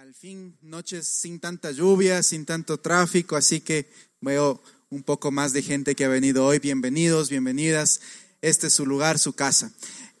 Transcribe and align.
Al 0.00 0.14
fin, 0.14 0.56
noches 0.62 1.06
sin 1.06 1.40
tanta 1.40 1.72
lluvia, 1.72 2.22
sin 2.22 2.46
tanto 2.46 2.80
tráfico, 2.80 3.36
así 3.36 3.60
que 3.60 3.86
veo 4.22 4.62
un 4.88 5.02
poco 5.02 5.30
más 5.30 5.52
de 5.52 5.60
gente 5.60 5.94
que 5.94 6.06
ha 6.06 6.08
venido 6.08 6.46
hoy. 6.46 6.58
Bienvenidos, 6.58 7.28
bienvenidas. 7.28 8.00
Este 8.40 8.68
es 8.68 8.72
su 8.72 8.86
lugar, 8.86 9.18
su 9.18 9.34
casa. 9.34 9.74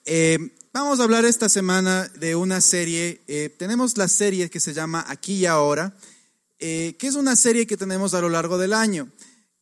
Eh, 0.04 0.38
vamos 0.74 1.00
a 1.00 1.04
hablar 1.04 1.24
esta 1.24 1.48
semana 1.48 2.08
de 2.08 2.36
una 2.36 2.60
serie. 2.60 3.22
Eh, 3.26 3.48
tenemos 3.58 3.96
la 3.96 4.08
serie 4.08 4.50
que 4.50 4.60
se 4.60 4.74
llama 4.74 5.02
Aquí 5.08 5.36
y 5.36 5.46
Ahora, 5.46 5.96
eh, 6.58 6.94
que 6.98 7.06
es 7.06 7.14
una 7.14 7.34
serie 7.34 7.66
que 7.66 7.78
tenemos 7.78 8.12
a 8.12 8.20
lo 8.20 8.28
largo 8.28 8.58
del 8.58 8.74
año. 8.74 9.10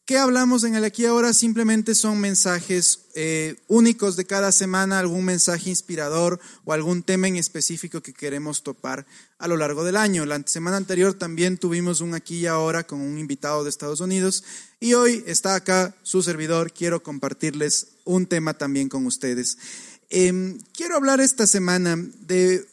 ¿Qué 0.09 0.17
hablamos 0.17 0.65
en 0.65 0.75
el 0.75 0.85
aquí 0.85 1.03
y 1.03 1.05
ahora? 1.05 1.35
Simplemente 1.35 1.95
son 1.95 2.19
mensajes 2.19 3.01
eh, 3.15 3.57
únicos 3.67 4.17
de 4.17 4.25
cada 4.25 4.53
semana, 4.53 4.99
algún 4.99 5.23
mensaje 5.23 5.69
inspirador 5.69 6.41
o 6.65 6.73
algún 6.73 7.03
tema 7.03 7.29
en 7.29 7.37
específico 7.37 8.01
que 8.01 8.15
queremos 8.15 8.63
topar 8.63 9.05
a 9.37 9.47
lo 9.49 9.59
largo 9.59 9.85
del 9.85 9.99
año. 9.99 10.25
La 10.25 10.43
semana 10.47 10.79
anterior 10.79 11.13
también 11.13 11.59
tuvimos 11.59 12.01
un 12.01 12.15
aquí 12.15 12.39
y 12.39 12.47
ahora 12.47 12.87
con 12.87 13.03
un 13.03 13.19
invitado 13.19 13.65
de 13.65 13.69
Estados 13.69 14.01
Unidos 14.01 14.45
y 14.81 14.95
hoy 14.95 15.23
está 15.27 15.55
acá 15.57 15.95
su 16.03 16.23
servidor. 16.23 16.73
Quiero 16.73 17.03
compartirles 17.03 17.89
un 18.07 18.25
tema 18.25 18.55
también 18.55 18.89
con 18.89 19.05
ustedes. 19.05 19.59
Em, 20.09 20.59
quiero 20.73 20.97
hablar 20.97 21.21
esta 21.21 21.47
semana 21.47 22.03
de 22.21 22.67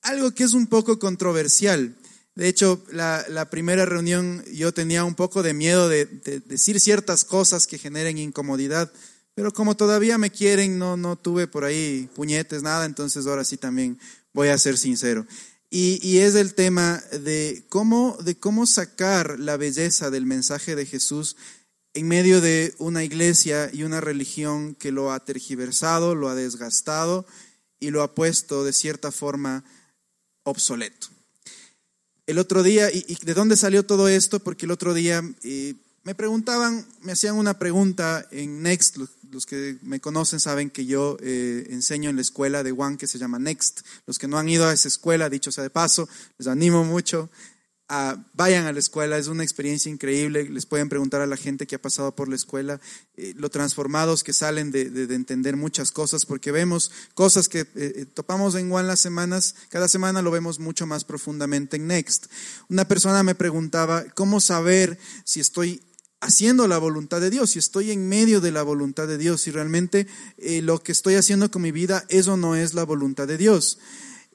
algo 0.00 0.30
que 0.30 0.44
es 0.44 0.54
un 0.54 0.66
poco 0.66 0.98
controversial. 0.98 1.94
De 2.40 2.48
hecho, 2.48 2.82
la, 2.90 3.50
primera 3.50 3.84
reunión 3.84 4.42
yo 4.50 4.72
tenía 4.72 5.04
un 5.04 5.14
poco 5.14 5.42
de 5.42 5.52
miedo 5.52 5.90
de, 5.90 6.06
decir 6.46 6.80
ciertas 6.80 7.22
cosas 7.22 7.66
que 7.66 7.76
generen 7.76 8.16
incomodidad, 8.16 8.90
pero 9.34 9.52
como 9.52 9.76
todavía 9.76 10.16
me 10.16 10.30
quieren, 10.30 10.78
no, 10.78 10.96
no 10.96 11.16
tuve 11.16 11.46
por 11.48 11.64
ahí 11.64 12.08
puñetes, 12.14 12.62
nada, 12.62 12.86
entonces 12.86 13.26
ahora 13.26 13.44
sí 13.44 13.58
también 13.58 13.98
voy 14.32 14.48
a 14.48 14.56
ser 14.56 14.78
sincero. 14.78 15.26
Y, 15.68 16.00
y, 16.02 16.20
es 16.20 16.34
el 16.34 16.54
tema 16.54 17.02
de 17.12 17.66
cómo, 17.68 18.16
de 18.24 18.38
cómo 18.38 18.64
sacar 18.64 19.38
la 19.38 19.58
belleza 19.58 20.08
del 20.08 20.24
mensaje 20.24 20.74
de 20.74 20.86
Jesús 20.86 21.36
en 21.92 22.08
medio 22.08 22.40
de 22.40 22.74
una 22.78 23.04
iglesia 23.04 23.68
y 23.70 23.82
una 23.82 24.00
religión 24.00 24.74
que 24.76 24.92
lo 24.92 25.12
ha 25.12 25.26
tergiversado, 25.26 26.14
lo 26.14 26.30
ha 26.30 26.34
desgastado 26.34 27.26
y 27.78 27.90
lo 27.90 28.02
ha 28.02 28.14
puesto 28.14 28.64
de 28.64 28.72
cierta 28.72 29.12
forma 29.12 29.62
obsoleto. 30.42 31.19
El 32.30 32.38
otro 32.38 32.62
día, 32.62 32.92
y, 32.92 33.16
de 33.24 33.34
dónde 33.34 33.56
salió 33.56 33.84
todo 33.84 34.06
esto? 34.06 34.38
Porque 34.38 34.64
el 34.64 34.70
otro 34.70 34.94
día 34.94 35.20
me 36.04 36.14
preguntaban, 36.14 36.86
me 37.02 37.10
hacían 37.10 37.34
una 37.34 37.58
pregunta 37.58 38.24
en 38.30 38.62
Next, 38.62 38.98
los, 39.32 39.46
que 39.46 39.78
me 39.82 39.98
conocen 39.98 40.38
saben 40.38 40.70
que 40.70 40.86
yo 40.86 41.16
eh, 41.20 41.66
enseño 41.70 42.08
en 42.08 42.14
la 42.14 42.22
escuela 42.22 42.62
de 42.62 42.70
One 42.70 42.98
que 42.98 43.08
se 43.08 43.18
llama 43.18 43.40
Next. 43.40 43.80
Los 44.06 44.20
que 44.20 44.28
no 44.28 44.38
han 44.38 44.48
ido 44.48 44.64
a 44.64 44.72
esa 44.72 44.86
escuela, 44.86 45.28
dicho 45.28 45.50
sea 45.50 45.64
de 45.64 45.70
paso, 45.70 46.08
les 46.38 46.46
animo 46.46 46.84
mucho 46.84 47.30
vayan 48.34 48.66
a 48.66 48.72
la 48.72 48.78
escuela, 48.78 49.18
es 49.18 49.26
una 49.26 49.42
experiencia 49.42 49.90
increíble, 49.90 50.48
les 50.48 50.64
pueden 50.64 50.88
preguntar 50.88 51.22
a 51.22 51.26
la 51.26 51.36
gente 51.36 51.66
que 51.66 51.74
ha 51.74 51.82
pasado 51.82 52.14
por 52.14 52.28
la 52.28 52.36
escuela, 52.36 52.80
eh, 53.16 53.34
lo 53.36 53.50
transformados 53.50 54.22
que 54.22 54.32
salen 54.32 54.70
de, 54.70 54.82
entender 55.12 55.56
muchas 55.56 55.90
cosas, 55.90 56.24
porque 56.24 56.52
vemos 56.52 56.92
cosas 57.14 57.48
que 57.48 57.60
eh, 57.60 57.66
eh, 57.74 58.06
topamos 58.06 58.54
en 58.54 58.70
One 58.70 58.86
las 58.86 59.00
semanas, 59.00 59.56
cada 59.70 59.88
semana 59.88 60.22
lo 60.22 60.30
vemos 60.30 60.60
mucho 60.60 60.86
más 60.86 61.02
profundamente 61.02 61.76
en 61.76 61.88
Next. 61.88 62.26
Una 62.68 62.86
persona 62.86 63.24
me 63.24 63.34
preguntaba, 63.34 64.04
¿cómo 64.14 64.40
saber 64.40 64.96
si 65.24 65.40
estoy 65.40 65.82
haciendo 66.20 66.68
la 66.68 66.78
voluntad 66.78 67.20
de 67.20 67.30
Dios, 67.30 67.50
si 67.50 67.58
estoy 67.58 67.90
en 67.90 68.08
medio 68.08 68.40
de 68.40 68.52
la 68.52 68.62
voluntad 68.62 69.08
de 69.08 69.18
Dios, 69.18 69.40
si 69.40 69.50
realmente 69.50 70.06
lo 70.62 70.80
que 70.82 70.92
estoy 70.92 71.14
haciendo 71.14 71.50
con 71.50 71.62
mi 71.62 71.72
vida 71.72 72.04
es 72.08 72.28
o 72.28 72.36
no 72.36 72.54
es 72.54 72.74
la 72.74 72.84
voluntad 72.84 73.26
de 73.26 73.38
Dios? 73.38 73.78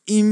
Y 0.07 0.23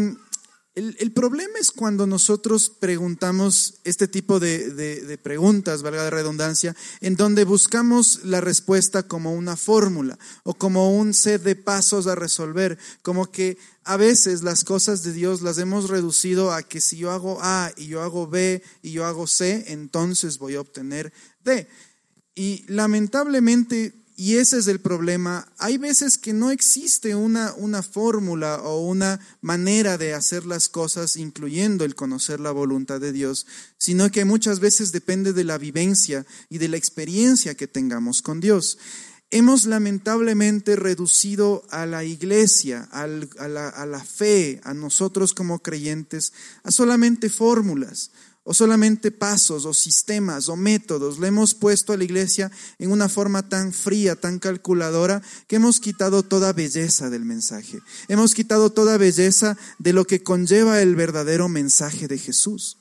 el, 0.75 1.11
problema 1.11 1.59
es 1.59 1.71
cuando 1.71 2.07
nosotros 2.07 2.71
preguntamos 2.71 3.75
este 3.83 4.07
tipo 4.07 4.39
de, 4.39 5.19
preguntas, 5.21 5.83
valga 5.83 6.03
de 6.03 6.09
redundancia, 6.09 6.75
en 6.99 7.15
donde 7.15 7.43
buscamos 7.43 8.25
la 8.25 8.41
respuesta 8.41 9.03
como 9.03 9.33
una 9.33 9.55
fórmula 9.55 10.17
o 10.43 10.55
como 10.55 10.97
un 10.97 11.13
set 11.13 11.43
de 11.43 11.55
pasos 11.55 12.07
a 12.07 12.15
resolver, 12.15 12.79
como 13.03 13.29
que 13.31 13.59
a 13.83 13.97
veces 13.97 14.41
las 14.41 14.63
cosas 14.63 15.03
de 15.03 15.13
Dios 15.13 15.43
las 15.43 15.59
hemos 15.59 15.89
reducido 15.89 16.51
a 16.51 16.63
que 16.63 16.81
si 16.81 16.97
yo 16.97 17.11
hago 17.11 17.37
A 17.41 17.71
y 17.77 17.85
yo 17.85 18.01
hago 18.01 18.27
B 18.27 18.63
y 18.81 18.93
yo 18.93 19.05
hago 19.05 19.27
C, 19.27 19.65
entonces 19.67 20.39
voy 20.39 20.55
a 20.55 20.61
obtener 20.61 21.13
D. 21.43 21.67
Y 22.33 22.65
lamentablemente 22.67 24.02
y 24.15 24.35
ese 24.35 24.59
es 24.59 24.67
el 24.67 24.79
problema. 24.79 25.51
Hay 25.57 25.77
veces 25.77 26.17
que 26.17 26.33
no 26.33 26.51
existe 26.51 27.15
una, 27.15 27.53
una 27.53 27.81
fórmula 27.81 28.61
o 28.61 28.85
una 28.85 29.19
manera 29.41 29.97
de 29.97 30.13
hacer 30.13 30.45
las 30.45 30.69
cosas, 30.69 31.15
incluyendo 31.15 31.83
el 31.83 31.95
conocer 31.95 32.39
la 32.39 32.51
voluntad 32.51 33.01
de 33.01 33.11
Dios, 33.11 33.47
sino 33.77 34.11
que 34.11 34.25
muchas 34.25 34.59
veces 34.59 34.91
depende 34.91 35.33
de 35.33 35.43
la 35.43 35.57
vivencia 35.57 36.25
y 36.49 36.59
de 36.59 36.67
la 36.67 36.77
experiencia 36.77 37.55
que 37.55 37.67
tengamos 37.67 38.21
con 38.21 38.39
Dios. 38.39 38.77
Hemos 39.31 39.65
lamentablemente 39.65 40.75
reducido 40.75 41.63
a 41.71 41.87
la 41.87 42.03
iglesia, 42.03 42.87
a, 42.91 43.07
la, 43.07 43.69
a 43.69 43.85
la 43.87 44.03
fe, 44.03 44.61
a 44.63 44.75
nosotros 44.75 45.33
como 45.33 45.57
creyentes, 45.59 46.33
a 46.61 46.69
solamente 46.69 47.29
fórmulas 47.29 48.11
o 48.43 48.53
solamente 48.53 49.11
pasos 49.11 49.65
o 49.65 49.73
sistemas 49.73 50.49
o 50.49 50.55
métodos. 50.55 51.19
Le 51.19 51.27
hemos 51.27 51.53
puesto 51.53 51.93
a 51.93 51.97
la 51.97 52.03
iglesia 52.03 52.51
en 52.77 52.91
una 52.91 53.09
forma 53.09 53.47
tan 53.47 53.73
fría, 53.73 54.15
tan 54.15 54.39
calculadora, 54.39 55.21
que 55.47 55.55
hemos 55.55 55.79
quitado 55.79 56.23
toda 56.23 56.53
belleza 56.53 57.09
del 57.09 57.25
mensaje. 57.25 57.79
Hemos 58.07 58.33
quitado 58.33 58.71
toda 58.71 58.97
belleza 58.97 59.57
de 59.79 59.93
lo 59.93 60.05
que 60.05 60.23
conlleva 60.23 60.81
el 60.81 60.95
verdadero 60.95 61.49
mensaje 61.49 62.07
de 62.07 62.17
Jesús 62.17 62.77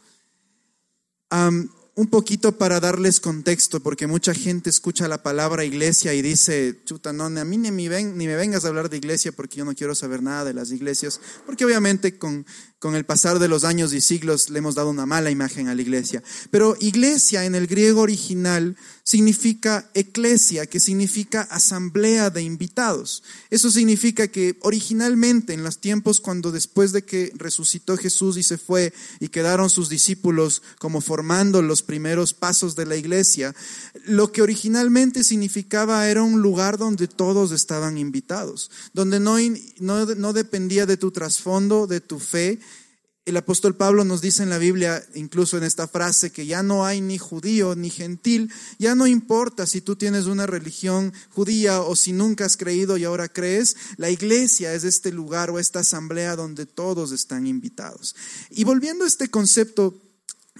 un 1.95 2.07
poquito 2.09 2.57
para 2.57 2.81
darles 2.81 3.21
contexto, 3.21 3.81
porque 3.81 4.07
mucha 4.07 4.33
gente 4.33 4.71
escucha 4.71 5.09
la 5.09 5.23
palabra 5.23 5.65
iglesia 5.65 6.15
y 6.15 6.23
dice, 6.23 6.81
chuta, 6.85 7.13
no, 7.13 7.25
a 7.25 7.45
mí 7.45 7.59
ni 7.59 7.71
me, 7.71 7.89
ven, 7.89 8.17
ni 8.17 8.27
me 8.27 8.37
vengas 8.37 8.65
a 8.65 8.69
hablar 8.69 8.89
de 8.89 8.97
iglesia 8.97 9.33
porque 9.33 9.57
yo 9.59 9.65
no 9.67 9.75
quiero 9.75 9.95
saber 9.95 10.23
nada 10.23 10.45
de 10.45 10.55
las 10.55 10.71
iglesias, 10.71 11.21
porque 11.45 11.67
obviamente 11.67 12.17
con, 12.17 12.47
con 12.83 12.97
el 12.97 13.05
pasar 13.05 13.39
de 13.39 13.47
los 13.47 13.63
años 13.63 13.95
y 13.95 14.01
siglos 14.01 14.51
le 14.51 14.59
hemos 14.59 14.75
dado 14.75 14.91
una 14.91 15.07
mala 15.07 15.31
imagen 15.31 15.69
a 15.69 15.75
la 15.77 15.83
iglesia. 15.83 16.21
Pero 16.51 16.77
iglesia 16.81 17.45
en 17.45 17.55
el 17.55 17.69
griego 17.69 18.01
original 18.01 18.77
significa 19.05 19.89
eclesia, 19.95 20.67
que 20.67 20.81
significa 20.81 21.43
asamblea 21.43 22.31
de 22.31 22.43
invitados. 22.43 23.23
Eso 23.51 23.71
significa 23.71 24.27
que 24.27 24.59
originalmente 24.63 25.53
en 25.53 25.63
los 25.63 25.79
tiempos 25.79 26.19
cuando 26.19 26.51
después 26.51 26.91
de 26.91 27.05
que 27.05 27.31
resucitó 27.37 27.97
Jesús 27.97 28.37
y 28.37 28.43
se 28.43 28.59
fue 28.59 28.93
y 29.21 29.29
quedaron 29.29 29.71
sus 29.71 29.89
discípulos 29.89 30.63
como 30.81 31.01
formando 31.01 31.63
los 31.63 31.85
primeros 31.85 32.35
pasos 32.35 32.75
de 32.75 32.87
la 32.87 32.97
iglesia, 32.97 33.55
lo 34.07 34.33
que 34.33 34.43
originalmente 34.43 35.23
significaba 35.23 36.09
era 36.09 36.23
un 36.23 36.43
lugar 36.43 36.79
donde 36.79 37.07
todos 37.07 37.53
estaban 37.53 37.97
invitados, 37.97 38.73
donde 38.93 39.21
no, 39.21 39.37
no, 39.79 40.05
no 40.07 40.33
dependía 40.33 40.85
de 40.85 40.97
tu 40.97 41.13
trasfondo, 41.13 41.87
de 41.87 42.01
tu 42.01 42.19
fe, 42.19 42.59
el 43.25 43.37
apóstol 43.37 43.77
Pablo 43.77 44.05
nos 44.05 44.21
dice 44.21 44.43
en 44.43 44.51
la 44.51 44.59
Biblia, 44.59 45.05
incluso 45.15 45.57
en 45.57 45.63
esta 45.63 45.87
frase, 45.87 46.33
que 46.33 46.47
ya 46.47 46.65
no 46.65 46.85
hay 46.85 47.01
ni 47.01 47.19
judío 47.19 47.77
ni 47.77 47.89
gentil, 47.89 48.51
ya 48.81 48.97
no 48.97 49.07
importa 49.07 49.67
si 49.67 49.81
tú 49.81 49.95
tienes 49.95 50.27
una 50.27 50.47
religión 50.47 51.13
judía 51.31 51.83
o 51.83 51.95
si 51.95 52.13
nunca 52.13 52.45
has 52.45 52.57
creído 52.57 52.97
y 52.97 53.05
ahora 53.05 53.29
crees, 53.29 53.77
la 53.97 54.11
iglesia 54.11 54.75
es 54.75 54.83
este 54.83 55.13
lugar 55.13 55.51
o 55.51 55.61
esta 55.61 55.81
asamblea 55.81 56.35
donde 56.35 56.67
todos 56.67 57.13
están 57.13 57.47
invitados. 57.47 58.17
Y 58.51 58.65
volviendo 58.65 59.05
a 59.05 59.09
este 59.09 59.29
concepto 59.29 60.03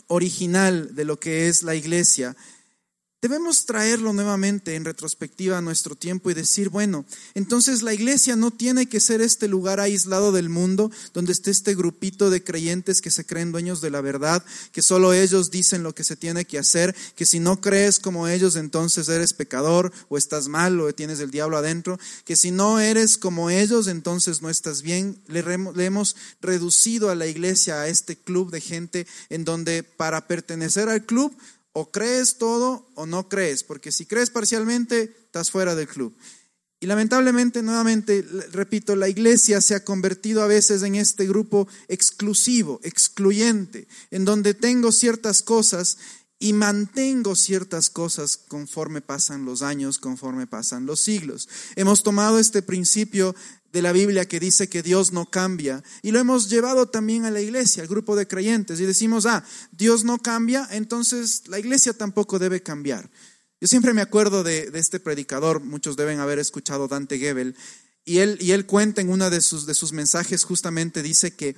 original 0.07 0.95
de 0.95 1.05
lo 1.05 1.19
que 1.19 1.49
es 1.49 1.65
la 1.65 1.75
iglesia, 1.75 2.37
Debemos 3.23 3.67
traerlo 3.67 4.13
nuevamente 4.13 4.75
en 4.75 4.85
retrospectiva 4.85 5.57
a 5.57 5.61
nuestro 5.61 5.95
tiempo 5.95 6.29
y 6.29 6.35
decir, 6.35 6.71
bueno, 6.71 7.05
entonces 7.35 7.83
la 7.83 7.95
iglesia 7.95 8.35
no 8.35 8.51
tiene 8.51 8.89
que 8.89 8.99
ser 8.99 9.21
este 9.21 9.47
lugar 9.47 9.79
aislado 9.79 10.33
del 10.33 10.49
mundo 10.49 10.91
donde 11.15 11.31
esté 11.31 11.53
este 11.53 11.77
grupito 11.77 12.31
de 12.31 12.43
creyentes 12.43 13.01
que 13.01 13.13
se 13.13 13.25
creen 13.25 13.53
dueños 13.53 13.81
de 13.81 13.91
la 13.91 14.01
verdad, 14.01 14.45
que 14.73 14.83
solo 14.83 15.13
ellos 15.15 15.53
dicen 15.53 15.85
lo 15.85 15.95
que 15.95 16.03
se 16.03 16.17
tiene 16.17 16.47
que 16.47 16.59
hacer, 16.59 16.97
que 17.15 17.25
si 17.25 17.39
no 17.39 17.61
crees 17.61 18.01
como 18.01 18.27
ellos 18.27 18.57
entonces 18.57 19.09
eres 19.09 19.35
pecador 19.35 19.93
o 20.09 20.19
estás 20.19 20.49
mal 20.49 20.81
o 20.81 20.93
tienes 20.93 21.21
el 21.21 21.31
diablo 21.31 21.57
adentro, 21.57 22.01
que 22.25 22.35
si 22.35 22.51
no 22.51 22.81
eres 22.81 23.19
como 23.19 23.51
ellos 23.51 23.87
entonces 23.87 24.43
no 24.43 24.51
estás 24.51 24.83
bien. 24.83 25.17
Le, 25.29 25.45
le 25.45 25.85
hemos 25.85 26.17
reducido 26.41 27.09
a 27.09 27.15
la 27.15 27.29
iglesia 27.29 27.83
a 27.83 27.87
este 27.87 28.17
club 28.17 28.51
de 28.51 28.61
gente 28.61 29.07
en 29.31 29.45
donde 29.45 29.85
para 29.85 30.27
pertenecer 30.27 30.89
al 30.89 31.07
club 31.07 31.33
o 31.73 31.91
crees 31.91 32.39
todo 32.39 32.89
o 32.95 33.07
no 33.07 33.29
crees, 33.29 33.65
porque 33.65 33.93
si 33.93 34.07
crees 34.07 34.31
parcialmente, 34.31 35.15
estás 35.25 35.51
fuera 35.51 35.75
del 35.75 35.89
club. 35.89 36.15
Y 36.81 36.87
lamentablemente, 36.87 37.63
nuevamente, 37.63 38.27
repito, 38.51 38.97
la 38.97 39.09
iglesia 39.09 39.61
se 39.61 39.77
ha 39.77 39.85
convertido 39.85 40.43
a 40.43 40.49
veces 40.49 40.83
en 40.83 40.97
este 40.97 41.27
grupo 41.29 41.69
exclusivo, 41.87 42.81
excluyente, 42.83 43.87
en 44.11 44.25
donde 44.25 44.53
tengo 44.53 44.91
ciertas 44.91 45.43
cosas 45.43 45.99
y 46.41 46.55
mantengo 46.55 47.37
ciertas 47.37 47.89
cosas 47.89 48.37
conforme 48.37 49.01
pasan 49.01 49.45
los 49.45 49.63
años, 49.63 50.01
conforme 50.01 50.49
pasan 50.49 50.85
los 50.85 50.99
siglos. 50.99 51.49
Hemos 51.77 52.03
tomado 52.03 52.41
este 52.41 52.63
principio 52.63 53.37
de 53.73 53.83
la 53.83 53.93
Biblia 53.93 54.27
que 54.27 54.39
dice 54.39 54.69
que 54.69 54.83
Dios 54.83 55.13
no 55.13 55.27
cambia. 55.27 55.83
Y 56.03 56.11
lo 56.11 56.19
hemos 56.19 56.51
llevado 56.51 56.89
también 56.89 57.25
a 57.25 57.31
la 57.31 57.41
iglesia, 57.41 57.83
al 57.83 57.89
grupo 57.89 58.15
de 58.15 58.29
creyentes. 58.29 58.79
Y 58.81 58.85
decimos, 58.85 59.27
ah, 59.27 59.45
Dios 59.73 60.05
no 60.05 60.19
cambia, 60.19 60.69
entonces 60.71 61.49
la 61.49 61.59
iglesia 61.59 61.95
tampoco 61.95 62.39
debe 62.39 62.63
cambiar. 62.63 63.11
Yo 63.61 63.69
siempre 63.69 63.95
me 63.95 64.03
acuerdo 64.03 64.43
de, 64.43 64.71
este 64.75 65.01
predicador, 65.01 65.61
muchos 65.61 65.97
deben 65.97 66.19
haber 66.19 66.39
escuchado 66.39 66.89
Dante 66.89 67.19
Gebel, 67.19 67.57
y 68.05 68.19
él, 68.19 68.37
y 68.41 68.51
él 68.51 68.67
cuenta 68.67 69.01
en 69.01 69.09
uno 69.09 69.31
de 69.31 69.41
sus, 69.41 69.67
de 69.67 69.75
sus 69.75 69.93
mensajes 69.93 70.43
justamente, 70.43 71.03
dice 71.03 71.37
que 71.37 71.55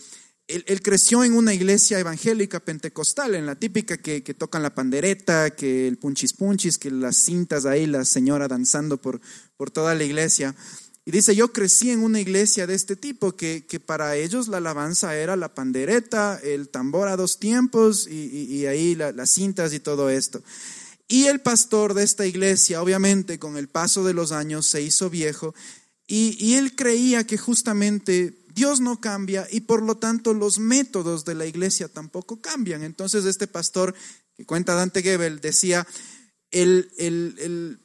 él, 0.46 0.82
creció 0.82 1.24
en 1.24 1.32
una 1.32 1.54
iglesia 1.54 1.98
evangélica 1.98 2.60
pentecostal, 2.60 3.34
en 3.34 3.46
la 3.46 3.54
típica 3.54 3.96
que, 3.96 4.22
que, 4.22 4.34
tocan 4.34 4.62
la 4.62 4.74
pandereta, 4.74 5.56
que 5.56 5.88
el 5.88 5.96
punchis 5.96 6.34
punchis, 6.34 6.76
que 6.76 6.90
las 6.90 7.16
cintas 7.16 7.64
ahí, 7.64 7.86
la 7.86 8.04
señora 8.04 8.46
danzando 8.46 9.00
por, 9.00 9.22
por 9.56 9.70
toda 9.70 9.94
la 9.94 10.04
iglesia. 10.04 10.54
Y 11.06 11.10
dice, 11.10 11.36
yo 11.36 11.52
crecí 11.52 11.90
en 11.90 12.02
una 12.02 12.20
iglesia 12.20 12.66
de 12.66 12.74
este 12.74 12.96
tipo, 12.96 13.36
que, 13.36 13.66
que 13.66 13.78
para 13.78 14.16
ellos 14.16 14.48
la 14.48 14.56
alabanza 14.56 15.16
era 15.16 15.36
la 15.36 15.54
pandereta, 15.54 16.40
el 16.42 16.70
tambor 16.70 17.08
a 17.08 17.16
dos 17.16 17.38
tiempos 17.38 18.08
y, 18.08 18.46
y, 18.50 18.66
ahí 18.66 18.94
las 18.94 19.30
cintas 19.30 19.74
y 19.74 19.80
todo 19.80 20.08
esto. 20.08 20.42
Y 21.06 21.24
el 21.24 21.40
pastor 21.40 21.92
de 21.92 22.04
esta 22.04 22.26
iglesia, 22.26 22.80
obviamente, 22.80 23.38
con 23.38 23.58
el 23.58 23.68
paso 23.68 24.02
de 24.04 24.14
los 24.14 24.32
años 24.32 24.64
se 24.64 24.80
hizo 24.80 25.10
viejo 25.10 25.54
y, 26.06 26.36
y 26.42 26.54
él 26.54 26.74
creía 26.74 27.26
que 27.26 27.36
justamente 27.36 28.34
Dios 28.54 28.80
no 28.80 29.00
cambia 29.00 29.46
y 29.50 29.60
por 29.60 29.82
lo 29.82 29.96
tanto 29.96 30.32
los 30.32 30.58
métodos 30.58 31.24
de 31.24 31.34
la 31.34 31.44
iglesia 31.44 31.88
tampoco 31.88 32.40
cambian. 32.40 32.82
Entonces 32.82 33.26
este 33.26 33.46
pastor 33.46 33.94
que 34.36 34.46
cuenta 34.46 34.74
Dante 34.74 35.02
Gebel 35.02 35.40
decía, 35.40 35.86
el, 36.50 36.90
el, 36.98 37.34
el 37.38 37.78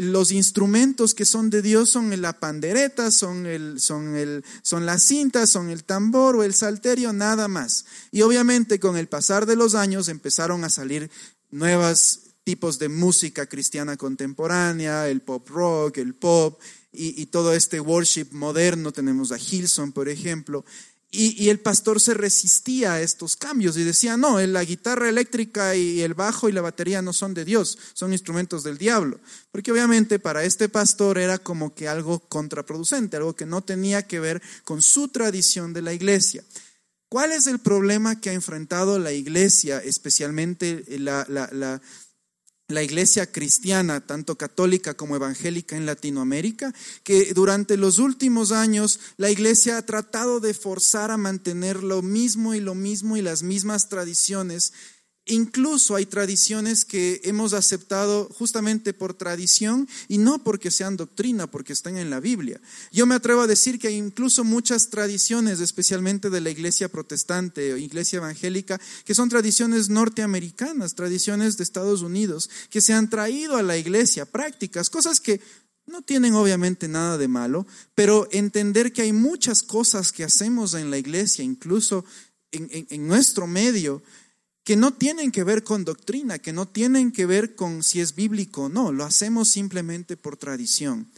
los 0.00 0.32
instrumentos 0.32 1.14
que 1.14 1.24
son 1.24 1.50
de 1.50 1.62
Dios 1.62 1.90
son 1.90 2.20
la 2.20 2.38
pandereta, 2.38 3.10
son, 3.10 3.46
el, 3.46 3.80
son, 3.80 4.16
el, 4.16 4.44
son 4.62 4.86
las 4.86 5.02
cintas, 5.02 5.50
son 5.50 5.70
el 5.70 5.84
tambor 5.84 6.36
o 6.36 6.42
el 6.42 6.54
salterio, 6.54 7.12
nada 7.12 7.48
más. 7.48 7.84
Y 8.10 8.22
obviamente 8.22 8.80
con 8.80 8.96
el 8.96 9.08
pasar 9.08 9.46
de 9.46 9.56
los 9.56 9.74
años 9.74 10.08
empezaron 10.08 10.64
a 10.64 10.70
salir 10.70 11.10
nuevos 11.50 12.20
tipos 12.44 12.78
de 12.78 12.88
música 12.88 13.46
cristiana 13.46 13.96
contemporánea, 13.96 15.08
el 15.08 15.20
pop 15.20 15.48
rock, 15.48 15.98
el 15.98 16.14
pop 16.14 16.60
y, 16.92 17.20
y 17.20 17.26
todo 17.26 17.54
este 17.54 17.80
worship 17.80 18.28
moderno. 18.32 18.92
Tenemos 18.92 19.32
a 19.32 19.38
Hilson, 19.38 19.92
por 19.92 20.08
ejemplo. 20.08 20.64
Y, 21.12 21.48
el 21.48 21.58
pastor 21.58 22.00
se 22.00 22.14
resistía 22.14 22.92
a 22.92 23.00
estos 23.00 23.34
cambios 23.34 23.76
y 23.76 23.82
decía, 23.82 24.16
no, 24.16 24.40
la 24.40 24.62
guitarra 24.62 25.08
eléctrica 25.08 25.74
y 25.74 26.02
el 26.02 26.14
bajo 26.14 26.48
y 26.48 26.52
la 26.52 26.60
batería 26.60 27.02
no 27.02 27.12
son 27.12 27.34
de 27.34 27.44
Dios, 27.44 27.78
son 27.94 28.12
instrumentos 28.12 28.62
del 28.62 28.78
diablo. 28.78 29.18
Porque 29.50 29.72
obviamente 29.72 30.20
para 30.20 30.44
este 30.44 30.68
pastor 30.68 31.18
era 31.18 31.38
como 31.38 31.74
que 31.74 31.88
algo 31.88 32.20
contraproducente, 32.20 33.16
algo 33.16 33.34
que 33.34 33.44
no 33.44 33.62
tenía 33.62 34.06
que 34.06 34.20
ver 34.20 34.40
con 34.62 34.82
su 34.82 35.08
tradición 35.08 35.72
de 35.72 35.82
la 35.82 35.92
iglesia. 35.92 36.44
¿Cuál 37.08 37.32
es 37.32 37.48
el 37.48 37.58
problema 37.58 38.20
que 38.20 38.30
ha 38.30 38.34
enfrentado 38.34 39.00
la 39.00 39.10
iglesia, 39.10 39.78
especialmente 39.78 40.84
la, 40.90 41.26
la 41.28 41.50
la 41.52 41.82
iglesia 42.82 43.30
cristiana, 43.30 44.06
tanto 44.06 44.36
católica 44.36 44.94
como 44.94 45.16
evangélica 45.16 45.76
en 45.76 45.86
Latinoamérica, 45.86 46.72
que 47.02 47.34
durante 47.34 47.76
los 47.76 47.98
últimos 47.98 48.52
años 48.52 49.00
la 49.16 49.30
iglesia 49.30 49.76
ha 49.76 49.86
tratado 49.86 50.40
de 50.40 50.54
forzar 50.54 51.10
a 51.10 51.16
mantener 51.16 51.82
lo 51.82 52.02
mismo 52.02 52.54
y 52.54 52.60
lo 52.60 52.74
mismo 52.74 53.16
y 53.16 53.22
las 53.22 53.42
mismas 53.42 53.88
tradiciones 53.88 54.72
Incluso 55.30 55.94
hay 55.94 56.06
tradiciones 56.06 56.84
que 56.84 57.20
hemos 57.22 57.52
aceptado 57.52 58.28
justamente 58.36 58.92
por 58.92 59.14
tradición 59.14 59.88
y 60.08 60.18
no 60.18 60.42
porque 60.42 60.72
sean 60.72 60.96
doctrina, 60.96 61.48
porque 61.48 61.72
están 61.72 61.96
en 61.96 62.10
la 62.10 62.18
Biblia. 62.18 62.60
Yo 62.90 63.06
me 63.06 63.14
atrevo 63.14 63.42
a 63.42 63.46
decir 63.46 63.78
que 63.78 63.86
hay 63.86 63.94
incluso 63.94 64.42
muchas 64.42 64.90
tradiciones, 64.90 65.60
especialmente 65.60 66.30
de 66.30 66.40
la 66.40 66.50
iglesia 66.50 66.88
protestante 66.88 67.72
o 67.72 67.76
iglesia 67.76 68.16
evangélica, 68.16 68.80
que 69.04 69.14
son 69.14 69.28
tradiciones 69.28 69.88
norteamericanas, 69.88 70.96
tradiciones 70.96 71.56
de 71.56 71.62
Estados 71.62 72.02
Unidos, 72.02 72.50
que 72.68 72.80
se 72.80 72.92
han 72.92 73.08
traído 73.08 73.56
a 73.56 73.62
la 73.62 73.78
iglesia, 73.78 74.26
prácticas, 74.26 74.90
cosas 74.90 75.20
que 75.20 75.40
no 75.86 76.02
tienen 76.02 76.34
obviamente 76.34 76.88
nada 76.88 77.18
de 77.18 77.28
malo, 77.28 77.68
pero 77.94 78.28
entender 78.32 78.92
que 78.92 79.02
hay 79.02 79.12
muchas 79.12 79.62
cosas 79.62 80.10
que 80.10 80.24
hacemos 80.24 80.74
en 80.74 80.90
la 80.90 80.98
iglesia, 80.98 81.44
incluso 81.44 82.04
en, 82.50 82.68
en 82.90 83.06
nuestro 83.06 83.46
medio, 83.46 84.02
que 84.64 84.76
no 84.76 84.92
tienen 84.92 85.32
que 85.32 85.44
ver 85.44 85.64
con 85.64 85.84
doctrina, 85.84 86.38
que 86.38 86.52
no 86.52 86.68
tienen 86.68 87.12
que 87.12 87.26
ver 87.26 87.54
con 87.54 87.82
si 87.82 88.00
es 88.00 88.14
bíblico 88.14 88.64
o 88.64 88.68
no, 88.68 88.92
lo 88.92 89.04
hacemos 89.04 89.48
simplemente 89.48 90.16
por 90.16 90.36
tradición. 90.36 91.10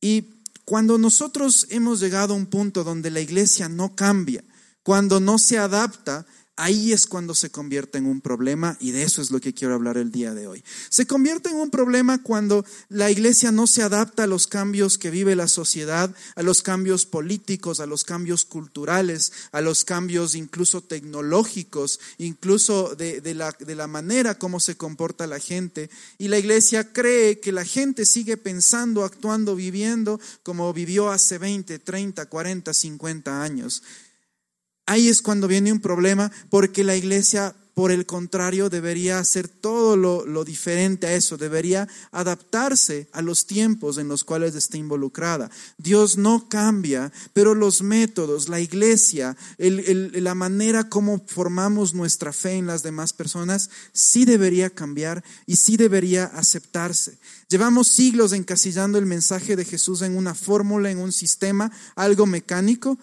Y 0.00 0.42
cuando 0.64 0.98
nosotros 0.98 1.66
hemos 1.70 2.00
llegado 2.00 2.34
a 2.34 2.36
un 2.36 2.46
punto 2.46 2.84
donde 2.84 3.10
la 3.10 3.20
iglesia 3.20 3.68
no 3.68 3.96
cambia, 3.96 4.44
cuando 4.82 5.20
no 5.20 5.38
se 5.38 5.58
adapta 5.58 6.26
Ahí 6.60 6.92
es 6.92 7.06
cuando 7.06 7.36
se 7.36 7.50
convierte 7.50 7.98
en 7.98 8.06
un 8.06 8.20
problema 8.20 8.76
y 8.80 8.90
de 8.90 9.04
eso 9.04 9.22
es 9.22 9.30
lo 9.30 9.40
que 9.40 9.54
quiero 9.54 9.74
hablar 9.74 9.96
el 9.96 10.10
día 10.10 10.34
de 10.34 10.48
hoy. 10.48 10.64
Se 10.88 11.06
convierte 11.06 11.50
en 11.50 11.54
un 11.54 11.70
problema 11.70 12.20
cuando 12.20 12.64
la 12.88 13.12
iglesia 13.12 13.52
no 13.52 13.68
se 13.68 13.84
adapta 13.84 14.24
a 14.24 14.26
los 14.26 14.48
cambios 14.48 14.98
que 14.98 15.10
vive 15.10 15.36
la 15.36 15.46
sociedad, 15.46 16.12
a 16.34 16.42
los 16.42 16.62
cambios 16.62 17.06
políticos, 17.06 17.78
a 17.78 17.86
los 17.86 18.02
cambios 18.02 18.44
culturales, 18.44 19.32
a 19.52 19.60
los 19.60 19.84
cambios 19.84 20.34
incluso 20.34 20.82
tecnológicos, 20.82 22.00
incluso 22.18 22.96
de, 22.96 23.22
la, 23.36 23.54
la 23.60 23.86
manera 23.86 24.36
como 24.36 24.58
se 24.58 24.76
comporta 24.76 25.28
la 25.28 25.38
gente. 25.38 25.90
Y 26.18 26.26
la 26.26 26.40
iglesia 26.40 26.92
cree 26.92 27.38
que 27.38 27.52
la 27.52 27.64
gente 27.64 28.04
sigue 28.04 28.36
pensando, 28.36 29.04
actuando, 29.04 29.54
viviendo 29.54 30.18
como 30.42 30.72
vivió 30.72 31.10
hace 31.10 31.38
20, 31.38 31.78
30, 31.78 32.26
40, 32.26 32.74
50 32.74 33.42
años. 33.44 33.84
Ahí 34.88 35.08
es 35.08 35.20
cuando 35.20 35.48
viene 35.48 35.70
un 35.70 35.80
problema 35.80 36.32
porque 36.48 36.82
la 36.82 36.96
iglesia, 36.96 37.54
por 37.74 37.90
el 37.92 38.06
contrario, 38.06 38.70
debería 38.70 39.18
hacer 39.18 39.46
todo 39.46 39.98
lo, 39.98 40.44
diferente 40.46 41.06
a 41.06 41.14
eso, 41.14 41.36
debería 41.36 41.86
adaptarse 42.10 43.06
a 43.12 43.20
los 43.20 43.46
tiempos 43.46 43.98
en 43.98 44.08
los 44.08 44.24
cuales 44.24 44.54
está 44.54 44.78
involucrada. 44.78 45.50
Dios 45.76 46.16
no 46.16 46.48
cambia, 46.48 47.12
pero 47.34 47.54
los 47.54 47.82
métodos, 47.82 48.48
la 48.48 48.60
iglesia, 48.60 49.36
la 49.58 50.34
manera 50.34 50.88
como 50.88 51.22
formamos 51.26 51.92
nuestra 51.92 52.32
fe 52.32 52.52
en 52.52 52.66
las 52.66 52.82
demás 52.82 53.12
personas, 53.12 53.68
sí 53.92 54.24
debería 54.24 54.70
cambiar 54.70 55.22
y 55.44 55.56
sí 55.56 55.76
debería 55.76 56.24
aceptarse. 56.24 57.18
Llevamos 57.50 57.88
siglos 57.88 58.32
encasillando 58.32 58.96
el 58.96 59.04
mensaje 59.04 59.54
de 59.54 59.66
Jesús 59.66 60.00
en 60.00 60.16
una 60.16 60.34
fórmula, 60.34 60.90
en 60.90 60.98
un 60.98 61.12
sistema, 61.12 61.70
algo 61.94 62.24
mecánico, 62.24 62.98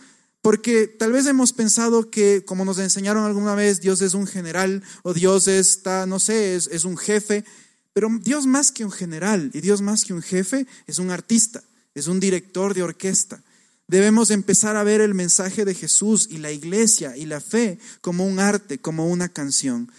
porque 0.46 0.86
tal 0.86 1.12
vez 1.12 1.26
hemos 1.26 1.54
pensado 1.54 2.12
que, 2.12 2.46
como 2.46 2.66
nos 2.66 2.78
enseñaron 2.78 3.26
alguna 3.26 3.56
vez, 3.56 3.82
Dios 3.82 4.04
es 4.04 4.14
un 4.14 4.28
general 4.28 4.84
o 5.02 5.16
Dios 5.16 5.48
está, 5.48 6.06
no 6.06 6.20
sé, 6.20 6.56
es, 6.56 6.68
es 6.68 6.86
un 6.86 6.98
jefe. 6.98 7.44
Pero 7.94 8.10
Dios 8.22 8.46
más 8.46 8.72
que 8.72 8.86
un 8.86 8.92
general 8.92 9.50
y 9.56 9.62
Dios 9.62 9.82
más 9.82 10.06
que 10.06 10.14
un 10.14 10.22
jefe 10.22 10.68
es 10.86 11.00
un 11.00 11.10
artista, 11.10 11.64
es 11.96 12.06
un 12.06 12.20
director 12.20 12.76
de 12.76 12.84
orquesta. 12.84 13.42
Debemos 13.88 14.30
empezar 14.30 14.76
a 14.76 14.84
ver 14.84 15.02
el 15.02 15.16
mensaje 15.16 15.66
de 15.66 15.74
Jesús 15.74 16.28
y 16.30 16.38
la 16.38 16.52
iglesia 16.52 17.18
y 17.18 17.26
la 17.26 17.42
fe 17.42 17.80
como 18.02 18.24
un 18.28 18.40
arte, 18.40 18.78
como 18.78 19.08
una 19.08 19.30
canción. 19.30 19.92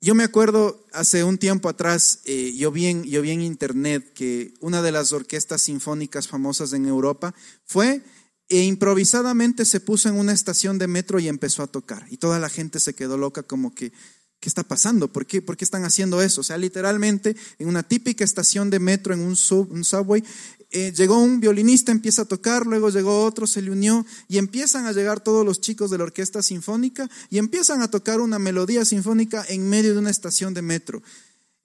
Yo 0.00 0.14
me 0.14 0.22
acuerdo 0.22 0.86
hace 0.92 1.24
un 1.24 1.36
tiempo 1.36 1.68
atrás, 1.68 2.20
eh, 2.26 2.54
yo, 2.56 2.70
vi 2.70 2.86
en, 2.86 3.02
yo 3.02 3.22
vi 3.22 3.32
en 3.32 3.42
internet 3.42 4.12
que 4.14 4.54
una 4.60 4.82
de 4.82 4.92
las 4.92 5.12
orquestas 5.12 5.62
sinfónicas 5.62 6.28
famosas 6.28 6.72
en 6.74 6.86
Europa 6.86 7.34
fue 7.64 8.02
e 8.50 8.64
improvisadamente 8.64 9.64
se 9.64 9.78
puso 9.78 10.08
en 10.08 10.16
una 10.16 10.32
estación 10.32 10.76
de 10.76 10.88
metro 10.88 11.20
y 11.20 11.28
empezó 11.28 11.62
a 11.62 11.68
tocar. 11.68 12.04
Y 12.10 12.16
toda 12.16 12.40
la 12.40 12.48
gente 12.48 12.80
se 12.80 12.94
quedó 12.94 13.16
loca 13.16 13.44
como 13.44 13.72
que, 13.72 13.92
¿qué 14.40 14.48
está 14.48 14.64
pasando? 14.64 15.06
¿Por 15.06 15.24
qué, 15.24 15.40
¿Por 15.40 15.56
qué 15.56 15.64
están 15.64 15.84
haciendo 15.84 16.20
eso? 16.20 16.40
O 16.40 16.44
sea, 16.44 16.58
literalmente 16.58 17.36
en 17.60 17.68
una 17.68 17.84
típica 17.84 18.24
estación 18.24 18.68
de 18.68 18.80
metro, 18.80 19.14
en 19.14 19.20
un, 19.20 19.36
un 19.70 19.84
subway, 19.84 20.24
eh, 20.72 20.92
llegó 20.96 21.18
un 21.18 21.38
violinista, 21.38 21.92
empieza 21.92 22.22
a 22.22 22.24
tocar, 22.24 22.66
luego 22.66 22.90
llegó 22.90 23.24
otro, 23.24 23.46
se 23.46 23.62
le 23.62 23.70
unió 23.70 24.04
y 24.26 24.38
empiezan 24.38 24.86
a 24.86 24.92
llegar 24.92 25.20
todos 25.20 25.46
los 25.46 25.60
chicos 25.60 25.92
de 25.92 25.98
la 25.98 26.04
orquesta 26.04 26.42
sinfónica 26.42 27.08
y 27.28 27.38
empiezan 27.38 27.82
a 27.82 27.90
tocar 27.90 28.20
una 28.20 28.40
melodía 28.40 28.84
sinfónica 28.84 29.44
en 29.48 29.68
medio 29.68 29.92
de 29.92 30.00
una 30.00 30.10
estación 30.10 30.54
de 30.54 30.62
metro. 30.62 31.02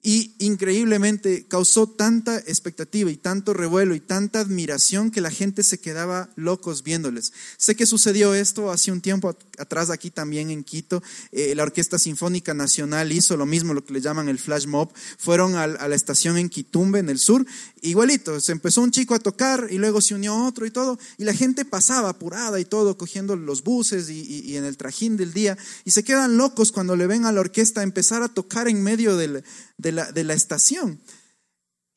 Y 0.08 0.36
increíblemente 0.38 1.46
causó 1.48 1.88
tanta 1.88 2.38
expectativa 2.38 3.10
y 3.10 3.16
tanto 3.16 3.52
revuelo 3.52 3.92
y 3.92 3.98
tanta 3.98 4.38
admiración 4.38 5.10
que 5.10 5.20
la 5.20 5.32
gente 5.32 5.64
se 5.64 5.80
quedaba 5.80 6.30
locos 6.36 6.84
viéndoles. 6.84 7.32
Sé 7.56 7.74
que 7.74 7.86
sucedió 7.86 8.32
esto 8.32 8.70
hace 8.70 8.92
un 8.92 9.00
tiempo 9.00 9.36
atrás 9.58 9.90
aquí 9.90 10.12
también 10.12 10.50
en 10.52 10.62
Quito. 10.62 11.02
Eh, 11.32 11.56
la 11.56 11.64
Orquesta 11.64 11.98
Sinfónica 11.98 12.54
Nacional 12.54 13.10
hizo 13.10 13.36
lo 13.36 13.46
mismo, 13.46 13.74
lo 13.74 13.84
que 13.84 13.94
le 13.94 14.00
llaman 14.00 14.28
el 14.28 14.38
flash 14.38 14.68
mob. 14.68 14.92
Fueron 15.18 15.56
a, 15.56 15.66
la 15.66 15.94
estación 15.96 16.38
en 16.38 16.50
Quitumbe, 16.50 17.00
en 17.00 17.08
el 17.08 17.18
sur. 17.18 17.44
Igualito, 17.82 18.38
se 18.38 18.52
empezó 18.52 18.82
un 18.82 18.92
chico 18.92 19.16
a 19.16 19.18
tocar 19.18 19.66
y 19.72 19.78
luego 19.78 20.00
se 20.00 20.14
unió 20.14 20.36
otro 20.46 20.66
y 20.66 20.70
todo. 20.70 21.00
Y 21.18 21.24
la 21.24 21.34
gente 21.34 21.64
pasaba 21.64 22.10
apurada 22.10 22.60
y 22.60 22.64
todo, 22.64 22.96
cogiendo 22.96 23.34
los 23.34 23.64
buses 23.64 24.08
y, 24.08 24.22
y 24.22 24.56
en 24.56 24.66
el 24.66 24.76
trajín 24.76 25.16
del 25.16 25.32
día. 25.32 25.58
Y 25.84 25.90
se 25.90 26.04
quedan 26.04 26.36
locos 26.36 26.70
cuando 26.70 26.94
le 26.94 27.08
ven 27.08 27.24
a 27.24 27.32
la 27.32 27.40
orquesta 27.40 27.82
empezar 27.82 28.22
a 28.22 28.28
tocar 28.28 28.68
en 28.68 28.84
medio 28.84 29.16
del 29.16 29.42
de 29.78 29.92
la, 29.96 30.12
de 30.12 30.22
la 30.22 30.34
estación. 30.34 31.00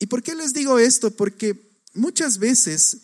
¿Y 0.00 0.06
por 0.06 0.22
qué 0.22 0.34
les 0.34 0.52
digo 0.52 0.78
esto? 0.78 1.12
Porque 1.12 1.70
muchas 1.94 2.38
veces 2.38 2.98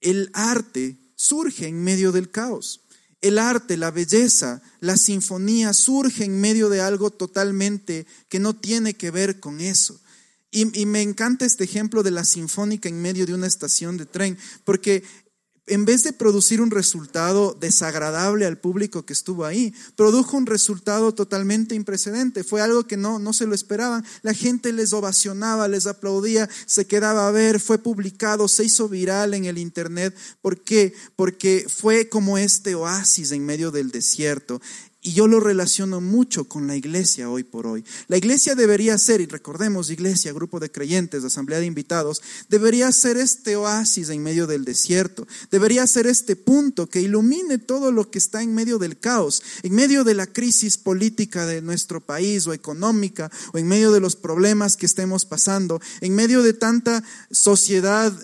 el 0.00 0.30
arte 0.32 0.98
surge 1.16 1.66
en 1.66 1.82
medio 1.82 2.12
del 2.12 2.30
caos. 2.30 2.82
El 3.20 3.38
arte, 3.38 3.76
la 3.76 3.90
belleza, 3.90 4.62
la 4.80 4.96
sinfonía 4.96 5.72
surge 5.72 6.24
en 6.24 6.40
medio 6.40 6.68
de 6.68 6.80
algo 6.80 7.10
totalmente 7.10 8.06
que 8.28 8.40
no 8.40 8.54
tiene 8.54 8.94
que 8.94 9.10
ver 9.10 9.40
con 9.40 9.60
eso. 9.60 10.00
Y, 10.50 10.78
y, 10.78 10.84
me 10.84 11.00
encanta 11.00 11.46
este 11.46 11.64
ejemplo 11.64 12.02
de 12.02 12.10
la 12.10 12.24
sinfónica 12.24 12.88
en 12.88 13.00
medio 13.00 13.24
de 13.24 13.32
una 13.32 13.46
estación 13.46 13.96
de 13.96 14.04
tren, 14.04 14.36
porque 14.64 15.02
en 15.66 15.84
vez 15.84 16.02
de 16.02 16.12
producir 16.12 16.60
un 16.60 16.72
resultado 16.72 17.56
desagradable 17.58 18.46
al 18.46 18.58
público 18.58 19.06
que 19.06 19.12
estuvo 19.12 19.44
ahí, 19.44 19.72
produjo 19.94 20.36
un 20.36 20.46
resultado 20.46 21.14
totalmente 21.14 21.76
imprecedente. 21.76 22.42
Fue 22.42 22.60
algo 22.60 22.86
que 22.86 22.96
no, 22.96 23.20
no 23.20 23.32
se 23.32 23.46
lo 23.46 23.54
esperaban. 23.54 24.04
La 24.22 24.34
gente 24.34 24.72
les 24.72 24.92
ovacionaba, 24.92 25.68
les 25.68 25.86
aplaudía, 25.86 26.48
se 26.66 26.86
quedaba 26.86 27.28
a 27.28 27.30
ver, 27.30 27.60
fue 27.60 27.78
publicado, 27.78 28.48
se 28.48 28.64
hizo 28.64 28.88
viral 28.88 29.34
en 29.34 29.44
el 29.44 29.56
Internet. 29.56 30.16
¿Por 30.40 30.62
qué? 30.62 30.94
Porque 31.14 31.66
fue 31.68 32.08
como 32.08 32.38
este 32.38 32.74
oasis 32.74 33.30
en 33.30 33.46
medio 33.46 33.70
del 33.70 33.92
desierto. 33.92 34.60
Y 35.04 35.14
yo 35.14 35.26
lo 35.26 35.40
relaciono 35.40 36.00
mucho 36.00 36.44
con 36.44 36.68
la 36.68 36.76
iglesia 36.76 37.28
hoy 37.28 37.42
por 37.42 37.66
hoy. 37.66 37.84
La 38.06 38.16
iglesia 38.16 38.54
debería 38.54 38.96
ser, 38.98 39.20
y 39.20 39.26
recordemos, 39.26 39.90
iglesia, 39.90 40.32
grupo 40.32 40.60
de 40.60 40.70
creyentes, 40.70 41.24
asamblea 41.24 41.58
de 41.58 41.66
invitados, 41.66 42.22
debería 42.48 42.92
ser 42.92 43.16
este 43.16 43.56
oasis 43.56 44.10
en 44.10 44.22
medio 44.22 44.46
del 44.46 44.64
desierto. 44.64 45.26
Debería 45.50 45.88
ser 45.88 46.06
este 46.06 46.36
punto 46.36 46.88
que 46.88 47.00
ilumine 47.00 47.58
todo 47.58 47.90
lo 47.90 48.12
que 48.12 48.18
está 48.20 48.44
en 48.44 48.54
medio 48.54 48.78
del 48.78 48.96
caos, 48.96 49.42
en 49.64 49.74
medio 49.74 50.04
de 50.04 50.14
la 50.14 50.28
crisis 50.28 50.78
política 50.78 51.46
de 51.46 51.62
nuestro 51.62 52.00
país 52.00 52.46
o 52.46 52.52
económica, 52.52 53.28
o 53.52 53.58
en 53.58 53.66
medio 53.66 53.90
de 53.90 53.98
los 53.98 54.14
problemas 54.14 54.76
que 54.76 54.86
estemos 54.86 55.24
pasando, 55.24 55.80
en 56.00 56.14
medio 56.14 56.44
de 56.44 56.52
tanta 56.52 57.02
sociedad, 57.32 58.16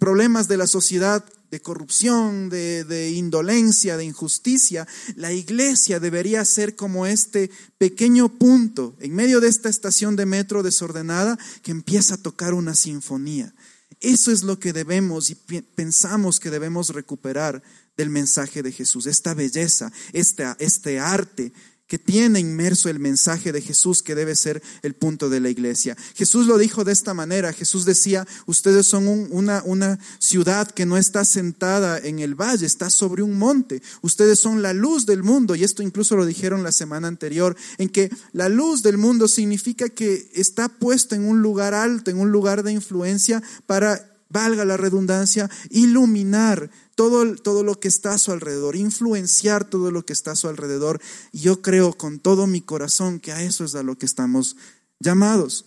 problemas 0.00 0.48
de 0.48 0.56
la 0.56 0.66
sociedad 0.66 1.24
de 1.52 1.60
corrupción, 1.60 2.48
de, 2.48 3.12
indolencia, 3.14 3.98
de 3.98 4.06
injusticia, 4.06 4.88
la 5.16 5.34
iglesia 5.34 6.00
debería 6.00 6.42
ser 6.46 6.76
como 6.76 7.04
este 7.04 7.50
pequeño 7.76 8.30
punto 8.30 8.96
en 9.00 9.14
medio 9.14 9.38
de 9.38 9.48
esta 9.48 9.68
estación 9.68 10.16
de 10.16 10.24
metro 10.24 10.62
desordenada 10.62 11.38
que 11.62 11.70
empieza 11.70 12.14
a 12.14 12.22
tocar 12.22 12.54
una 12.54 12.74
sinfonía. 12.74 13.52
Eso 14.00 14.32
es 14.32 14.44
lo 14.44 14.58
que 14.58 14.72
debemos 14.72 15.28
y 15.28 15.34
pensamos 15.34 16.40
que 16.40 16.48
debemos 16.48 16.88
recuperar 16.88 17.62
del 17.98 18.08
mensaje 18.08 18.62
de 18.62 18.72
Jesús, 18.72 19.04
esta 19.04 19.34
belleza, 19.34 19.92
este 20.14 20.98
arte 21.00 21.52
que 21.92 21.98
tiene 21.98 22.40
inmerso 22.40 22.88
el 22.88 22.98
mensaje 22.98 23.52
de 23.52 23.60
Jesús 23.60 24.02
que 24.02 24.14
debe 24.14 24.34
ser 24.34 24.62
el 24.80 24.94
punto 24.94 25.28
de 25.28 25.40
la 25.40 25.50
iglesia. 25.50 25.94
Jesús 26.14 26.46
lo 26.46 26.56
dijo 26.56 26.84
de 26.84 26.92
esta 26.92 27.12
manera. 27.12 27.52
Jesús 27.52 27.84
decía, 27.84 28.26
ustedes 28.46 28.86
son 28.86 29.06
una, 29.08 29.62
una 29.66 29.98
ciudad 30.18 30.70
que 30.70 30.86
no 30.86 30.96
está 30.96 31.26
sentada 31.26 31.98
en 31.98 32.20
el 32.20 32.34
valle, 32.34 32.64
está 32.64 32.88
sobre 32.88 33.22
un 33.22 33.36
monte. 33.36 33.82
Ustedes 34.00 34.40
son 34.40 34.62
la 34.62 34.72
luz 34.72 35.04
del 35.04 35.22
mundo. 35.22 35.54
Y 35.54 35.64
esto 35.64 35.82
incluso 35.82 36.16
lo 36.16 36.24
dijeron 36.24 36.62
la 36.62 36.72
semana 36.72 37.08
anterior, 37.08 37.54
en 37.76 37.90
que 37.90 38.08
la 38.32 38.48
luz 38.48 38.82
del 38.82 38.96
mundo 38.96 39.28
significa 39.28 39.90
que 39.90 40.30
está 40.32 40.70
puesto 40.70 41.14
en 41.14 41.28
un 41.28 41.42
lugar 41.42 41.74
alto, 41.74 42.10
en 42.10 42.18
un 42.18 42.32
lugar 42.32 42.62
de 42.62 42.72
influencia 42.72 43.42
para 43.66 44.08
valga 44.30 44.64
la 44.64 44.78
redundancia, 44.78 45.50
iluminar 45.68 46.70
todo, 46.94 47.34
todo, 47.36 47.62
lo 47.62 47.78
que 47.80 47.88
está 47.88 48.14
a 48.14 48.18
su 48.18 48.32
alrededor, 48.32 48.76
influenciar 48.76 49.68
todo 49.68 49.90
lo 49.90 50.04
que 50.04 50.12
está 50.12 50.32
a 50.32 50.36
su 50.36 50.48
alrededor. 50.48 51.00
Y 51.32 51.40
yo 51.40 51.62
creo 51.62 51.92
con 51.94 52.18
todo 52.18 52.46
mi 52.46 52.60
corazón 52.60 53.20
que 53.20 53.32
a 53.32 53.42
eso 53.42 53.64
es 53.64 53.74
a 53.74 53.82
lo 53.82 53.96
que 53.96 54.06
estamos 54.06 54.56
llamados. 55.00 55.66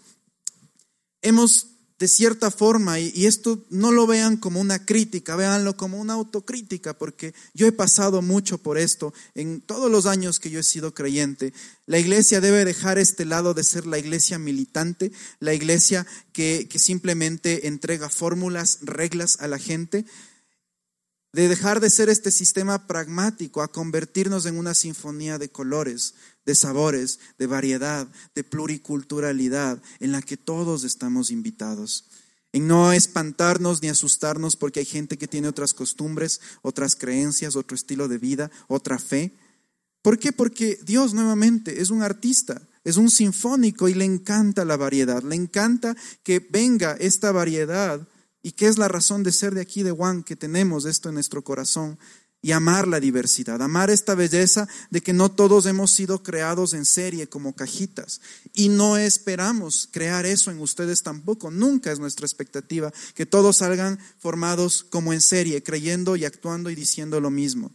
Hemos 1.22 1.75
de 1.98 2.10
cierta 2.10 2.51
forma, 2.51 3.00
y, 3.00 3.25
esto 3.25 3.65
no 3.70 3.91
lo 3.91 4.05
vean 4.05 4.36
como 4.36 4.60
una 4.60 4.86
crítica, 4.86 5.38
véanlo 5.38 5.77
como 5.77 5.98
una 5.98 6.13
autocrítica, 6.13 6.98
porque 6.98 7.34
yo 7.53 7.67
he 7.67 7.72
pasado 7.72 8.22
mucho 8.22 8.58
por 8.58 8.77
esto 8.77 9.13
en 9.34 9.62
todos 9.62 9.89
los 9.89 10.05
años 10.05 10.41
que 10.41 10.50
yo 10.50 10.60
he 10.60 10.63
sido 10.63 10.94
creyente. 10.94 11.53
La 11.86 11.98
iglesia 11.98 12.41
debe 12.41 12.65
dejar 12.65 12.98
este 12.98 13.24
lado 13.24 13.53
de 13.53 13.63
ser 13.63 13.86
la 13.86 13.98
iglesia 13.98 14.38
militante, 14.38 15.13
la 15.39 15.53
iglesia 15.53 16.05
que, 16.34 16.67
que 16.70 16.79
simplemente 16.79 17.67
entrega 17.67 18.10
fórmulas, 18.10 18.79
reglas 18.82 19.38
a 19.39 19.48
la 19.48 19.58
gente, 19.58 20.05
de 21.36 21.50
dejar 21.50 21.82
de 21.82 21.89
ser 21.89 22.08
este 22.08 22.32
sistema 22.32 22.88
pragmático 22.88 23.62
a 23.62 23.68
convertirnos 23.68 24.46
en 24.46 24.58
una 24.58 24.74
sinfonía 24.74 25.38
de 25.38 25.50
colores, 25.50 26.13
de 26.46 26.56
sabores, 26.56 27.20
de 27.38 27.46
variedad, 27.46 28.08
de 28.34 28.46
pluriculturalidad, 28.46 29.84
en 30.00 30.13
la 30.13 30.22
que 30.22 30.38
todos 30.38 30.86
estamos 30.86 31.32
invitados. 31.32 32.06
En 32.54 32.68
no 32.68 32.94
espantarnos 32.94 33.82
ni 33.82 33.89
asustarnos 33.89 34.56
porque 34.56 34.80
hay 34.80 34.86
gente 34.86 35.18
que 35.18 35.27
tiene 35.27 35.50
otras 35.50 35.74
costumbres, 35.74 36.39
otras 36.62 36.96
creencias, 36.96 37.58
otro 37.58 37.75
estilo 37.75 38.08
de 38.08 38.18
vida, 38.18 38.50
otra 38.70 38.98
fe. 38.98 39.34
¿Por 40.01 40.18
qué? 40.18 40.32
Porque 40.32 40.80
Dios 40.86 41.13
nuevamente 41.13 41.82
es 41.82 41.89
un 41.89 42.01
artista, 42.01 42.62
es 42.86 42.96
un 42.96 43.10
sinfónico 43.10 43.89
y 43.89 43.94
le 43.94 44.06
encanta 44.06 44.63
la 44.63 44.77
variedad, 44.77 45.22
le 45.22 45.36
encanta 45.36 45.98
que 46.24 46.39
venga 46.39 46.94
esta 46.94 47.34
variedad 47.34 48.08
y 48.46 48.52
qué 48.52 48.68
es 48.68 48.78
la 48.78 48.88
razón 48.88 49.24
de 49.24 49.32
ser 49.32 49.56
de 49.56 49.62
aquí 49.62 49.82
de 49.82 49.90
Juan, 49.90 50.22
que 50.22 50.36
tenemos 50.36 50.86
esto 50.86 51.10
en 51.10 51.16
nuestro 51.16 51.44
corazón 51.44 51.98
y 52.44 52.52
amar 52.52 52.88
la 52.88 53.00
diversidad, 53.00 53.60
amar 53.60 53.90
esta 53.90 54.14
belleza 54.14 54.68
de 54.92 55.02
que 55.02 55.14
no 55.14 55.32
todos 55.32 55.66
hemos 55.66 55.90
sido 55.90 56.22
creados 56.22 56.75
en 56.75 56.86
serie 56.86 57.28
como 57.28 57.56
cajitas 57.56 58.22
y 58.54 58.70
no 58.70 58.98
esperamos 58.98 59.90
crear 59.92 60.28
eso 60.28 60.52
en 60.52 60.60
ustedes 60.60 61.02
tampoco, 61.02 61.50
nunca 61.50 61.92
es 61.92 61.98
nuestra 61.98 62.28
expectativa 62.28 62.94
que 63.16 63.25
todos 63.25 63.58
salgan 63.58 63.98
formados 64.20 64.84
como 64.84 65.12
en 65.12 65.22
serie, 65.22 65.64
creyendo 65.64 66.16
y 66.16 66.24
actuando 66.24 66.70
y 66.70 66.75
diciendo 66.75 67.20
lo 67.20 67.32
mismo. 67.32 67.72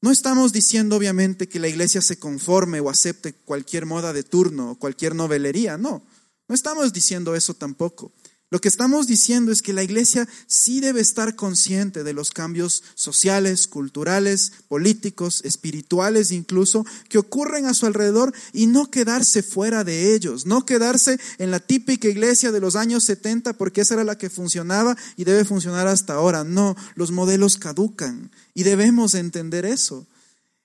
No 0.00 0.10
estamos 0.10 0.54
diciendo 0.54 0.96
obviamente 0.96 1.50
que 1.50 1.60
la 1.60 1.68
iglesia 1.68 2.00
se 2.00 2.18
conforme 2.18 2.80
o 2.80 2.88
acepte 2.88 3.34
cualquier 3.34 3.84
moda 3.84 4.14
de 4.14 4.22
turno 4.22 4.70
o 4.70 4.78
cualquier 4.78 5.14
novelería, 5.14 5.76
no, 5.76 6.02
no 6.48 6.54
estamos 6.54 6.94
diciendo 6.94 7.34
eso 7.34 7.52
tampoco. 7.52 8.10
Lo 8.48 8.60
que 8.60 8.68
estamos 8.68 9.08
diciendo 9.08 9.50
es 9.50 9.60
que 9.60 9.72
la 9.72 9.82
iglesia 9.82 10.28
sí 10.46 10.78
debe 10.78 11.00
estar 11.00 11.34
consciente 11.34 12.04
de 12.04 12.12
los 12.12 12.30
cambios 12.30 12.84
sociales, 12.94 13.66
culturales, 13.66 14.52
políticos, 14.68 15.40
espirituales 15.44 16.30
incluso, 16.30 16.86
que 17.08 17.18
ocurren 17.18 17.66
a 17.66 17.74
su 17.74 17.86
alrededor 17.86 18.32
y 18.52 18.68
no 18.68 18.88
quedarse 18.88 19.42
fuera 19.42 19.82
de 19.82 20.14
ellos, 20.14 20.46
no 20.46 20.64
quedarse 20.64 21.18
en 21.38 21.50
la 21.50 21.58
típica 21.58 22.06
iglesia 22.06 22.52
de 22.52 22.60
los 22.60 22.76
años 22.76 23.02
70 23.02 23.54
porque 23.54 23.80
esa 23.80 23.94
era 23.94 24.04
la 24.04 24.16
que 24.16 24.30
funcionaba 24.30 24.96
y 25.16 25.24
debe 25.24 25.44
funcionar 25.44 25.88
hasta 25.88 26.14
ahora. 26.14 26.44
No, 26.44 26.76
los 26.94 27.10
modelos 27.10 27.56
caducan 27.56 28.30
y 28.54 28.62
debemos 28.62 29.16
entender 29.16 29.66
eso, 29.66 30.06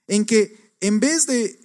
en 0.08 0.26
que 0.26 0.76
en 0.82 1.00
vez 1.00 1.26
de 1.26 1.61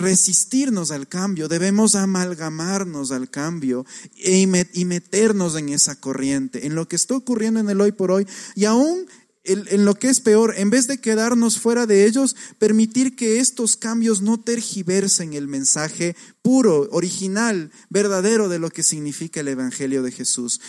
resistirnos 0.00 0.90
al 0.90 1.08
cambio, 1.08 1.48
debemos 1.48 1.94
amalgamarnos 1.94 3.12
al 3.12 3.30
cambio 3.30 3.86
e 4.16 4.38
y 4.38 4.84
meternos 4.84 5.56
en 5.56 5.68
esa 5.68 5.94
corriente, 5.94 6.66
en 6.66 6.74
lo 6.74 6.88
que 6.88 6.96
está 6.96 7.14
ocurriendo 7.14 7.60
en 7.60 7.68
el 7.70 7.80
hoy 7.80 7.92
por 7.92 8.10
hoy 8.10 8.26
y 8.54 8.64
aún 8.64 9.06
en 9.44 9.84
lo 9.86 9.94
que 9.94 10.08
es 10.08 10.20
peor, 10.20 10.54
en 10.58 10.68
vez 10.68 10.86
de 10.86 10.98
quedarnos 10.98 11.58
fuera 11.58 11.86
de 11.86 12.04
ellos, 12.04 12.36
permitir 12.58 13.16
que 13.16 13.40
estos 13.40 13.76
cambios 13.76 14.20
no 14.20 14.38
tergiversen 14.38 15.32
el 15.32 15.48
mensaje 15.48 16.14
puro, 16.42 16.88
original, 16.92 17.70
verdadero 17.88 18.48
de 18.48 18.58
lo 18.58 18.68
que 18.68 18.82
significa 18.82 19.40
el 19.40 19.48
Evangelio 19.48 20.02
de 20.02 20.12
Jesús. 20.12 20.60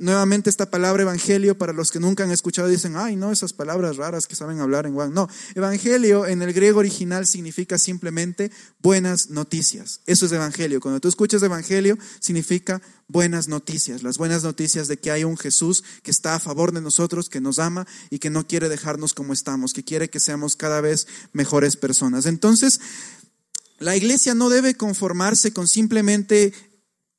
Nuevamente 0.00 0.48
esta 0.48 0.70
palabra 0.70 1.02
evangelio, 1.02 1.58
para 1.58 1.74
los 1.74 1.90
que 1.90 2.00
nunca 2.00 2.24
han 2.24 2.30
escuchado, 2.30 2.68
dicen, 2.68 2.96
ay, 2.96 3.16
no, 3.16 3.32
esas 3.32 3.52
palabras 3.52 3.98
raras 3.98 4.26
que 4.26 4.34
saben 4.34 4.58
hablar 4.58 4.86
en 4.86 4.94
Juan. 4.94 5.12
No, 5.12 5.28
evangelio 5.54 6.26
en 6.26 6.40
el 6.40 6.54
griego 6.54 6.80
original 6.80 7.26
significa 7.26 7.76
simplemente 7.76 8.50
buenas 8.78 9.28
noticias. 9.28 10.00
Eso 10.06 10.24
es 10.24 10.32
evangelio. 10.32 10.80
Cuando 10.80 11.00
tú 11.00 11.08
escuchas 11.08 11.42
evangelio, 11.42 11.98
significa 12.18 12.80
buenas 13.08 13.48
noticias. 13.48 14.02
Las 14.02 14.16
buenas 14.16 14.42
noticias 14.42 14.88
de 14.88 14.96
que 14.96 15.10
hay 15.10 15.24
un 15.24 15.36
Jesús 15.36 15.84
que 16.02 16.10
está 16.10 16.34
a 16.34 16.40
favor 16.40 16.72
de 16.72 16.80
nosotros, 16.80 17.28
que 17.28 17.42
nos 17.42 17.58
ama 17.58 17.86
y 18.08 18.20
que 18.20 18.30
no 18.30 18.46
quiere 18.46 18.70
dejarnos 18.70 19.12
como 19.12 19.34
estamos, 19.34 19.74
que 19.74 19.84
quiere 19.84 20.08
que 20.08 20.18
seamos 20.18 20.56
cada 20.56 20.80
vez 20.80 21.08
mejores 21.34 21.76
personas. 21.76 22.24
Entonces, 22.24 22.80
la 23.78 23.96
iglesia 23.96 24.34
no 24.34 24.48
debe 24.48 24.74
conformarse 24.74 25.52
con 25.52 25.68
simplemente 25.68 26.54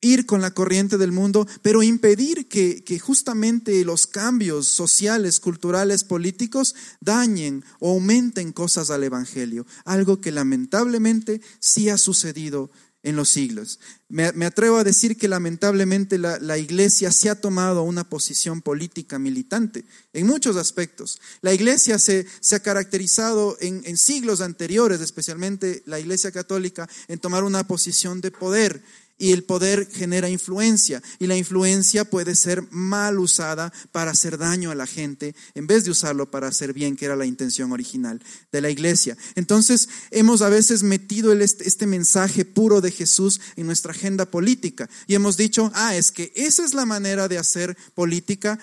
ir 0.01 0.25
con 0.25 0.41
la 0.41 0.51
corriente 0.51 0.97
del 0.97 1.11
mundo, 1.11 1.47
pero 1.61 1.83
impedir 1.83 2.47
que, 2.47 2.83
que, 2.83 2.99
justamente 2.99 3.85
los 3.85 4.07
cambios 4.07 4.67
sociales, 4.67 5.39
culturales, 5.39 6.03
políticos 6.03 6.75
dañen 6.99 7.63
o 7.79 7.91
aumenten 7.91 8.51
cosas 8.51 8.89
al 8.89 9.03
Evangelio, 9.03 9.65
algo 9.85 10.19
que 10.19 10.31
lamentablemente 10.31 11.41
sí 11.59 11.89
ha 11.89 11.97
sucedido 11.97 12.71
en 13.03 13.15
los 13.15 13.29
siglos. 13.29 13.79
Me, 14.09 14.25
atrevo 14.45 14.77
a 14.77 14.83
decir 14.83 15.17
que 15.17 15.27
lamentablemente 15.27 16.17
la, 16.17 16.57
iglesia 16.57 17.11
se 17.11 17.29
ha 17.29 17.35
tomado 17.39 17.83
una 17.83 18.07
posición 18.07 18.61
política 18.61 19.17
militante 19.17 19.85
en 20.13 20.27
muchos 20.27 20.57
aspectos. 20.57 21.19
La 21.41 21.53
iglesia 21.53 21.97
se, 21.97 22.27
se 22.41 22.55
ha 22.55 22.59
caracterizado 22.59 23.57
en, 23.59 23.81
en 23.85 23.97
siglos 23.97 24.41
anteriores, 24.41 25.01
especialmente 25.01 25.81
la 25.85 25.99
iglesia 25.99 26.31
católica, 26.31 26.89
en 27.07 27.19
tomar 27.19 27.43
una 27.43 27.65
posición 27.65 28.21
de 28.21 28.31
poder 28.31 28.83
Y 29.21 29.33
el 29.33 29.43
poder 29.43 29.87
genera 29.91 30.29
influencia 30.29 30.99
y 31.19 31.27
la 31.27 31.37
influencia 31.37 32.09
puede 32.09 32.35
ser 32.35 32.63
mal 32.71 33.19
usada 33.19 33.71
para 33.91 34.09
hacer 34.09 34.39
daño 34.39 34.71
a 34.71 34.75
la 34.75 34.87
gente 34.87 35.35
en 35.53 35.67
vez 35.67 35.85
de 35.85 35.91
usarlo 35.91 36.31
para 36.31 36.47
hacer 36.47 36.73
bien, 36.73 36.95
que 36.95 37.05
era 37.05 37.15
la 37.15 37.27
intención 37.27 37.71
original 37.71 38.19
de 38.51 38.61
la 38.61 38.71
iglesia. 38.71 39.15
Entonces 39.35 39.89
hemos 40.09 40.41
a 40.41 40.49
veces 40.49 40.81
metido 40.81 41.33
este, 41.33 41.85
mensaje 41.85 42.45
puro 42.45 42.81
de 42.81 42.89
Jesús 42.89 43.39
en 43.57 43.67
nuestra 43.67 43.91
agenda 43.91 44.25
política 44.25 44.89
y 45.05 45.13
hemos 45.13 45.37
dicho, 45.37 45.71
ah, 45.75 45.95
es 45.95 46.11
que 46.11 46.33
esa 46.35 46.65
es 46.65 46.73
la 46.73 46.87
manera 46.87 47.27
de 47.27 47.37
hacer 47.37 47.77
política 47.93 48.57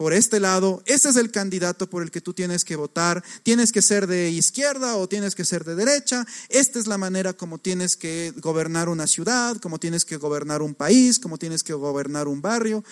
por 0.00 0.14
este 0.14 0.40
lado, 0.40 0.82
ese 0.86 1.10
es 1.10 1.16
el 1.16 1.30
candidato 1.30 1.90
por 1.90 2.02
el 2.02 2.10
que 2.10 2.22
tú 2.22 2.32
tienes 2.32 2.64
que 2.64 2.74
votar, 2.74 3.22
tienes 3.42 3.70
que 3.70 3.82
ser 3.82 4.06
de 4.06 4.30
izquierda 4.30 4.96
o 4.96 5.06
tienes 5.10 5.34
que 5.34 5.44
ser 5.44 5.62
de 5.62 5.74
derecha, 5.74 6.26
esta 6.48 6.78
es 6.78 6.86
la 6.86 6.96
manera 6.96 7.34
como 7.34 7.58
tienes 7.58 7.96
que 7.96 8.32
gobernar 8.38 8.88
una 8.88 9.06
ciudad, 9.06 9.58
como 9.58 9.78
tienes 9.78 10.06
que 10.06 10.16
gobernar 10.16 10.62
un 10.62 10.74
país, 10.74 11.18
como 11.18 11.36
tienes 11.36 11.62
que 11.62 11.74
gobernar 11.74 12.28
un 12.28 12.40
barrio. 12.40 12.82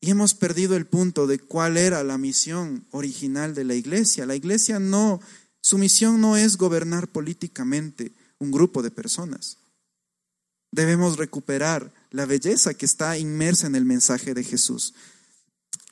Y 0.00 0.08
hemos 0.08 0.32
perdido 0.32 0.76
el 0.76 0.86
punto 0.86 1.26
de 1.26 1.40
cuál 1.40 1.76
era 1.76 2.02
la 2.04 2.16
misión 2.16 2.86
original 2.90 3.54
de 3.54 3.64
la 3.64 3.74
iglesia. 3.74 4.24
La 4.24 4.34
iglesia 4.34 4.78
no, 4.78 5.20
su 5.60 5.76
misión 5.76 6.22
no 6.22 6.38
es 6.38 6.56
gobernar 6.56 7.08
políticamente 7.08 8.12
un 8.38 8.50
grupo 8.50 8.80
de 8.80 8.90
personas. 8.90 9.58
Debemos 10.72 11.18
recuperar 11.18 11.92
la 12.10 12.24
belleza 12.24 12.72
que 12.72 12.86
está 12.86 13.18
inmersa 13.18 13.66
en 13.66 13.74
el 13.74 13.84
mensaje 13.84 14.32
de 14.32 14.42
Jesús 14.42 14.94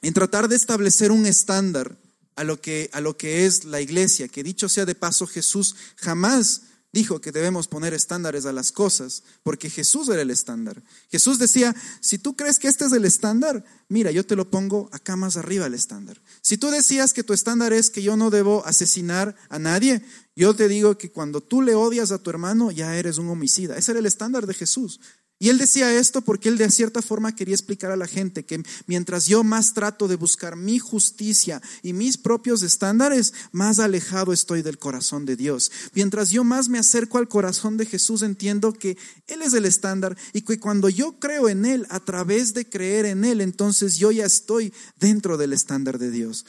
en 0.03 0.15
tratar 0.15 0.49
de 0.49 0.57
establecer 0.57 1.11
un 1.11 1.27
estándar 1.27 1.97
a 2.37 2.45
lo 2.45 2.61
que, 2.61 2.89
a 2.93 3.01
lo 3.01 3.17
que 3.17 3.47
es 3.47 3.65
la 3.65 3.81
iglesia, 3.81 4.29
que 4.29 4.43
dicho 4.43 4.69
sea 4.69 4.87
de 4.87 4.95
paso, 4.95 5.27
Jesús 5.27 5.75
jamás 5.97 6.63
dijo 6.93 7.21
que 7.21 7.33
debemos 7.33 7.69
poner 7.69 7.93
estándares 7.93 8.47
a 8.47 8.53
las 8.53 8.73
cosas, 8.73 9.23
porque 9.43 9.69
Jesús 9.69 10.09
era 10.09 10.23
el 10.23 10.31
estándar. 10.31 10.83
Jesús 11.11 11.39
decía, 11.39 11.75
si 12.01 12.19
tú 12.19 12.35
crees 12.35 12.59
que 12.59 12.69
este 12.69 12.87
es 12.87 12.93
el 12.93 13.05
estándar, 13.05 13.65
mira, 13.89 14.11
yo 14.11 14.25
te 14.25 14.37
lo 14.37 14.51
pongo 14.51 14.89
acá 14.93 15.17
más 15.17 15.37
arriba 15.37 15.67
el 15.67 15.75
estándar. 15.75 16.21
Si 16.41 16.57
tú 16.57 16.71
decías 16.71 17.13
que 17.13 17.25
tu 17.25 17.35
estándar 17.35 17.73
es 17.73 17.91
que 17.91 18.03
yo 18.03 18.17
no 18.17 18.31
debo 18.31 18.65
asesinar 18.65 19.37
a 19.49 19.59
nadie, 19.59 20.03
yo 20.35 20.55
te 20.55 20.69
digo 20.69 20.97
que 20.97 21.11
cuando 21.11 21.41
tú 21.41 21.61
le 21.63 21.75
odias 21.75 22.11
a 22.11 22.23
tu 22.23 22.31
hermano, 22.31 22.71
ya 22.71 22.97
eres 22.97 23.19
un 23.19 23.29
homicida. 23.29 23.77
Ese 23.77 23.93
era 23.93 24.01
el 24.01 24.07
estándar 24.07 24.47
de 24.47 24.55
Jesús. 24.55 25.01
Y 25.41 25.51
él 25.51 25.59
decía 25.59 25.95
esto 25.97 26.21
porque 26.21 26.49
él 26.49 26.59
de 26.59 26.69
cierta 26.69 27.01
forma 27.01 27.37
quería 27.37 27.55
explicar 27.55 27.93
a 27.93 27.97
la 27.97 28.09
gente 28.09 28.45
que 28.45 28.61
mientras 28.87 29.27
yo 29.27 29.45
más 29.45 29.73
trato 29.73 30.09
de 30.09 30.17
buscar 30.17 30.57
mi 30.57 30.81
justicia 30.81 31.63
y 31.83 31.93
mis 31.93 32.19
propios 32.19 32.63
estándares, 32.63 33.33
más 33.53 33.79
alejado 33.79 34.33
estoy 34.33 34.63
del 34.63 34.79
corazón 34.79 35.27
de 35.27 35.37
Dios. 35.37 35.71
Mientras 35.95 36.31
yo 36.31 36.43
más 36.43 36.69
me 36.69 36.81
acerco 36.81 37.19
al 37.19 37.29
corazón 37.29 37.77
de 37.77 37.87
Jesús, 37.87 38.23
entiendo 38.23 38.73
que 38.73 38.99
Él 39.29 39.43
es 39.43 39.55
el 39.55 39.65
estándar 39.65 40.17
y 40.33 40.41
que 40.41 40.59
cuando 40.59 40.89
yo 40.89 41.21
creo 41.21 41.49
en 41.49 41.65
Él, 41.65 41.87
a 41.91 42.01
través 42.01 42.53
de 42.53 42.69
creer 42.69 43.07
en 43.07 43.25
Él, 43.25 43.41
entonces 43.41 43.97
yo 43.97 44.11
ya 44.11 44.27
estoy 44.27 44.73
dentro 44.99 45.37
del 45.37 45.53
estándar 45.53 45.99
de 45.99 46.11
Dios. 46.11 46.47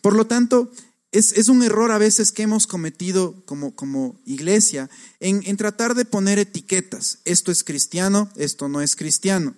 Por 0.00 0.14
lo 0.14 0.28
tanto, 0.28 0.70
es, 1.18 1.48
un 1.48 1.62
error 1.62 1.90
a 1.90 1.98
veces 1.98 2.32
que 2.32 2.42
hemos 2.42 2.66
cometido 2.66 3.42
como, 3.46 3.74
como 3.74 4.20
iglesia 4.24 4.90
en, 5.20 5.42
en, 5.46 5.56
tratar 5.56 5.94
de 5.94 6.04
poner 6.04 6.38
etiquetas. 6.38 7.18
Esto 7.24 7.50
es 7.50 7.64
cristiano, 7.64 8.30
esto 8.36 8.68
no 8.68 8.80
es 8.80 8.96
cristiano. 8.96 9.54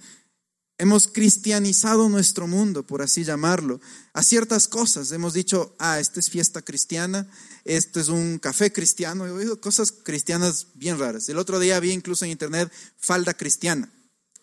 Hemos 0.81 1.09
cristianizado 1.09 2.09
nuestro 2.09 2.47
mundo, 2.47 2.87
por 2.87 3.03
así 3.03 3.25
llamarlo, 3.25 3.81
a 4.13 4.23
ciertas 4.23 4.69
cosas. 4.69 5.11
Hemos 5.11 5.33
dicho, 5.33 5.75
ah, 5.81 5.99
esta 5.99 6.21
es 6.21 6.31
fiesta 6.31 6.63
cristiana, 6.63 7.29
esto 7.65 7.99
es 7.99 8.09
un 8.09 8.39
café 8.39 8.73
cristiano. 8.73 9.27
He 9.27 9.33
oído 9.33 9.61
cosas 9.61 9.91
cristianas 9.91 10.69
bien 10.75 10.99
raras. 10.99 11.29
El 11.29 11.39
otro 11.39 11.59
día 11.59 11.81
vi 11.81 11.91
incluso 11.91 12.25
en 12.25 12.31
internet 12.31 12.73
falda 12.97 13.35
cristiana. 13.35 13.91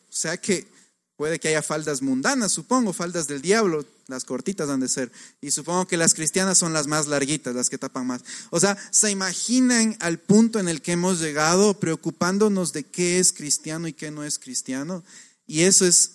O 0.09 0.17
sea 0.17 0.35
que 0.35 0.67
Puede 1.17 1.39
que 1.39 1.47
haya 1.47 1.61
faldas 1.61 2.01
mundanas, 2.01 2.51
supongo, 2.51 2.91
faldas 2.91 3.27
del 3.27 3.41
diablo, 3.41 3.85
las 4.07 4.25
cortitas 4.25 4.69
han 4.69 4.81
de 4.81 4.89
ser. 4.89 5.11
Y 5.39 5.51
supongo 5.51 5.87
que 5.87 5.95
las 5.95 6.13
cristianas 6.13 6.57
son 6.57 6.73
las 6.73 6.87
más 6.87 7.07
larguitas, 7.07 7.55
las 7.55 7.69
que 7.69 7.77
tapan 7.77 8.05
más. 8.05 8.21
O 8.49 8.59
sea, 8.59 8.77
se 8.91 9.11
imaginan 9.11 9.95
al 10.01 10.19
punto 10.19 10.59
en 10.59 10.67
el 10.67 10.81
que 10.81 10.91
hemos 10.91 11.21
llegado 11.21 11.79
preocupándonos 11.79 12.73
de 12.73 12.83
qué 12.83 13.19
es 13.19 13.31
cristiano 13.31 13.87
y 13.87 13.93
qué 13.93 14.11
no 14.11 14.25
es 14.25 14.39
cristiano. 14.39 15.03
Y 15.47 15.61
eso 15.61 15.85
es 15.85 16.11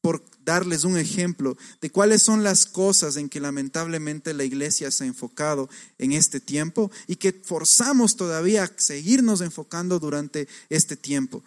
por 0.00 0.24
darles 0.42 0.84
un 0.84 0.96
ejemplo 0.96 1.58
de 1.82 1.90
cuáles 1.90 2.22
son 2.22 2.42
las 2.42 2.64
cosas 2.64 3.16
en 3.16 3.28
que 3.28 3.40
lamentablemente 3.40 4.32
la 4.32 4.44
iglesia 4.44 4.90
se 4.90 5.04
ha 5.04 5.06
enfocado 5.06 5.68
en 5.98 6.12
este 6.12 6.40
tiempo 6.40 6.90
y 7.06 7.16
que 7.16 7.32
forzamos 7.32 8.16
todavía 8.16 8.64
a 8.64 8.72
seguirnos 8.74 9.42
enfocando 9.42 9.98
durante 9.98 10.48
este 10.70 10.96
tiempo. 10.96 11.42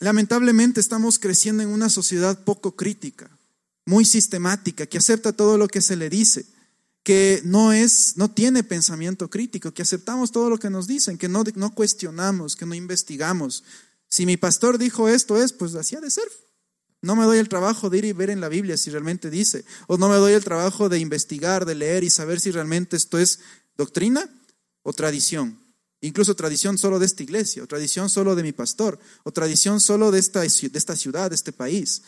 Lamentablemente 0.00 0.80
estamos 0.80 1.18
creciendo 1.18 1.62
en 1.62 1.68
una 1.68 1.90
sociedad 1.90 2.42
poco 2.42 2.74
crítica, 2.74 3.30
muy 3.84 4.06
sistemática, 4.06 4.86
que 4.86 4.96
acepta 4.96 5.32
todo 5.32 5.58
lo 5.58 5.68
que 5.68 5.82
se 5.82 5.94
le 5.94 6.08
dice, 6.08 6.46
que 7.02 7.42
no 7.44 7.74
es, 7.74 8.16
no 8.16 8.30
tiene 8.30 8.64
pensamiento 8.64 9.28
crítico, 9.28 9.72
que 9.72 9.82
aceptamos 9.82 10.32
todo 10.32 10.48
lo 10.48 10.58
que 10.58 10.70
nos 10.70 10.86
dicen, 10.86 11.18
que 11.18 11.28
no, 11.28 11.44
no 11.54 11.74
cuestionamos, 11.74 12.56
que 12.56 12.64
no 12.64 12.74
investigamos. 12.74 13.62
Si 14.08 14.24
mi 14.24 14.38
pastor 14.38 14.78
dijo 14.78 15.06
esto 15.06 15.36
es, 15.36 15.52
pues 15.52 15.74
así 15.74 15.96
ha 15.96 16.00
de 16.00 16.10
ser. 16.10 16.28
No 17.02 17.14
me 17.14 17.24
doy 17.24 17.38
el 17.38 17.50
trabajo 17.50 17.90
de 17.90 17.98
ir 17.98 18.04
y 18.06 18.12
ver 18.12 18.30
en 18.30 18.40
la 18.40 18.48
Biblia 18.48 18.78
si 18.78 18.90
realmente 18.90 19.28
dice, 19.28 19.66
o 19.86 19.98
no 19.98 20.08
me 20.08 20.16
doy 20.16 20.32
el 20.32 20.44
trabajo 20.44 20.88
de 20.88 20.98
investigar, 20.98 21.66
de 21.66 21.74
leer 21.74 22.04
y 22.04 22.10
saber 22.10 22.40
si 22.40 22.50
realmente 22.52 22.96
esto 22.96 23.18
es 23.18 23.40
doctrina 23.76 24.30
o 24.82 24.94
tradición. 24.94 25.59
Incluso 26.00 26.34
tradición 26.34 26.78
solo 26.78 26.98
de 26.98 27.06
esta 27.06 27.22
iglesia, 27.22 27.62
o 27.62 27.66
tradición 27.66 28.08
solo 28.08 28.34
de 28.34 28.42
mi 28.42 28.52
pastor, 28.52 28.98
o 29.22 29.32
tradición 29.32 29.80
solo 29.80 30.10
de 30.10 30.18
esta, 30.18 30.40
de 30.40 30.70
esta 30.72 30.96
ciudad, 30.96 31.30
de 31.30 31.36
este 31.36 31.52
país. 31.52 32.02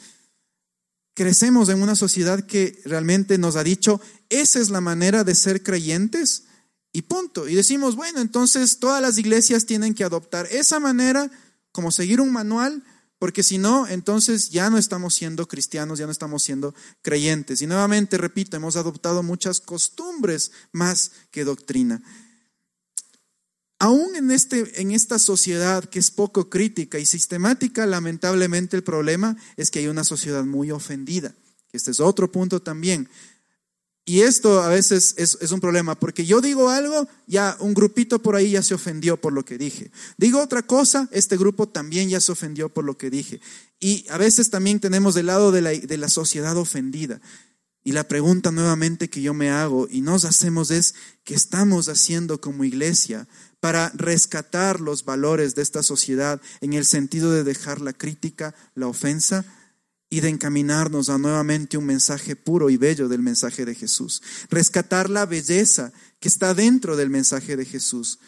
Crecemos 1.15 1.69
en 1.69 1.83
una 1.83 1.95
sociedad 1.95 2.47
que 2.47 2.81
realmente 2.87 3.37
nos 3.37 3.57
ha 3.57 3.65
dicho, 3.65 4.01
esa 4.31 4.61
es 4.61 4.71
la 4.71 4.81
manera 4.81 5.25
de 5.25 5.35
ser 5.35 5.63
creyentes 5.63 6.45
y 6.93 7.03
punto. 7.03 7.49
Y 7.49 7.55
decimos, 7.55 7.97
bueno, 7.97 8.21
entonces 8.21 8.79
todas 8.79 9.03
las 9.03 9.19
iglesias 9.19 9.67
tienen 9.67 9.93
que 9.93 10.05
adoptar 10.05 10.49
esa 10.51 10.81
manera 10.81 11.31
como 11.71 11.91
seguir 11.91 12.21
un 12.21 12.33
manual, 12.33 12.83
porque 13.19 13.43
si 13.43 13.59
no, 13.59 13.87
entonces 13.87 14.51
ya 14.51 14.71
no 14.71 14.79
estamos 14.79 15.15
siendo 15.15 15.47
cristianos, 15.47 15.99
ya 15.99 16.07
no 16.07 16.13
estamos 16.13 16.43
siendo 16.43 16.75
creyentes. 17.03 17.61
Y 17.61 17.67
nuevamente, 17.67 18.17
repito, 18.17 18.57
hemos 18.57 18.77
adoptado 18.77 19.23
muchas 19.23 19.61
costumbres 19.61 20.51
más 20.73 21.13
que 21.31 21.45
doctrina. 21.45 22.03
Aún 23.83 24.15
en, 24.15 24.31
este, 24.31 24.81
en 24.81 24.93
esta 24.93 25.19
sociedad 25.19 25.83
que 25.83 25.99
es 25.99 26.13
poco 26.13 26.49
crítica 26.49 27.01
y 27.01 27.05
sistemática, 27.05 27.85
lamentablemente 27.85 28.77
el 28.77 28.85
problema 28.85 29.37
es 29.57 29.73
que 29.73 29.81
hay 29.81 29.89
una 29.89 30.05
sociedad 30.05 30.45
muy 30.45 30.71
ofendida. 30.71 31.35
Este 31.73 31.91
es 31.91 31.99
otro 31.99 32.31
punto 32.31 32.63
también. 32.63 33.09
Y 34.05 34.21
esto 34.21 34.63
a 34.63 34.69
veces 34.69 35.17
es, 35.19 35.51
un 35.51 35.59
problema, 35.59 35.97
porque 35.97 36.25
yo 36.25 36.41
digo 36.41 36.71
algo, 36.71 37.09
ya 37.27 37.57
un 37.59 37.75
grupito 37.75 38.23
por 38.23 38.37
ahí 38.37 38.53
ya 38.53 38.63
se 38.63 38.75
ofendió 38.75 39.17
por 39.21 39.33
lo 39.33 39.45
que 39.45 39.59
dije. 39.59 39.91
Digo 40.17 40.41
otra 40.41 40.63
cosa, 40.63 41.09
este 41.11 41.37
grupo 41.37 41.69
también 41.69 42.09
ya 42.09 42.21
se 42.21 42.31
ofendió 42.31 42.69
por 42.69 42.85
lo 42.85 42.97
que 42.97 43.11
dije. 43.11 43.41
Y 43.81 44.07
a 44.11 44.17
veces 44.17 44.49
también 44.51 44.79
tenemos 44.79 45.17
del 45.17 45.27
lado 45.27 45.51
de 45.51 45.61
la, 45.61 45.71
de 45.71 45.97
la 45.97 46.09
sociedad 46.09 46.57
ofendida. 46.57 47.21
Y 47.83 47.91
la 47.91 48.07
pregunta 48.07 48.53
nuevamente 48.53 49.11
que 49.11 49.23
yo 49.23 49.35
me 49.35 49.51
hago 49.51 49.89
y 49.91 50.03
nos 50.03 50.25
hacemos 50.25 50.71
es, 50.71 50.95
¿qué 51.25 51.35
estamos 51.35 51.89
haciendo 51.89 52.41
como 52.41 52.63
iglesia 52.63 53.27
para 53.63 53.91
rescatar 53.91 54.81
los 54.81 55.05
valores 55.05 55.55
de 55.55 55.63
esta 55.63 55.85
sociedad 55.85 56.41
en 56.61 56.73
el 56.73 56.85
sentido 56.85 57.31
de 57.31 57.45
dejar 57.45 57.81
la 57.81 57.93
crítica, 57.93 58.57
la 58.75 58.89
ofensa 58.89 59.45
y 60.11 60.19
de 60.19 60.31
encaminarnos 60.31 61.09
a 61.09 61.17
nuevamente 61.17 61.79
un 61.79 61.87
mensaje 61.87 62.35
puro 62.35 62.71
y 62.71 62.77
bello 62.77 63.09
del 63.09 63.23
mensaje 63.23 63.65
de 63.65 63.77
Jesús. 63.77 64.21
Rescatar 64.51 65.09
la 65.09 65.27
belleza 65.27 65.93
que 66.19 66.27
está 66.27 66.55
dentro 66.55 66.97
del 66.97 67.09
mensaje 67.09 67.57
de 67.57 67.65
Jesús. 67.65 68.19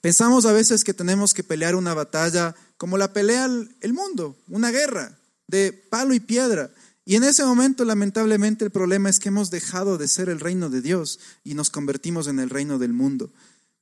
Pensamos 0.00 0.46
a 0.46 0.52
veces 0.52 0.84
que 0.84 0.94
tenemos 0.94 1.34
que 1.34 1.42
pelear 1.42 1.74
una 1.74 1.92
batalla 1.92 2.54
como 2.76 2.98
la 2.98 3.12
pelea 3.12 3.46
el 3.80 3.92
mundo, 3.92 4.36
una 4.46 4.70
guerra 4.70 5.18
de 5.48 5.72
palo 5.72 6.14
y 6.14 6.20
piedra. 6.20 6.70
Y 7.04 7.16
en 7.16 7.24
ese 7.24 7.44
momento, 7.44 7.84
lamentablemente, 7.84 8.64
el 8.64 8.70
problema 8.70 9.10
es 9.10 9.18
que 9.18 9.30
hemos 9.30 9.50
dejado 9.50 9.98
de 9.98 10.06
ser 10.06 10.28
el 10.28 10.38
reino 10.38 10.70
de 10.70 10.80
Dios 10.80 11.18
y 11.42 11.54
nos 11.54 11.70
convertimos 11.70 12.28
en 12.28 12.38
el 12.38 12.50
reino 12.50 12.78
del 12.78 12.92
mundo. 12.92 13.32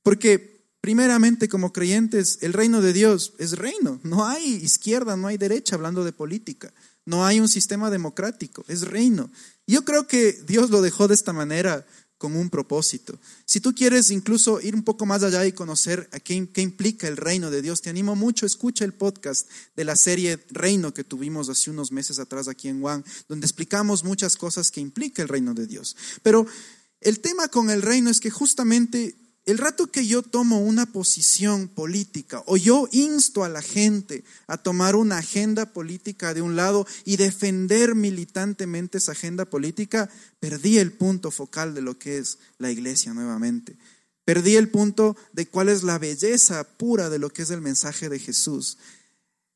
Porque 0.03 0.51
primeramente 0.81 1.47
como 1.47 1.71
creyentes, 1.71 2.39
el 2.41 2.53
reino 2.53 2.81
de 2.81 2.93
Dios 2.93 3.33
es 3.37 3.57
reino. 3.57 3.99
No 4.03 4.25
hay 4.25 4.55
izquierda, 4.55 5.15
no 5.15 5.27
hay 5.27 5.37
derecha 5.37 5.75
hablando 5.75 6.03
de 6.03 6.11
política. 6.11 6.73
No 7.05 7.25
hay 7.25 7.39
un 7.39 7.47
sistema 7.47 7.89
democrático, 7.89 8.63
es 8.67 8.81
reino. 8.81 9.31
Yo 9.65 9.85
creo 9.85 10.07
que 10.07 10.33
Dios 10.47 10.69
lo 10.69 10.81
dejó 10.81 11.07
de 11.07 11.15
esta 11.15 11.33
manera 11.33 11.85
con 12.17 12.35
un 12.35 12.51
propósito. 12.51 13.19
Si 13.45 13.59
tú 13.61 13.73
quieres 13.73 14.11
incluso 14.11 14.61
ir 14.61 14.75
un 14.75 14.83
poco 14.83 15.07
más 15.07 15.23
allá 15.23 15.43
y 15.47 15.53
conocer 15.53 16.07
qué, 16.23 16.47
qué, 16.53 16.61
implica 16.61 17.07
el 17.07 17.17
reino 17.17 17.49
de 17.49 17.63
Dios, 17.63 17.81
te 17.81 17.89
animo 17.89 18.15
mucho, 18.15 18.45
escucha 18.45 18.85
el 18.85 18.93
podcast 18.93 19.49
de 19.75 19.85
la 19.85 19.95
serie 19.95 20.37
Reino 20.51 20.93
que 20.93 21.03
tuvimos 21.03 21.49
hace 21.49 21.71
unos 21.71 21.91
meses 21.91 22.19
atrás 22.19 22.47
aquí 22.47 22.67
en 22.67 22.79
Juan, 22.79 23.03
donde 23.27 23.47
explicamos 23.47 24.03
muchas 24.03 24.35
cosas 24.35 24.69
que 24.69 24.81
implica 24.81 25.23
el 25.23 25.29
reino 25.29 25.55
de 25.55 25.65
Dios. 25.65 25.97
Pero 26.21 26.45
el 26.99 27.21
tema 27.21 27.47
con 27.47 27.71
el 27.71 27.81
reino 27.81 28.11
es 28.11 28.19
que 28.19 28.29
justamente 28.29 29.15
el 29.45 29.57
rato 29.57 29.87
que 29.87 30.05
yo 30.05 30.21
tomo 30.21 30.59
una 30.59 30.85
posición 30.85 31.67
política 31.67 32.43
o 32.45 32.57
yo 32.57 32.87
insto 32.91 33.43
a 33.43 33.49
la 33.49 33.61
gente 33.61 34.23
a 34.47 34.57
tomar 34.57 34.95
una 34.95 35.17
agenda 35.17 35.73
política 35.73 36.33
de 36.33 36.41
un 36.41 36.55
lado 36.55 36.85
y 37.05 37.17
defender 37.17 37.95
militantemente 37.95 38.99
esa 38.99 39.13
agenda 39.13 39.45
política, 39.45 40.09
perdí 40.39 40.77
el 40.77 40.91
punto 40.91 41.31
focal 41.31 41.73
de 41.73 41.81
lo 41.81 41.97
que 41.97 42.19
es 42.19 42.37
la 42.59 42.69
iglesia 42.69 43.13
nuevamente. 43.13 43.77
Perdí 44.25 44.55
el 44.55 44.69
punto 44.69 45.17
de 45.33 45.47
cuál 45.47 45.69
es 45.69 45.81
la 45.81 45.97
belleza 45.97 46.63
pura 46.63 47.09
de 47.09 47.17
lo 47.17 47.31
que 47.31 47.41
es 47.41 47.49
el 47.49 47.61
mensaje 47.61 48.09
de 48.09 48.19
Jesús. 48.19 48.77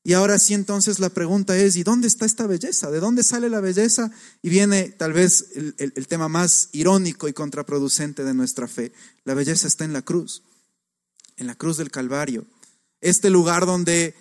Y 0.08 0.14
ahora 0.14 0.38
sí, 0.38 0.54
entonces 0.54 1.00
la 1.00 1.10
pregunta 1.10 1.58
es, 1.58 1.76
¿y 1.78 1.84
dónde 1.84 2.08
está 2.08 2.28
esta 2.28 2.46
belleza? 2.46 2.92
¿De 2.92 3.00
dónde 3.00 3.24
sale 3.24 3.50
la 3.50 3.60
belleza? 3.60 4.12
Y 4.44 4.50
viene 4.50 4.90
tal 4.90 5.14
vez 5.14 5.48
el, 5.80 6.08
tema 6.08 6.30
más 6.30 6.70
irónico 6.74 7.28
y 7.28 7.34
contraproducente 7.34 8.24
de 8.24 8.36
nuestra 8.36 8.68
fe. 8.68 8.92
La 9.24 9.34
belleza 9.34 9.68
está 9.68 9.84
en 9.84 9.94
la 9.94 10.04
cruz, 10.04 10.44
en 11.38 11.48
la 11.48 11.56
cruz 11.56 11.78
del 11.78 11.90
Calvario. 11.90 12.46
Este 13.02 13.32
lugar 13.32 13.66
donde 13.66 14.14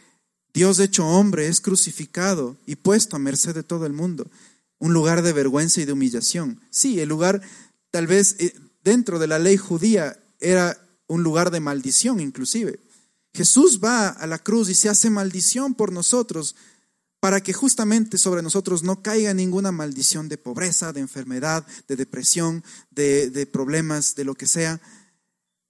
Dios 0.55 0.79
hecho 0.79 1.07
hombre 1.07 1.49
es 1.49 1.61
crucificado 1.61 2.57
y 2.64 2.77
puesto 2.77 3.16
a 3.16 3.18
merced 3.18 3.55
de 3.55 3.62
todo 3.62 3.85
el 3.85 3.92
mundo. 3.92 4.27
Un 4.79 4.94
lugar 4.94 5.20
de 5.20 5.35
vergüenza 5.35 5.83
y 5.83 5.85
de 5.85 5.92
humillación. 5.92 6.62
Sí, 6.70 6.99
el 6.99 7.11
lugar 7.11 7.42
tal 7.90 8.07
vez 8.07 8.37
eh, 8.38 8.55
dentro 8.83 9.18
de 9.18 9.27
la 9.27 9.38
ley 9.38 9.59
judía 9.59 10.18
era 10.40 10.79
un 11.09 11.23
lugar 11.23 11.51
de 11.51 11.61
maldición 11.61 12.20
inclusive. 12.20 12.81
Jesús 13.35 13.81
va 13.83 14.09
a 14.09 14.27
la 14.27 14.38
cruz 14.38 14.68
y 14.68 14.75
se 14.75 14.88
hace 14.88 15.11
maldición 15.11 15.75
por 15.75 15.92
nosotros 15.92 16.55
para 17.18 17.42
que 17.42 17.53
justamente 17.53 18.18
sobre 18.18 18.42
nosotros 18.42 18.83
no 18.83 19.03
caiga 19.03 19.35
ninguna 19.35 19.73
maldición 19.73 20.29
de 20.29 20.38
pobreza, 20.38 20.92
de 20.92 21.01
enfermedad, 21.01 21.66
de 21.88 21.97
depresión, 21.97 22.62
de, 22.90 23.49
problemas, 23.51 24.14
de 24.14 24.25
lo 24.25 24.35
que 24.35 24.47
sea. 24.47 24.81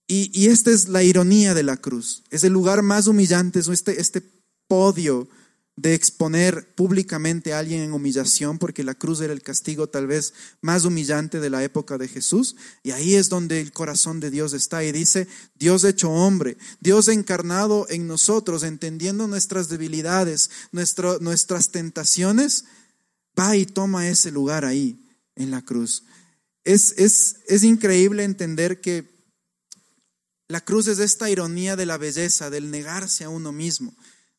Y, 0.06 0.30
y, 0.38 0.48
esta 0.48 0.70
es 0.70 0.88
la 0.88 1.02
ironía 1.02 1.54
de 1.54 1.62
la 1.62 1.76
cruz. 1.76 2.24
Es 2.30 2.44
el 2.44 2.52
lugar 2.52 2.82
más 2.82 3.06
humillante, 3.06 3.60
es 3.60 3.68
este, 3.68 4.00
este 4.00 4.20
podio 4.66 5.28
de 5.76 5.94
exponer 5.94 6.72
públicamente 6.74 7.52
a 7.52 7.58
alguien 7.58 7.82
en 7.82 7.92
humillación, 7.92 8.58
porque 8.58 8.84
la 8.84 8.94
cruz 8.94 9.20
era 9.20 9.32
el 9.32 9.42
castigo 9.42 9.88
tal 9.88 10.06
vez 10.06 10.32
más 10.60 10.84
humillante 10.84 11.40
de 11.40 11.50
la 11.50 11.64
época 11.64 11.98
de 11.98 12.06
Jesús. 12.06 12.54
Y 12.84 12.92
ahí 12.92 13.16
es 13.16 13.28
donde 13.28 13.60
el 13.60 13.72
corazón 13.72 14.20
de 14.20 14.30
Dios 14.30 14.52
está 14.52 14.84
y 14.84 14.92
dice, 14.92 15.26
Dios 15.56 15.82
hecho 15.82 16.10
hombre, 16.10 16.56
Dios 16.80 17.08
encarnado 17.08 17.86
en 17.90 18.06
nosotros, 18.06 18.62
entendiendo 18.62 19.26
nuestras 19.26 19.68
debilidades, 19.68 20.50
nuestras 20.70 21.70
tentaciones, 21.72 22.66
va 23.38 23.56
y 23.56 23.66
toma 23.66 24.08
ese 24.08 24.30
lugar 24.30 24.64
ahí, 24.64 25.00
en 25.34 25.50
la 25.50 25.62
cruz. 25.62 26.04
Es, 26.62 26.94
es, 26.98 27.38
es 27.48 27.64
increíble 27.64 28.22
entender 28.22 28.80
que 28.80 29.12
la 30.46 30.60
cruz 30.60 30.86
es 30.86 31.00
esta 31.00 31.28
ironía 31.28 31.74
de 31.74 31.86
la 31.86 31.98
belleza, 31.98 32.48
del 32.48 32.70
negarse 32.70 33.24
a 33.24 33.28
uno 33.28 33.50
mismo 33.50 33.92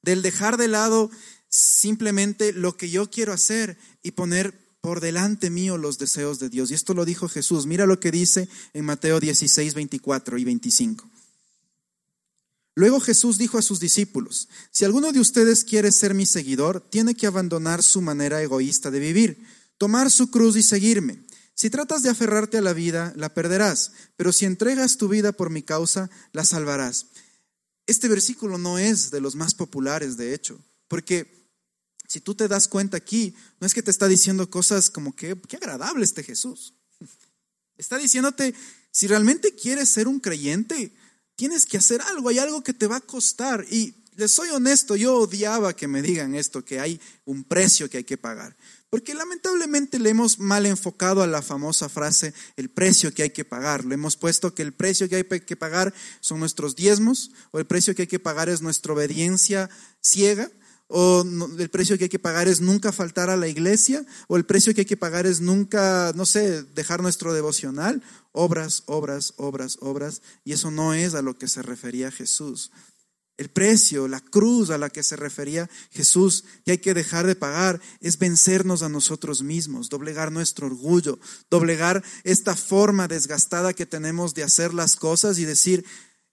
del 0.05 0.21
dejar 0.21 0.55
de 0.55 0.69
lado 0.69 1.11
simplemente 1.49 2.53
lo 2.53 2.77
que 2.77 2.89
yo 2.89 3.09
quiero 3.09 3.33
hacer 3.33 3.77
y 4.03 4.11
poner 4.11 4.57
por 4.79 5.01
delante 5.01 5.49
mío 5.49 5.77
los 5.77 5.97
deseos 5.97 6.39
de 6.39 6.49
Dios. 6.49 6.69
Y 6.69 6.75
esto 6.75 6.93
lo 6.93 7.05
dijo 7.05 7.27
Jesús. 7.27 7.65
Mira 7.65 7.87
lo 7.87 7.99
que 7.99 8.11
dice 8.11 8.47
en 8.73 8.85
Mateo 8.85 9.19
16, 9.19 9.73
24 9.73 10.37
y 10.37 10.45
25. 10.45 11.09
Luego 12.75 12.99
Jesús 12.99 13.37
dijo 13.37 13.57
a 13.57 13.61
sus 13.61 13.79
discípulos, 13.79 14.47
si 14.69 14.85
alguno 14.85 15.11
de 15.11 15.19
ustedes 15.19 15.63
quiere 15.63 15.91
ser 15.91 16.13
mi 16.13 16.25
seguidor, 16.25 16.81
tiene 16.81 17.15
que 17.15 17.25
abandonar 17.25 17.81
su 17.81 18.01
manera 18.01 18.41
egoísta 18.43 18.91
de 18.91 18.99
vivir, 18.99 19.43
tomar 19.77 20.11
su 20.11 20.29
cruz 20.29 20.55
y 20.57 20.61
seguirme. 20.61 21.23
Si 21.55 21.69
tratas 21.69 22.03
de 22.03 22.09
aferrarte 22.09 22.57
a 22.57 22.61
la 22.61 22.73
vida, 22.73 23.13
la 23.15 23.33
perderás, 23.33 23.93
pero 24.17 24.33
si 24.33 24.43
entregas 24.43 24.97
tu 24.97 25.07
vida 25.07 25.31
por 25.31 25.49
mi 25.49 25.63
causa, 25.63 26.09
la 26.33 26.43
salvarás. 26.43 27.07
Este 27.87 28.07
versículo 28.07 28.57
no 28.57 28.79
es 28.79 29.11
de 29.11 29.21
los 29.21 29.35
más 29.35 29.53
populares, 29.53 30.17
de 30.17 30.33
hecho, 30.33 30.59
porque 30.87 31.45
si 32.07 32.19
tú 32.19 32.35
te 32.35 32.47
das 32.47 32.67
cuenta 32.67 32.97
aquí, 32.97 33.35
no 33.59 33.67
es 33.67 33.73
que 33.73 33.83
te 33.83 33.91
está 33.91 34.07
diciendo 34.07 34.49
cosas 34.49 34.89
como 34.89 35.15
que, 35.15 35.39
qué 35.47 35.57
agradable 35.57 36.03
este 36.03 36.23
Jesús. 36.23 36.73
Está 37.77 37.97
diciéndote, 37.97 38.53
si 38.91 39.07
realmente 39.07 39.53
quieres 39.53 39.89
ser 39.89 40.07
un 40.07 40.19
creyente, 40.19 40.93
tienes 41.35 41.65
que 41.65 41.77
hacer 41.77 42.01
algo, 42.01 42.29
hay 42.29 42.39
algo 42.39 42.63
que 42.63 42.73
te 42.73 42.87
va 42.87 42.97
a 42.97 43.01
costar. 43.01 43.65
Y 43.69 43.93
les 44.15 44.31
soy 44.31 44.49
honesto, 44.49 44.95
yo 44.95 45.15
odiaba 45.15 45.75
que 45.75 45.87
me 45.87 46.01
digan 46.01 46.35
esto, 46.35 46.63
que 46.63 46.79
hay 46.79 47.01
un 47.25 47.43
precio 47.43 47.89
que 47.89 47.97
hay 47.97 48.03
que 48.03 48.17
pagar. 48.17 48.55
Porque 48.95 49.13
lamentablemente 49.13 49.99
le 49.99 50.11
hemos 50.11 50.39
mal 50.39 50.65
enfocado 50.65 51.21
a 51.21 51.27
la 51.27 51.41
famosa 51.41 51.89
frase, 51.89 52.33
el 52.55 52.69
precio 52.69 53.13
que 53.13 53.23
hay 53.23 53.31
que 53.31 53.43
pagar. 53.43 53.83
Le 53.83 53.95
hemos 53.95 54.15
puesto 54.15 54.55
que 54.55 54.61
el 54.61 54.71
precio 54.71 55.09
que 55.09 55.17
hay 55.17 55.41
que 55.41 55.57
pagar 55.57 55.93
son 56.21 56.39
nuestros 56.39 56.77
diezmos, 56.77 57.31
o 57.51 57.59
el 57.59 57.65
precio 57.65 57.93
que 57.93 58.03
hay 58.03 58.07
que 58.07 58.19
pagar 58.19 58.47
es 58.47 58.61
nuestra 58.61 58.93
obediencia 58.93 59.69
ciega, 59.99 60.49
o 60.87 61.25
el 61.59 61.69
precio 61.69 61.97
que 61.97 62.05
hay 62.05 62.09
que 62.09 62.19
pagar 62.19 62.47
es 62.47 62.61
nunca 62.61 62.93
faltar 62.93 63.29
a 63.29 63.35
la 63.35 63.49
iglesia, 63.49 64.05
o 64.29 64.37
el 64.37 64.45
precio 64.45 64.73
que 64.73 64.79
hay 64.79 64.85
que 64.85 64.95
pagar 64.95 65.25
es 65.25 65.41
nunca, 65.41 66.13
no 66.15 66.25
sé, 66.25 66.63
dejar 66.63 67.01
nuestro 67.01 67.33
devocional. 67.33 68.01
Obras, 68.31 68.83
obras, 68.85 69.33
obras, 69.35 69.77
obras. 69.81 70.21
Y 70.45 70.53
eso 70.53 70.71
no 70.71 70.93
es 70.93 71.15
a 71.15 71.21
lo 71.21 71.37
que 71.37 71.49
se 71.49 71.61
refería 71.61 72.11
Jesús. 72.11 72.71
El 73.37 73.49
precio, 73.49 74.07
la 74.07 74.21
cruz 74.21 74.69
a 74.69 74.77
la 74.77 74.89
que 74.89 75.03
se 75.03 75.17
refería 75.17 75.69
Jesús, 75.91 76.45
que 76.63 76.71
hay 76.71 76.77
que 76.77 76.93
dejar 76.93 77.27
de 77.27 77.35
pagar, 77.35 77.81
es 77.99 78.17
vencernos 78.17 78.81
a 78.81 78.89
nosotros 78.89 79.43
mismos, 79.43 79.89
doblegar 79.89 80.31
nuestro 80.31 80.67
orgullo, 80.67 81.19
doblegar 81.49 82.01
esta 82.23 82.55
forma 82.55 83.09
desgastada 83.09 83.73
que 83.73 83.85
tenemos 83.85 84.33
de 84.35 84.43
hacer 84.43 84.73
las 84.73 84.95
cosas 84.95 85.37
y 85.37 85.43
decir, 85.43 85.85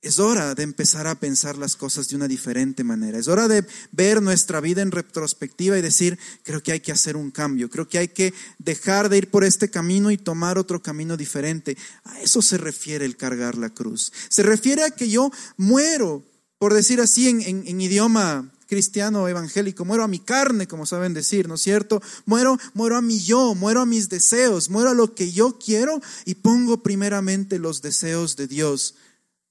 es 0.02 0.18
hora 0.18 0.56
de 0.56 0.64
empezar 0.64 1.06
a 1.06 1.14
pensar 1.14 1.56
las 1.56 1.76
cosas 1.76 2.08
de 2.08 2.16
una 2.16 2.26
diferente 2.26 2.82
manera. 2.82 3.18
Es 3.18 3.28
hora 3.28 3.46
de 3.46 3.64
ver 3.92 4.20
nuestra 4.20 4.60
vida 4.60 4.82
en 4.82 4.90
retrospectiva 4.90 5.78
y 5.78 5.82
decir, 5.82 6.18
creo 6.42 6.60
que 6.60 6.72
hay 6.72 6.80
que 6.80 6.90
hacer 6.90 7.16
un 7.16 7.30
cambio, 7.30 7.70
creo 7.70 7.88
que 7.88 7.98
hay 7.98 8.08
que 8.08 8.34
dejar 8.58 9.08
de 9.08 9.18
ir 9.18 9.30
por 9.30 9.44
este 9.44 9.70
camino 9.70 10.10
y 10.10 10.18
tomar 10.18 10.58
otro 10.58 10.82
camino 10.82 11.16
diferente. 11.16 11.76
A 12.04 12.20
eso 12.20 12.42
se 12.42 12.58
refiere 12.58 13.04
el 13.04 13.16
cargar 13.16 13.56
la 13.56 13.70
cruz. 13.70 14.12
Se 14.28 14.42
refiere 14.42 14.82
a 14.82 14.90
que 14.90 15.08
yo 15.08 15.30
muero 15.56 16.24
por 16.62 16.74
decir 16.74 17.00
así 17.00 17.26
en, 17.26 17.80
idioma 17.80 18.48
cristiano 18.68 19.26
evangélico, 19.26 19.84
muero 19.84 20.04
a 20.04 20.06
mi 20.06 20.20
carne, 20.20 20.68
como 20.68 20.86
saben 20.86 21.12
decir, 21.12 21.48
¿no 21.48 21.56
es 21.56 21.60
cierto? 21.60 22.00
Muero, 22.24 22.56
muero 22.74 22.96
a 22.96 23.02
mi 23.02 23.18
yo, 23.18 23.56
muero 23.56 23.80
a 23.80 23.84
mis 23.84 24.08
deseos, 24.08 24.70
muero 24.70 24.90
a 24.90 24.94
lo 24.94 25.12
que 25.12 25.32
yo 25.32 25.58
quiero 25.58 26.00
y 26.24 26.36
pongo 26.36 26.80
primeramente 26.84 27.58
los 27.58 27.82
deseos 27.82 28.36
de 28.36 28.46
Dios 28.46 28.94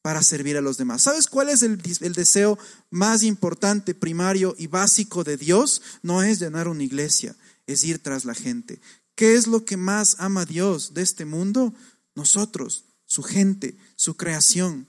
para 0.02 0.24
servir 0.24 0.56
a 0.56 0.62
los 0.62 0.78
demás. 0.78 1.02
¿Sabes 1.02 1.28
cuál 1.28 1.50
es 1.50 1.64
el, 1.64 1.82
el, 2.00 2.14
deseo 2.14 2.58
más 2.92 3.24
importante, 3.24 3.94
primario 3.94 4.56
y 4.58 4.68
básico 4.68 5.26
de 5.26 5.36
Dios? 5.36 5.82
No 6.04 6.24
es 6.24 6.40
llenar 6.40 6.70
una 6.70 6.86
iglesia, 6.86 7.36
es 7.68 7.84
ir 7.84 8.00
tras 8.00 8.24
la 8.24 8.36
gente. 8.36 8.80
¿Qué 9.16 9.34
es 9.34 9.48
lo 9.48 9.66
que 9.66 9.76
más 9.76 10.16
ama 10.20 10.46
Dios 10.46 10.94
de 10.94 11.02
este 11.02 11.26
mundo? 11.26 11.74
Nosotros, 12.16 12.86
su 13.06 13.22
gente, 13.22 13.76
su 13.98 14.16
creación. 14.16 14.88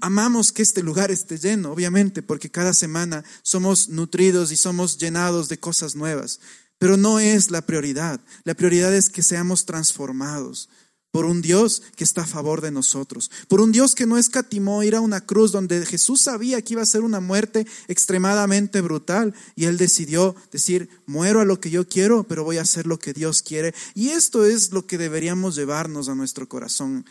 Amamos 0.00 0.52
que 0.52 0.62
este 0.62 0.82
lugar 0.82 1.10
esté 1.10 1.38
lleno, 1.38 1.72
obviamente, 1.72 2.22
porque 2.22 2.50
cada 2.50 2.74
semana 2.74 3.24
somos 3.42 3.88
nutridos 3.88 4.52
y 4.52 4.56
somos 4.56 4.98
llenados 4.98 5.48
de 5.48 5.58
cosas 5.58 5.94
nuevas, 5.94 6.40
pero 6.78 6.96
no 6.96 7.20
es 7.20 7.50
la 7.50 7.62
prioridad. 7.62 8.20
La 8.44 8.54
prioridad 8.54 8.94
es 8.94 9.10
que 9.10 9.22
seamos 9.22 9.66
transformados 9.66 10.68
por 11.10 11.24
un 11.24 11.42
Dios 11.42 11.82
que 11.96 12.04
está 12.04 12.22
a 12.22 12.26
favor 12.26 12.60
de 12.60 12.70
nosotros, 12.70 13.30
por 13.48 13.60
un 13.60 13.72
Dios 13.72 13.94
que 13.94 14.06
no 14.06 14.16
escatimó 14.16 14.82
ir 14.82 14.94
a 14.94 15.00
una 15.00 15.20
cruz 15.20 15.50
donde 15.50 15.84
Jesús 15.84 16.22
sabía 16.22 16.62
que 16.62 16.74
iba 16.74 16.82
a 16.82 16.86
ser 16.86 17.02
una 17.02 17.20
muerte 17.20 17.66
extremadamente 17.88 18.80
brutal 18.80 19.34
y 19.56 19.64
él 19.64 19.76
decidió 19.76 20.36
decir, 20.52 20.88
muero 21.06 21.40
a 21.40 21.44
lo 21.44 21.60
que 21.60 21.70
yo 21.70 21.88
quiero, 21.88 22.22
pero 22.24 22.44
voy 22.44 22.58
a 22.58 22.62
hacer 22.62 22.86
lo 22.86 22.98
que 22.98 23.12
Dios 23.12 23.42
quiere. 23.42 23.74
Y 23.94 24.10
esto 24.10 24.44
es 24.44 24.70
lo 24.70 24.86
que 24.86 24.98
deberíamos 24.98 25.56
llevarnos 25.56 26.08
a 26.08 26.14
nuestro 26.14 26.48
corazón 26.48 27.04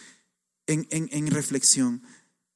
en, 0.68 1.28
reflexión. 1.28 2.02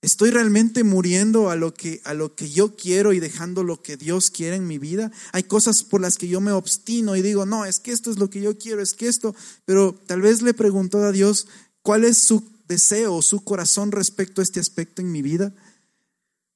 ¿Estoy 0.03 0.31
realmente 0.31 0.83
muriendo 0.83 1.49
a 1.49 1.55
lo, 1.55 1.73
que, 1.73 2.01
a 2.03 2.13
lo 2.13 2.35
que 2.35 2.49
yo 2.49 2.75
quiero 2.75 3.13
y 3.13 3.21
dejando 3.21 3.63
lo 3.63 3.81
que 3.81 3.95
Dios 3.95 4.31
quiere 4.31 4.57
en 4.57 4.67
mi 4.67 4.77
vida? 4.77 5.13
Hay 5.31 5.43
cosas 5.43 5.81
por 5.83 6.01
las 6.01 6.17
que 6.17 6.27
yo 6.27 6.41
me 6.41 6.51
obstino 6.51 7.15
y 7.15 7.21
digo, 7.21 7.45
no, 7.45 7.63
es 7.63 7.79
que 7.79 7.93
esto 7.93 8.11
es 8.11 8.19
lo 8.19 8.29
que 8.29 8.41
yo 8.41 8.57
quiero, 8.57 8.81
es 8.81 8.95
que 8.95 9.07
esto, 9.07 9.33
pero 9.63 9.97
tal 10.05 10.21
vez 10.21 10.41
le 10.41 10.53
preguntó 10.53 10.97
a 10.97 11.13
Dios 11.13 11.47
cuál 11.81 12.03
es 12.03 12.17
su 12.17 12.43
deseo, 12.67 13.21
su 13.21 13.45
corazón 13.45 13.93
respecto 13.93 14.41
a 14.41 14.43
este 14.43 14.59
aspecto 14.59 15.01
en 15.01 15.09
mi 15.09 15.21
vida. 15.21 15.55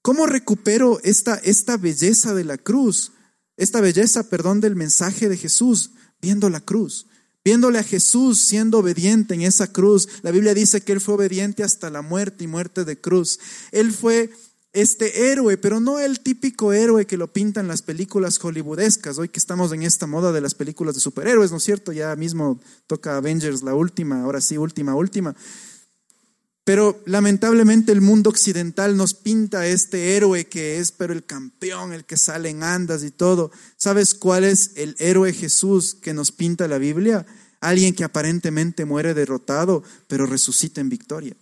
¿Cómo 0.01 0.25
recupero 0.25 0.99
esta, 1.03 1.35
esta 1.35 1.77
belleza 1.77 2.35
de 2.35 2.43
la 2.43 2.57
cruz? 2.57 3.13
Esta 3.55 3.79
belleza, 3.79 4.29
perdón, 4.29 4.59
del 4.59 4.75
mensaje 4.75 5.29
de 5.29 5.37
Jesús, 5.37 5.91
viendo 6.19 6.49
la 6.49 6.59
cruz 6.59 7.07
viéndole 7.47 7.79
a 7.79 7.83
Jesús 7.83 8.41
siendo 8.41 8.79
obediente 8.79 9.33
en 9.33 9.41
esa 9.41 9.71
cruz. 9.71 10.09
La 10.21 10.31
Biblia 10.31 10.53
dice 10.53 10.81
que 10.81 10.91
Él 10.91 10.99
fue 10.99 11.15
obediente 11.15 11.63
hasta 11.63 11.89
la 11.89 12.01
muerte 12.01 12.43
y 12.43 12.47
muerte 12.47 12.83
de 12.83 12.99
cruz. 12.99 13.39
Él 13.71 13.93
fue 13.93 14.31
este 14.73 15.31
héroe, 15.31 15.55
pero 15.55 15.79
no 15.79 15.97
el 15.97 16.19
típico 16.19 16.73
héroe 16.73 17.07
que 17.07 17.15
lo 17.15 17.31
pintan 17.31 17.69
las 17.69 17.81
películas 17.81 18.37
hollywoodescas, 18.37 19.17
hoy 19.17 19.29
que 19.29 19.39
estamos 19.39 19.71
en 19.71 19.83
esta 19.83 20.07
moda 20.07 20.33
de 20.33 20.41
las 20.41 20.55
películas 20.55 20.95
de 20.95 20.99
superhéroes, 20.99 21.51
¿no 21.51 21.57
es 21.57 21.63
cierto? 21.63 21.93
Ya 21.93 22.13
mismo 22.17 22.59
toca 22.85 23.15
Avengers 23.15 23.63
la 23.63 23.73
última, 23.73 24.23
ahora 24.23 24.41
sí, 24.41 24.57
última, 24.57 24.93
última. 24.93 25.33
Pero 26.67 27.01
lamentablemente 27.05 27.93
el 27.93 28.01
mundo 28.01 28.29
occidental 28.29 28.97
nos 28.97 29.13
pinta 29.13 29.65
este 29.65 30.17
héroe 30.17 30.47
que 30.47 30.79
es, 30.79 30.91
pero 30.91 31.13
el 31.13 31.23
campeón, 31.23 31.93
el 31.93 32.03
que 32.03 32.17
sale 32.17 32.49
en 32.49 32.61
andas 32.61 33.05
y 33.05 33.11
todo. 33.11 33.51
¿Sabes 33.77 34.13
cuál 34.13 34.43
es 34.43 34.71
el 34.75 34.93
héroe 34.99 35.31
Jesús 35.31 35.95
que 35.95 36.13
nos 36.13 36.33
pinta 36.33 36.67
la 36.67 36.77
Biblia? 36.77 37.25
Alguien 37.61 37.95
que 37.95 38.03
aparentemente 38.03 38.83
muere 38.83 39.13
derrotado, 39.13 39.81
pero 40.09 40.25
resucita 40.25 40.81
en 40.81 40.89
victoria. 40.89 41.37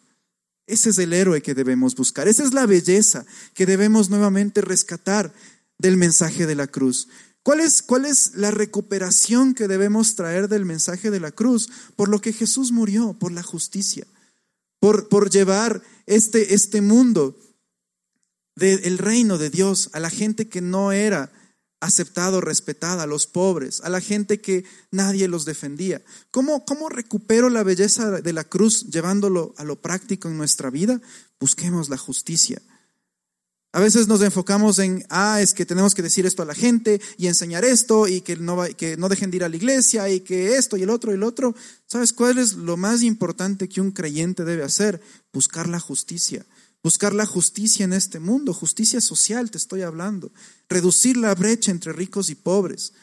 Ese 0.67 0.91
es 0.91 0.99
el 0.99 1.11
héroe 1.11 1.41
que 1.41 1.55
debemos 1.55 1.95
buscar. 1.95 2.27
Esa 2.27 2.43
es 2.43 2.53
la 2.53 2.67
belleza 2.67 3.25
que 3.55 3.65
debemos 3.65 4.11
nuevamente 4.11 4.61
rescatar 4.61 5.33
del 5.79 5.97
mensaje 5.97 6.45
de 6.45 6.53
la 6.53 6.67
cruz. 6.67 7.07
¿Cuál 7.41 7.61
es, 7.61 7.81
¿Cuál 7.81 8.05
es 8.05 8.35
la 8.35 8.51
recuperación 8.51 9.55
que 9.55 9.67
debemos 9.67 10.15
traer 10.15 10.49
del 10.49 10.65
mensaje 10.65 11.09
de 11.09 11.19
la 11.19 11.31
cruz? 11.31 11.71
Por 11.95 12.09
lo 12.09 12.21
que 12.21 12.31
Jesús 12.31 12.71
murió, 12.71 13.13
por 13.13 13.31
la 13.31 13.41
justicia 13.41 14.05
por, 14.79 15.29
llevar 15.29 15.81
este, 16.05 16.53
este 16.53 16.81
mundo 16.81 17.37
del 18.55 18.97
reino 18.97 19.37
de 19.37 19.49
Dios 19.49 19.89
a 19.93 19.99
la 19.99 20.09
gente 20.09 20.47
que 20.47 20.61
no 20.61 20.91
era 20.91 21.31
aceptado, 21.81 22.41
respetada, 22.41 23.03
a 23.03 23.07
los 23.07 23.27
pobres, 23.27 23.81
a 23.81 23.89
la 23.89 24.01
gente 24.01 24.41
que 24.41 24.65
nadie 24.91 25.27
los 25.27 25.45
defendía. 25.45 26.01
¿Cómo, 26.31 26.65
¿Cómo 26.65 26.89
recupero 26.89 27.49
la 27.49 27.63
belleza 27.63 28.21
de 28.21 28.33
la 28.33 28.43
cruz 28.43 28.89
llevándolo 28.89 29.53
a 29.57 29.63
lo 29.63 29.81
práctico 29.81 30.27
en 30.27 30.37
nuestra 30.37 30.69
vida? 30.69 31.01
Busquemos 31.39 31.89
la 31.89 31.97
justicia. 31.97 32.61
A 33.75 33.81
veces 33.81 34.07
nos 34.07 34.21
enfocamos 34.21 34.79
en, 34.79 35.05
ah, 35.09 35.41
es 35.41 35.53
que 35.53 35.65
tenemos 35.65 35.93
que 35.93 36.01
decir 36.01 36.25
esto 36.25 36.41
a 36.41 36.45
la 36.45 36.55
gente 36.55 37.01
y 37.17 37.27
enseñar 37.27 37.65
esto 37.65 38.07
y 38.07 38.21
que 38.21 38.37
no, 38.37 38.63
que 38.77 38.95
no 38.95 39.09
dejen 39.09 39.31
de 39.31 39.35
ir 39.35 39.43
a 39.43 39.49
la 39.49 39.57
iglesia 39.57 40.09
y 40.09 40.21
que 40.21 40.55
esto 40.55 40.77
y 40.77 40.83
el 40.83 40.89
otro 40.89 41.11
y 41.11 41.15
el 41.15 41.23
otro. 41.23 41.53
¿Sabes 41.85 42.13
cuál 42.13 42.37
es 42.37 42.53
lo 42.53 42.77
más 42.77 43.03
importante 43.03 43.67
que 43.67 43.81
un 43.81 43.91
creyente 43.91 44.45
debe 44.45 44.63
hacer? 44.63 45.01
Buscar 45.33 45.67
la 45.67 45.81
justicia. 45.81 46.45
Buscar 46.83 47.13
la 47.13 47.25
justicia 47.25 47.83
en 47.83 47.91
este 47.91 48.21
mundo, 48.21 48.53
justicia 48.53 49.01
social 49.01 49.51
te 49.51 49.57
estoy 49.57 49.81
hablando. 49.81 50.31
Reducir 50.69 51.17
la 51.17 51.35
brecha 51.35 51.69
entre 51.69 51.91
ricos 51.91 52.29
y 52.29 52.35
pobres. 52.35 52.93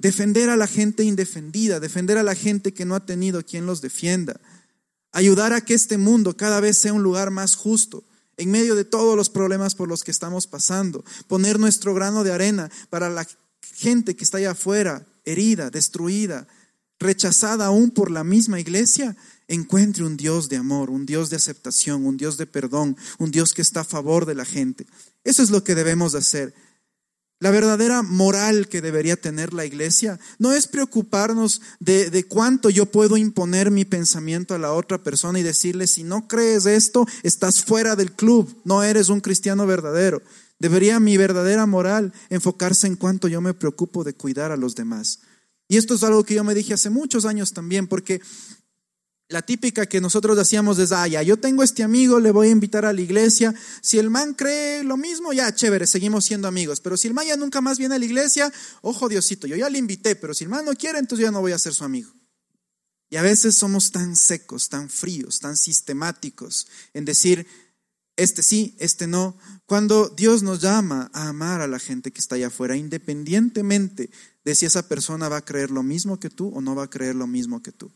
Defender 0.00 0.50
a 0.50 0.56
la 0.56 0.66
gente 0.66 1.04
indefendida, 1.04 1.78
defender 1.78 2.18
a 2.18 2.24
la 2.24 2.34
gente 2.34 2.74
que 2.74 2.84
no 2.84 2.96
ha 2.96 3.06
tenido 3.06 3.44
quien 3.44 3.66
los 3.66 3.80
defienda. 3.80 4.40
Ayudar 5.12 5.52
a 5.52 5.60
que 5.60 5.74
este 5.74 5.96
mundo 5.96 6.36
cada 6.36 6.58
vez 6.58 6.76
sea 6.76 6.92
un 6.92 7.04
lugar 7.04 7.30
más 7.30 7.54
justo 7.54 8.02
en 8.36 8.50
medio 8.50 8.74
de 8.74 8.84
todos 8.84 9.16
los 9.16 9.30
problemas 9.30 9.74
por 9.74 9.88
los 9.88 10.02
que 10.02 10.10
estamos 10.10 10.46
pasando, 10.46 11.04
poner 11.28 11.58
nuestro 11.58 11.94
grano 11.94 12.24
de 12.24 12.32
arena 12.32 12.70
para 12.90 13.10
la 13.10 13.26
gente 13.74 14.16
que 14.16 14.24
está 14.24 14.38
allá 14.38 14.52
afuera, 14.52 15.06
herida, 15.24 15.70
destruida, 15.70 16.46
rechazada 16.98 17.66
aún 17.66 17.90
por 17.90 18.10
la 18.10 18.24
misma 18.24 18.60
iglesia, 18.60 19.16
encuentre 19.48 20.04
un 20.04 20.16
Dios 20.16 20.48
de 20.48 20.56
amor, 20.56 20.90
un 20.90 21.06
Dios 21.06 21.30
de 21.30 21.36
aceptación, 21.36 22.06
un 22.06 22.16
Dios 22.16 22.36
de 22.36 22.46
perdón, 22.46 22.96
un 23.18 23.30
Dios 23.30 23.52
que 23.52 23.62
está 23.62 23.80
a 23.80 23.84
favor 23.84 24.26
de 24.26 24.34
la 24.34 24.44
gente. 24.44 24.86
Eso 25.22 25.42
es 25.42 25.50
lo 25.50 25.64
que 25.64 25.74
debemos 25.74 26.14
hacer. 26.14 26.54
La 27.44 27.50
verdadera 27.50 28.02
moral 28.02 28.68
que 28.68 28.80
debería 28.80 29.16
tener 29.16 29.52
la 29.52 29.66
iglesia 29.66 30.18
no 30.38 30.54
es 30.54 30.66
preocuparnos 30.66 31.60
de, 31.78 32.24
cuánto 32.26 32.70
yo 32.70 32.86
puedo 32.86 33.18
imponer 33.18 33.70
mi 33.70 33.84
pensamiento 33.84 34.54
a 34.54 34.58
la 34.58 34.72
otra 34.72 35.02
persona 35.02 35.38
y 35.38 35.42
decirle, 35.42 35.86
si 35.86 36.04
no 36.04 36.26
crees 36.26 36.64
esto, 36.64 37.06
estás 37.22 37.62
fuera 37.62 37.96
del 37.96 38.12
club, 38.12 38.62
no 38.64 38.82
eres 38.82 39.10
un 39.10 39.20
cristiano 39.20 39.66
verdadero. 39.66 40.22
Debería 40.58 40.98
mi 41.00 41.18
verdadera 41.18 41.66
moral 41.66 42.14
enfocarse 42.30 42.86
en 42.86 42.96
cuánto 42.96 43.28
yo 43.28 43.42
me 43.42 43.52
preocupo 43.52 44.04
de 44.04 44.14
cuidar 44.14 44.50
a 44.50 44.56
los 44.56 44.74
demás. 44.74 45.20
Y 45.68 45.76
esto 45.76 45.96
es 45.96 46.02
algo 46.02 46.24
que 46.24 46.36
yo 46.36 46.44
me 46.44 46.54
dije 46.54 46.72
hace 46.72 46.88
muchos 46.88 47.26
años 47.26 47.52
también, 47.52 47.88
porque 47.88 48.22
la 49.34 49.42
típica 49.42 49.86
que 49.86 50.00
nosotros 50.00 50.38
hacíamos 50.38 50.78
es, 50.78 50.92
ah, 50.92 51.08
ya, 51.08 51.20
yo 51.20 51.36
tengo 51.36 51.64
este 51.64 51.82
amigo, 51.82 52.20
le 52.20 52.30
voy 52.30 52.46
a 52.46 52.50
invitar 52.52 52.84
a 52.84 52.92
la 52.92 53.00
iglesia. 53.00 53.52
Si 53.80 53.98
el 53.98 54.08
man 54.08 54.34
cree 54.34 54.84
lo 54.84 54.96
mismo, 54.96 55.32
ya, 55.32 55.52
chévere, 55.52 55.88
seguimos 55.88 56.24
siendo 56.24 56.46
amigos. 56.46 56.80
Pero 56.80 56.96
si 56.96 57.08
el 57.08 57.14
man 57.14 57.26
ya 57.26 57.36
nunca 57.36 57.60
más 57.60 57.76
viene 57.76 57.96
a 57.96 57.98
la 57.98 58.04
iglesia, 58.04 58.52
ojo 58.80 59.08
Diosito, 59.08 59.48
yo 59.48 59.56
ya 59.56 59.68
le 59.68 59.78
invité, 59.78 60.14
pero 60.14 60.34
si 60.34 60.44
el 60.44 60.50
man 60.50 60.64
no 60.64 60.72
quiere, 60.74 61.00
entonces 61.00 61.24
ya 61.24 61.32
no 61.32 61.40
voy 61.40 61.50
a 61.50 61.58
ser 61.58 61.74
su 61.74 61.82
amigo. 61.82 62.12
Y 63.10 63.16
a 63.16 63.22
veces 63.22 63.56
somos 63.56 63.90
tan 63.90 64.14
secos, 64.14 64.68
tan 64.68 64.88
fríos, 64.88 65.40
tan 65.40 65.56
sistemáticos 65.56 66.68
en 66.92 67.04
decir, 67.04 67.44
este 68.14 68.44
sí, 68.44 68.76
este 68.78 69.08
no, 69.08 69.36
cuando 69.66 70.10
Dios 70.10 70.44
nos 70.44 70.60
llama 70.60 71.10
a 71.12 71.28
amar 71.28 71.60
a 71.60 71.66
la 71.66 71.80
gente 71.80 72.12
que 72.12 72.20
está 72.20 72.36
allá 72.36 72.46
afuera, 72.46 72.76
independientemente 72.76 74.10
de 74.44 74.54
si 74.54 74.64
esa 74.64 74.86
persona 74.86 75.28
va 75.28 75.38
a 75.38 75.44
creer 75.44 75.72
lo 75.72 75.82
mismo 75.82 76.20
que 76.20 76.30
tú 76.30 76.52
o 76.54 76.60
no 76.60 76.76
va 76.76 76.84
a 76.84 76.90
creer 76.90 77.16
lo 77.16 77.26
mismo 77.26 77.64
que 77.64 77.72
tú. 77.72 77.90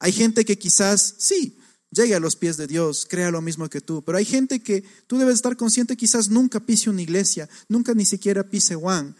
Hay 0.00 0.12
gente 0.12 0.44
que 0.44 0.58
quizás, 0.58 1.14
sí, 1.18 1.58
llegue 1.90 2.14
a 2.14 2.20
los 2.20 2.34
pies 2.34 2.56
de 2.56 2.66
Dios, 2.66 3.06
crea 3.08 3.30
lo 3.30 3.42
mismo 3.42 3.68
que 3.68 3.80
tú, 3.80 4.02
pero 4.02 4.18
hay 4.18 4.24
gente 4.24 4.62
que 4.62 4.82
tú 5.06 5.18
debes 5.18 5.34
estar 5.34 5.56
consciente 5.56 5.96
quizás 5.96 6.30
nunca 6.30 6.60
pise 6.60 6.90
una 6.90 7.02
iglesia, 7.02 7.48
nunca 7.68 7.94
ni 7.94 8.06
siquiera 8.06 8.48
pise 8.48 8.74
Juan. 8.74 9.14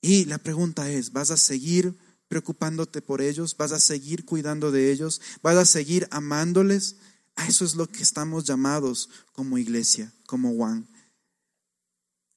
Y 0.00 0.24
la 0.24 0.38
pregunta 0.38 0.90
es, 0.90 1.12
¿vas 1.12 1.30
a 1.30 1.36
seguir 1.36 1.96
preocupándote 2.28 3.02
por 3.02 3.20
ellos? 3.20 3.56
¿Vas 3.56 3.72
a 3.72 3.80
seguir 3.80 4.24
cuidando 4.24 4.72
de 4.72 4.90
ellos? 4.90 5.20
¿Vas 5.42 5.56
a 5.56 5.66
seguir 5.66 6.08
amándoles? 6.10 6.96
A 7.36 7.46
eso 7.46 7.64
es 7.64 7.74
lo 7.74 7.86
que 7.86 8.02
estamos 8.02 8.44
llamados 8.44 9.10
como 9.32 9.58
iglesia, 9.58 10.12
como 10.26 10.54
Juan. 10.54 10.88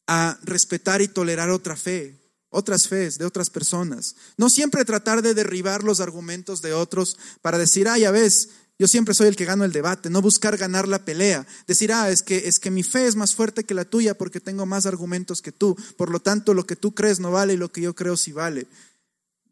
A 0.08 0.38
respetar 0.44 1.02
y 1.02 1.08
tolerar 1.08 1.50
otra 1.50 1.76
fe, 1.76 2.20
otras 2.56 2.88
fees 2.88 3.18
de 3.18 3.26
otras 3.26 3.50
personas. 3.50 4.16
No 4.38 4.50
siempre 4.50 4.86
tratar 4.86 5.22
de 5.22 5.34
derribar 5.34 5.84
los 5.84 6.00
argumentos 6.00 6.62
de 6.62 6.74
otros 6.74 7.18
para 7.42 7.58
decir, 7.58 7.88
ah, 7.88 7.98
ya 7.98 8.12
ves, 8.12 8.50
yo 8.80 8.88
siempre 8.88 9.14
soy 9.14 9.28
el 9.28 9.36
que 9.36 9.46
gano 9.46 9.64
el 9.64 9.72
debate, 9.72 10.10
no 10.10 10.22
buscar 10.22 10.58
ganar 10.58 10.88
la 10.88 11.06
pelea, 11.06 11.46
decir, 11.68 11.94
ah, 11.94 12.10
es 12.10 12.24
que, 12.24 12.48
es 12.48 12.60
que 12.60 12.72
mi 12.72 12.84
fe 12.84 13.08
es 13.08 13.16
más 13.16 13.34
fuerte 13.34 13.64
que 13.64 13.74
la 13.74 13.86
tuya 13.86 14.18
porque 14.18 14.40
tengo 14.40 14.66
más 14.66 14.86
argumentos 14.86 15.42
que 15.42 15.52
tú, 15.52 15.78
por 15.98 16.10
lo 16.10 16.20
tanto 16.20 16.54
lo 16.54 16.66
que 16.66 16.76
tú 16.76 16.94
crees 16.94 17.20
no 17.20 17.32
vale 17.32 17.54
y 17.54 17.58
lo 17.58 17.72
que 17.72 17.82
yo 17.82 17.94
creo 17.94 18.18
sí 18.18 18.32
vale. 18.32 18.68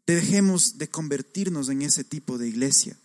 Dejemos 0.06 0.76
de 0.78 0.88
convertirnos 0.88 1.68
en 1.68 1.82
ese 1.82 2.04
tipo 2.04 2.36
de 2.36 2.48
iglesia. 2.48 2.98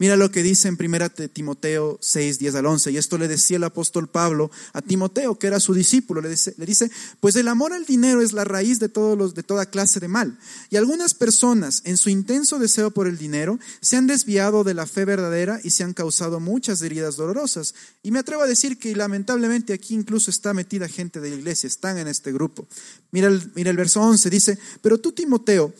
Mira 0.00 0.16
lo 0.16 0.30
que 0.30 0.42
dice 0.42 0.66
en 0.66 0.78
1 0.80 1.10
Timoteo 1.30 1.98
6, 2.00 2.38
10 2.38 2.54
al 2.54 2.64
11. 2.64 2.90
Y 2.90 2.96
esto 2.96 3.18
le 3.18 3.28
decía 3.28 3.58
el 3.58 3.64
apóstol 3.64 4.08
Pablo 4.08 4.50
a 4.72 4.80
Timoteo, 4.80 5.38
que 5.38 5.46
era 5.46 5.60
su 5.60 5.74
discípulo. 5.74 6.22
Le 6.22 6.30
dice, 6.30 6.54
le 6.56 6.64
dice 6.64 6.90
pues 7.20 7.36
el 7.36 7.48
amor 7.48 7.74
al 7.74 7.84
dinero 7.84 8.22
es 8.22 8.32
la 8.32 8.44
raíz 8.44 8.78
de, 8.78 8.88
todos 8.88 9.18
los, 9.18 9.34
de 9.34 9.42
toda 9.42 9.66
clase 9.66 10.00
de 10.00 10.08
mal. 10.08 10.38
Y 10.70 10.76
algunas 10.76 11.12
personas, 11.12 11.82
en 11.84 11.98
su 11.98 12.08
intenso 12.08 12.58
deseo 12.58 12.90
por 12.92 13.08
el 13.08 13.18
dinero, 13.18 13.58
se 13.82 13.98
han 13.98 14.06
desviado 14.06 14.64
de 14.64 14.72
la 14.72 14.86
fe 14.86 15.04
verdadera 15.04 15.60
y 15.62 15.68
se 15.68 15.84
han 15.84 15.92
causado 15.92 16.40
muchas 16.40 16.80
heridas 16.80 17.16
dolorosas. 17.16 17.74
Y 18.02 18.10
me 18.10 18.20
atrevo 18.20 18.40
a 18.40 18.46
decir 18.46 18.78
que 18.78 18.96
lamentablemente 18.96 19.74
aquí 19.74 19.92
incluso 19.92 20.30
está 20.30 20.54
metida 20.54 20.88
gente 20.88 21.20
de 21.20 21.28
la 21.28 21.36
iglesia, 21.36 21.66
están 21.66 21.98
en 21.98 22.08
este 22.08 22.32
grupo. 22.32 22.66
Mira 23.10 23.28
el, 23.28 23.52
mira 23.54 23.70
el 23.70 23.76
verso 23.76 24.00
11, 24.00 24.30
dice, 24.30 24.58
pero 24.80 24.96
tú 24.96 25.12
Timoteo, 25.12 25.74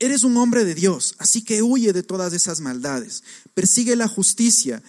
Eres 0.00 0.24
un 0.24 0.38
hombre 0.38 0.64
de 0.64 0.74
Dios, 0.74 1.14
así 1.18 1.44
que 1.44 1.62
huye 1.62 1.92
de 1.92 2.02
todas 2.02 2.32
esas 2.32 2.60
maldades. 2.60 3.22
Persigue 3.52 3.96
la 3.96 4.08
justicia 4.08 4.82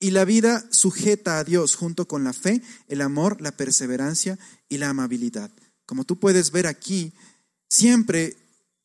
y 0.00 0.10
la 0.10 0.24
vida 0.24 0.66
sujeta 0.70 1.38
a 1.38 1.44
Dios 1.44 1.74
junto 1.74 2.08
con 2.08 2.24
la 2.24 2.32
fe, 2.32 2.62
el 2.88 3.02
amor, 3.02 3.42
la 3.42 3.52
perseverancia 3.52 4.38
y 4.68 4.78
la 4.78 4.88
amabilidad. 4.88 5.50
Como 5.84 6.04
tú 6.04 6.18
puedes 6.18 6.50
ver 6.50 6.66
aquí, 6.66 7.12
siempre 7.68 8.38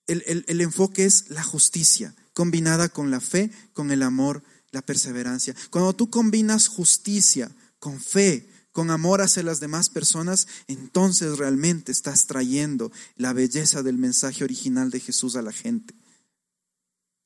el, 0.07 0.43
el 0.47 0.59
enfoque 0.59 1.05
es 1.05 1.29
la 1.29 1.43
justicia, 1.43 2.13
combinada 2.33 2.89
con 2.89 3.09
la 3.09 3.21
fe, 3.21 3.49
con 3.71 3.91
el 3.91 4.03
amor, 4.03 4.43
la 4.71 4.81
perseverancia. 4.81 5.55
Cuando 5.69 5.93
tú 5.93 6.09
combinas 6.09 6.67
justicia 6.67 7.49
con 7.79 8.01
fe, 8.01 8.49
con 8.73 8.89
amor 8.89 9.21
hacia 9.21 9.43
las 9.43 9.59
demás 9.59 9.87
personas, 9.87 10.47
entonces 10.67 11.37
realmente 11.37 11.91
estás 11.91 12.25
trayendo 12.25 12.91
la 13.15 13.31
belleza 13.31 13.83
del 13.83 13.97
mensaje 13.97 14.43
original 14.43 14.89
de 14.89 14.99
Jesús 14.99 15.35
a 15.37 15.43
la 15.43 15.53
gente. 15.53 15.93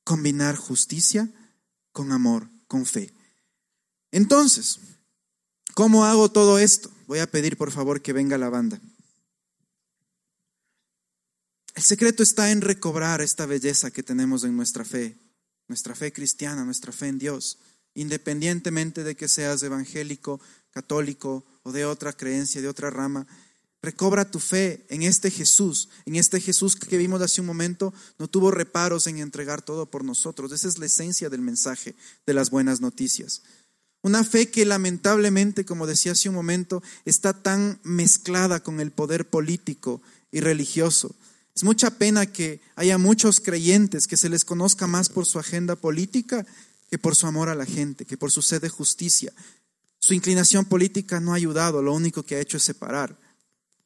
Combinar 0.04 0.56
justicia 0.56 1.28
con 1.90 2.12
amor, 2.12 2.48
con 2.68 2.86
fe. 2.86 3.12
Entonces, 4.12 4.78
¿cómo 5.74 6.04
hago 6.04 6.30
todo 6.30 6.58
esto? 6.58 6.90
Voy 7.06 7.18
a 7.18 7.30
pedir 7.30 7.56
por 7.56 7.72
favor 7.72 8.02
que 8.02 8.12
venga 8.12 8.36
la 8.36 8.50
banda. 8.50 8.78
El 11.74 11.82
secreto 11.82 12.22
está 12.22 12.50
en 12.50 12.60
recobrar 12.60 13.22
esta 13.22 13.46
belleza 13.46 13.90
que 13.90 14.02
tenemos 14.02 14.44
en 14.44 14.54
nuestra 14.54 14.84
fe, 14.84 15.16
nuestra 15.66 15.94
fe 15.94 16.12
cristiana, 16.12 16.64
nuestra 16.64 16.92
fe 16.92 17.06
en 17.06 17.18
Dios, 17.18 17.58
independientemente 17.94 19.02
de 19.02 19.16
que 19.16 19.28
seas 19.28 19.62
evangélico, 19.62 20.40
católico 20.78 21.44
o 21.64 21.72
de 21.72 21.84
otra 21.84 22.12
creencia, 22.12 22.62
de 22.62 22.68
otra 22.68 22.88
rama. 22.88 23.26
Recobra 23.82 24.30
tu 24.30 24.38
fe 24.38 24.86
en 24.90 25.02
este 25.02 25.28
Jesús, 25.28 25.88
en 26.06 26.14
este 26.14 26.40
Jesús 26.40 26.76
que 26.76 26.96
vimos 26.96 27.20
hace 27.20 27.40
un 27.40 27.48
momento, 27.48 27.92
no 28.16 28.28
tuvo 28.28 28.52
reparos 28.52 29.08
en 29.08 29.18
entregar 29.18 29.60
todo 29.60 29.86
por 29.86 30.04
nosotros. 30.04 30.52
Esa 30.52 30.68
es 30.68 30.78
la 30.78 30.86
esencia 30.86 31.30
del 31.30 31.40
mensaje 31.40 31.96
de 32.26 32.34
las 32.34 32.50
buenas 32.50 32.80
noticias. 32.80 33.42
Una 34.02 34.22
fe 34.22 34.50
que 34.50 34.64
lamentablemente, 34.64 35.64
como 35.64 35.88
decía 35.88 36.12
hace 36.12 36.28
un 36.28 36.36
momento, 36.36 36.80
está 37.04 37.32
tan 37.32 37.80
mezclada 37.82 38.62
con 38.62 38.78
el 38.78 38.92
poder 38.92 39.28
político 39.28 40.00
y 40.30 40.38
religioso. 40.38 41.16
Es 41.56 41.64
mucha 41.64 41.90
pena 41.90 42.26
que 42.26 42.60
haya 42.76 42.98
muchos 42.98 43.40
creyentes 43.40 44.06
que 44.06 44.16
se 44.16 44.28
les 44.28 44.44
conozca 44.44 44.86
más 44.86 45.08
por 45.08 45.26
su 45.26 45.40
agenda 45.40 45.74
política 45.74 46.46
que 46.90 46.98
por 46.98 47.14
su 47.14 47.26
amor 47.26 47.48
a 47.48 47.54
la 47.54 47.66
gente, 47.66 48.04
que 48.04 48.16
por 48.16 48.30
su 48.30 48.42
sed 48.42 48.62
de 48.62 48.68
justicia. 48.68 49.32
Su 50.08 50.14
inclinación 50.14 50.64
política 50.64 51.20
no 51.20 51.34
ha 51.34 51.36
ayudado, 51.36 51.82
lo 51.82 51.92
único 51.92 52.22
que 52.22 52.36
ha 52.36 52.40
hecho 52.40 52.56
es 52.56 52.62
separar, 52.62 53.14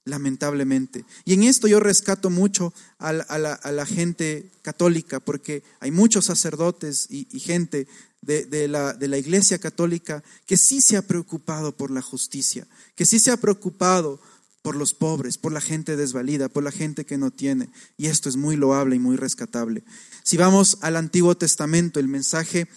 lamentablemente. 0.05 1.05
Y 1.25 1.33
en 1.33 1.43
esto 1.43 1.67
yo 1.67 1.81
rescato 1.81 2.31
mucho 2.31 2.73
a 3.01 3.13
la, 3.13 3.87
gente 3.87 4.53
católica, 4.63 5.19
porque 5.19 5.65
hay 5.81 5.91
muchos 5.91 6.27
sacerdotes 6.27 7.09
y, 7.11 7.25
gente 7.41 7.89
de, 8.21 8.69
la, 8.69 9.19
iglesia 9.19 9.59
católica 9.59 10.23
que 10.47 10.57
sí 10.57 10.81
se 10.81 10.97
ha 10.97 11.03
preocupado 11.03 11.77
por 11.77 11.91
la 11.91 12.03
justicia, 12.03 12.69
que 12.95 13.05
sí 13.05 13.19
se 13.19 13.33
ha 13.33 13.37
preocupado 13.37 14.21
por 14.63 14.77
los 14.77 14.95
pobres, 14.95 15.39
por 15.39 15.51
la 15.51 15.61
gente 15.61 15.97
desvalida, 15.97 16.49
por 16.49 16.63
la 16.63 16.71
gente 16.71 17.05
que 17.05 17.19
no 17.19 17.33
tiene. 17.33 17.69
Y 17.97 18.07
esto 18.07 18.29
es 18.29 18.37
muy 18.37 18.55
loable 18.55 18.95
y 18.95 19.01
muy 19.01 19.17
rescatable. 19.17 19.83
Si 20.23 20.37
vamos 20.37 20.79
al 20.83 20.95
Antiguo 20.95 21.37
Testamento, 21.37 21.99
el 21.99 22.07
mensaje 22.07 22.69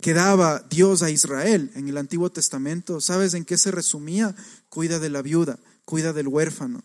que 0.00 0.14
daba 0.14 0.64
Dios 0.68 1.02
a 1.02 1.10
Israel 1.10 1.70
en 1.74 1.88
el 1.88 1.96
Antiguo 1.96 2.30
Testamento, 2.30 3.00
¿sabes 3.00 3.34
en 3.34 3.44
qué 3.44 3.56
se 3.56 3.70
resumía? 3.70 4.34
Cuida 4.68 4.98
de 4.98 5.08
la 5.08 5.22
viuda, 5.22 5.58
cuida 5.84 6.12
del 6.12 6.28
huérfano. 6.28 6.82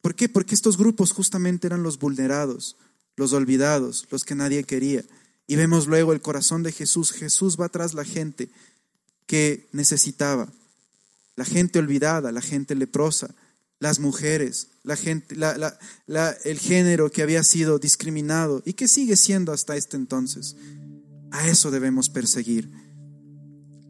¿Por 0.00 0.14
qué? 0.14 0.28
Porque 0.28 0.54
estos 0.54 0.78
grupos 0.78 1.12
justamente 1.12 1.66
eran 1.66 1.82
los 1.82 1.98
vulnerados, 1.98 2.76
los 3.16 3.32
olvidados, 3.32 4.06
los 4.10 4.24
que 4.24 4.34
nadie 4.34 4.64
quería. 4.64 5.04
Y 5.46 5.56
vemos 5.56 5.86
luego 5.86 6.12
el 6.12 6.20
corazón 6.20 6.62
de 6.62 6.72
Jesús. 6.72 7.12
Jesús 7.12 7.58
va 7.60 7.68
tras 7.68 7.94
la 7.94 8.04
gente 8.04 8.48
que 9.26 9.68
necesitaba, 9.72 10.48
la 11.36 11.44
gente 11.44 11.78
olvidada, 11.78 12.32
la 12.32 12.40
gente 12.40 12.74
leprosa, 12.74 13.34
las 13.80 14.00
mujeres, 14.00 14.68
la 14.82 14.96
gente, 14.96 15.36
el 15.36 16.58
género 16.58 17.10
que 17.10 17.22
había 17.22 17.44
sido 17.44 17.78
discriminado 17.78 18.62
y 18.64 18.72
que 18.72 18.88
sigue 18.88 19.16
siendo 19.16 19.52
hasta 19.52 19.76
este 19.76 19.96
entonces. 19.96 20.56
A 21.30 21.48
eso 21.48 21.70
debemos 21.70 22.08
perseguir. 22.08 22.70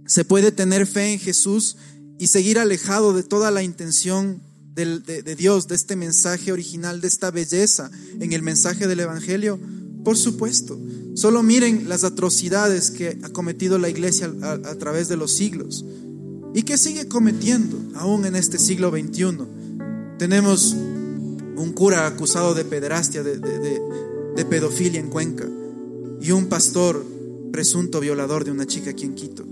Se 0.06 0.24
puede 0.24 0.52
tener 0.52 0.86
fe 0.86 1.12
en 1.12 1.18
Jesús 1.18 1.76
y 2.18 2.28
seguir 2.28 2.58
alejado 2.58 3.12
de 3.12 3.22
toda 3.22 3.50
la 3.50 3.62
intención 3.62 4.42
de, 4.74 5.00
de, 5.00 5.36
Dios, 5.36 5.68
de 5.68 5.74
este 5.74 5.96
mensaje 5.96 6.52
original, 6.52 7.00
de 7.00 7.08
esta 7.08 7.30
belleza 7.30 7.90
en 8.20 8.32
el 8.32 8.42
mensaje 8.42 8.86
del 8.86 9.00
Evangelio. 9.00 9.58
Por 10.04 10.16
supuesto. 10.16 10.78
Solo 11.14 11.42
miren 11.42 11.88
las 11.88 12.04
atrocidades 12.04 12.90
que 12.92 13.18
ha 13.22 13.28
cometido 13.30 13.78
la 13.78 13.88
iglesia 13.88 14.32
a, 14.40 14.74
través 14.76 15.08
de 15.08 15.16
los 15.16 15.32
siglos 15.32 15.84
y 16.54 16.62
que 16.62 16.78
sigue 16.78 17.08
cometiendo 17.08 17.76
aún 17.96 18.24
en 18.24 18.36
este 18.36 18.58
siglo 18.58 18.90
XXI. 18.90 19.38
Tenemos 20.16 20.74
un 20.74 21.72
cura 21.74 22.06
acusado 22.06 22.54
de 22.54 22.64
pederastia, 22.64 23.24
de, 23.24 23.38
de 23.38 24.44
pedofilia 24.44 25.00
en 25.00 25.10
Cuenca 25.10 25.48
y 26.20 26.30
un 26.30 26.46
pastor 26.46 27.04
presunto 27.52 28.00
violador 28.00 28.44
de 28.44 28.50
una 28.50 28.66
chica 28.66 28.90
aquí 28.90 29.04
en 29.04 29.14
Quito. 29.14 29.44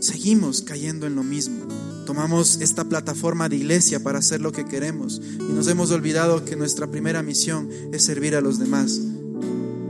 Seguimos 0.00 0.62
cayendo 0.62 1.06
en 1.06 1.14
lo 1.14 1.24
mismo. 1.24 1.66
Tomamos 2.06 2.60
esta 2.60 2.84
plataforma 2.84 3.48
de 3.48 3.56
iglesia 3.56 4.02
para 4.02 4.20
hacer 4.20 4.40
lo 4.40 4.52
que 4.52 4.64
queremos 4.64 5.20
y 5.38 5.52
nos 5.52 5.66
hemos 5.68 5.90
olvidado 5.90 6.44
que 6.44 6.56
nuestra 6.56 6.90
primera 6.90 7.22
misión 7.22 7.68
es 7.92 8.04
servir 8.04 8.36
a 8.36 8.40
los 8.40 8.58
demás. 8.58 9.00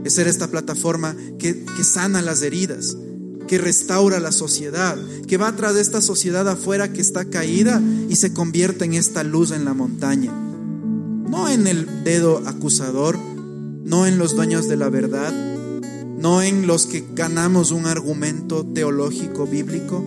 Es 0.03 0.13
ser 0.13 0.27
esta 0.27 0.47
plataforma 0.47 1.15
que, 1.37 1.63
que 1.63 1.83
sana 1.83 2.21
las 2.21 2.41
heridas, 2.41 2.97
que 3.47 3.57
restaura 3.57 4.19
la 4.19 4.31
sociedad, 4.31 4.97
que 5.27 5.37
va 5.37 5.55
tras 5.55 5.75
de 5.75 5.81
esta 5.81 6.01
sociedad 6.01 6.47
afuera 6.47 6.91
que 6.91 7.01
está 7.01 7.25
caída 7.25 7.81
y 8.09 8.15
se 8.15 8.33
convierte 8.33 8.85
en 8.85 8.95
esta 8.95 9.23
luz 9.23 9.51
en 9.51 9.65
la 9.65 9.73
montaña. 9.73 10.31
No 10.31 11.47
en 11.47 11.67
el 11.67 12.03
dedo 12.03 12.41
acusador, 12.47 13.17
no 13.17 14.07
en 14.07 14.17
los 14.17 14.35
dueños 14.35 14.67
de 14.67 14.77
la 14.77 14.89
verdad, 14.89 15.33
no 16.19 16.41
en 16.41 16.67
los 16.67 16.85
que 16.85 17.03
ganamos 17.15 17.71
un 17.71 17.85
argumento 17.85 18.65
teológico 18.65 19.47
bíblico. 19.47 20.03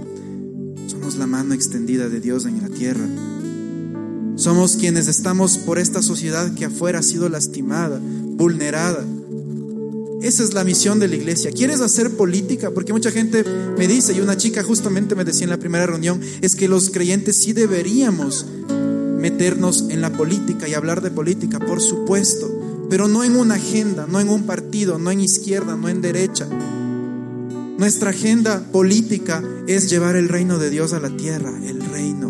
Somos 0.87 1.17
la 1.17 1.27
mano 1.27 1.55
extendida 1.55 2.09
de 2.09 2.21
Dios 2.21 2.45
en 2.45 2.61
la 2.61 2.69
tierra. 2.69 3.07
Somos 4.37 4.77
quienes 4.77 5.09
estamos 5.09 5.57
por 5.59 5.79
esta 5.79 6.03
sociedad 6.03 6.55
que 6.55 6.67
afuera 6.67 6.99
ha 6.99 7.03
sido 7.03 7.29
lastimada, 7.31 7.99
vulnerada. 8.03 9.07
Esa 10.21 10.45
es 10.45 10.53
la 10.53 10.65
misión 10.65 10.99
de 10.99 11.09
la 11.09 11.17
iglesia. 11.17 11.51
¿Quieres 11.51 11.81
hacer 11.81 12.11
política? 12.11 12.71
Porque 12.71 12.93
mucha 12.93 13.11
gente 13.11 13.45
me 13.79 13.89
dice, 13.89 14.13
y 14.13 14.21
una 14.21 14.37
chica 14.37 14.63
justamente 14.63 15.15
me 15.15 15.25
decía 15.25 15.45
en 15.45 15.51
la 15.51 15.59
primera 15.59 15.87
reunión, 15.87 16.21
es 16.43 16.55
que 16.55 16.69
los 16.69 16.91
creyentes 16.91 17.37
sí 17.37 17.55
deberíamos 17.55 18.47
meternos 19.19 19.87
en 19.89 20.03
la 20.03 20.13
política 20.13 20.69
y 20.69 20.75
hablar 20.75 21.01
de 21.01 21.11
política, 21.11 21.59
por 21.59 21.81
supuesto 21.81 22.52
pero 22.93 23.09
no 23.09 23.25
en 23.25 23.37
una 23.37 23.55
agenda, 23.55 24.07
no 24.07 24.21
en 24.21 24.29
un 24.29 24.43
partido, 24.43 24.99
no 24.99 25.11
en 25.11 25.23
izquierda, 25.23 25.79
no 25.79 25.89
en 25.89 26.03
derecha. 26.03 26.47
Nuestra 27.79 28.11
agenda 28.11 28.67
política 28.71 29.43
es 29.67 29.89
llevar 29.89 30.15
el 30.15 30.29
reino 30.29 30.59
de 30.59 30.69
Dios 30.69 30.93
a 30.93 31.01
la 31.01 31.09
tierra, 31.09 31.59
el 31.67 31.81
reino. 31.87 32.29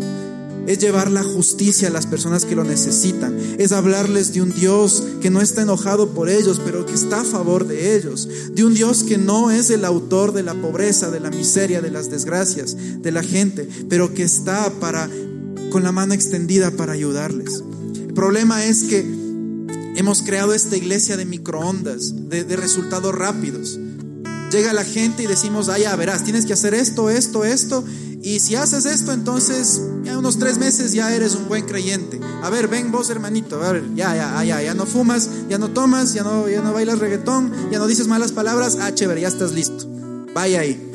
Es 0.65 0.79
llevar 0.79 1.11
la 1.11 1.21
justicia 1.21 1.89
a 1.89 1.91
las 1.91 2.07
personas 2.07 2.45
que 2.45 2.55
lo 2.55 2.63
necesitan. 2.63 3.37
Es 3.57 3.73
hablarles 3.73 4.33
de 4.33 4.41
un 4.41 4.53
Dios 4.53 5.03
que 5.21 5.29
no 5.29 5.41
está 5.41 5.63
enojado 5.63 6.11
por 6.11 6.29
ellos, 6.29 6.61
pero 6.63 6.85
que 6.85 6.93
está 6.93 7.19
a 7.19 7.25
favor 7.25 7.67
de 7.67 7.97
ellos. 7.97 8.29
De 8.53 8.63
un 8.63 8.73
Dios 8.73 9.03
que 9.03 9.17
no 9.17 9.51
es 9.51 9.69
el 9.69 9.83
autor 9.83 10.31
de 10.31 10.43
la 10.43 10.53
pobreza, 10.53 11.11
de 11.11 11.19
la 11.19 11.29
miseria, 11.29 11.81
de 11.81 11.91
las 11.91 12.09
desgracias 12.09 12.77
de 13.01 13.11
la 13.11 13.21
gente, 13.21 13.67
pero 13.89 14.13
que 14.13 14.23
está 14.23 14.71
para 14.79 15.09
con 15.71 15.83
la 15.83 15.91
mano 15.91 16.13
extendida 16.13 16.71
para 16.71 16.93
ayudarles. 16.93 17.61
El 18.07 18.13
problema 18.13 18.63
es 18.63 18.83
que 18.83 19.22
Hemos 19.95 20.23
creado 20.23 20.53
esta 20.53 20.75
iglesia 20.75 21.17
de 21.17 21.25
microondas, 21.25 22.29
de, 22.29 22.55
resultados 22.55 23.13
rápidos. 23.13 23.79
Llega 24.51 24.73
la 24.73 24.83
gente 24.83 25.23
y 25.23 25.27
decimos, 25.27 25.69
ah, 25.69 25.77
ya 25.77 25.95
verás, 25.95 26.23
tienes 26.23 26.45
que 26.45 26.53
hacer 26.53 26.73
esto, 26.73 27.09
esto, 27.09 27.43
esto. 27.45 27.83
Y 28.21 28.39
si 28.39 28.55
haces 28.55 28.85
esto, 28.85 29.11
entonces, 29.11 29.81
ya 30.03 30.17
unos 30.17 30.39
tres 30.39 30.57
meses 30.57 30.93
ya 30.93 31.13
eres 31.13 31.35
un 31.35 31.47
buen 31.47 31.65
creyente. 31.65 32.19
A 32.41 32.49
ver, 32.49 32.67
ven 32.67 32.91
vos, 32.91 33.09
hermanito, 33.09 33.61
a 33.61 33.71
ver, 33.71 33.83
ya, 33.95 34.15
ya, 34.15 34.43
ya, 34.43 34.61
ya 34.61 34.73
no 34.73 34.85
fumas, 34.85 35.29
ya 35.49 35.57
no 35.57 35.71
tomas, 35.71 36.13
ya 36.13 36.23
no, 36.23 36.47
ya 36.47 36.61
no 36.61 36.73
bailas 36.73 36.99
reggaetón, 36.99 37.51
ya 37.71 37.79
no 37.79 37.87
dices 37.87 38.07
malas 38.07 38.31
palabras. 38.31 38.77
Ah, 38.79 38.93
chévere, 38.93 39.21
ya 39.21 39.27
estás 39.27 39.51
listo. 39.51 39.87
Vaya 40.33 40.61
ahí. 40.61 40.92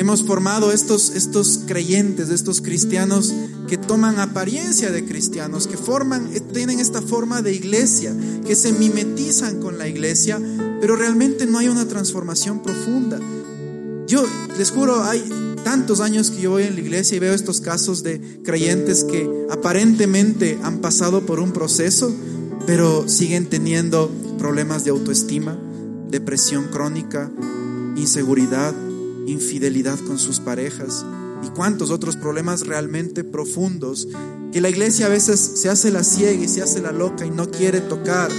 Hemos 0.00 0.22
formado 0.22 0.72
estos, 0.72 1.10
estos 1.10 1.60
creyentes, 1.66 2.30
estos 2.30 2.62
cristianos 2.62 3.34
que 3.68 3.76
toman 3.76 4.18
apariencia 4.18 4.90
de 4.90 5.04
cristianos, 5.04 5.66
que 5.66 5.76
forman, 5.76 6.30
tienen 6.54 6.80
esta 6.80 7.02
forma 7.02 7.42
de 7.42 7.52
iglesia, 7.52 8.16
que 8.46 8.56
se 8.56 8.72
mimetizan 8.72 9.60
con 9.60 9.76
la 9.76 9.88
iglesia, 9.88 10.40
pero 10.80 10.96
realmente 10.96 11.44
no 11.44 11.58
hay 11.58 11.68
una 11.68 11.86
transformación 11.86 12.62
profunda. 12.62 13.20
Yo 14.06 14.24
les 14.56 14.70
juro, 14.70 15.04
hay 15.04 15.22
tantos 15.64 16.00
años 16.00 16.30
que 16.30 16.40
yo 16.40 16.52
voy 16.52 16.62
en 16.62 16.76
la 16.76 16.80
iglesia 16.80 17.16
y 17.16 17.20
veo 17.20 17.34
estos 17.34 17.60
casos 17.60 18.02
de 18.02 18.40
creyentes 18.42 19.04
que 19.04 19.28
aparentemente 19.50 20.58
han 20.62 20.78
pasado 20.78 21.26
por 21.26 21.40
un 21.40 21.52
proceso, 21.52 22.10
pero 22.66 23.06
siguen 23.06 23.50
teniendo 23.50 24.10
problemas 24.38 24.82
de 24.84 24.92
autoestima, 24.92 25.58
depresión 26.08 26.68
crónica, 26.68 27.30
inseguridad, 27.96 28.74
infidelidad 29.30 29.98
con 30.00 30.18
sus 30.18 30.40
parejas 30.40 31.04
y 31.44 31.48
cuántos 31.50 31.90
otros 31.90 32.16
problemas 32.16 32.66
realmente 32.66 33.24
profundos 33.24 34.08
que 34.52 34.60
la 34.60 34.68
iglesia 34.68 35.06
a 35.06 35.10
veces 35.10 35.40
se 35.40 35.68
hace 35.68 35.90
la 35.90 36.04
ciega 36.04 36.42
y 36.42 36.48
se 36.48 36.62
hace 36.62 36.80
la 36.80 36.92
loca 36.92 37.24
y 37.24 37.30
no 37.30 37.50
quiere 37.50 37.80
tocar. 37.80 38.30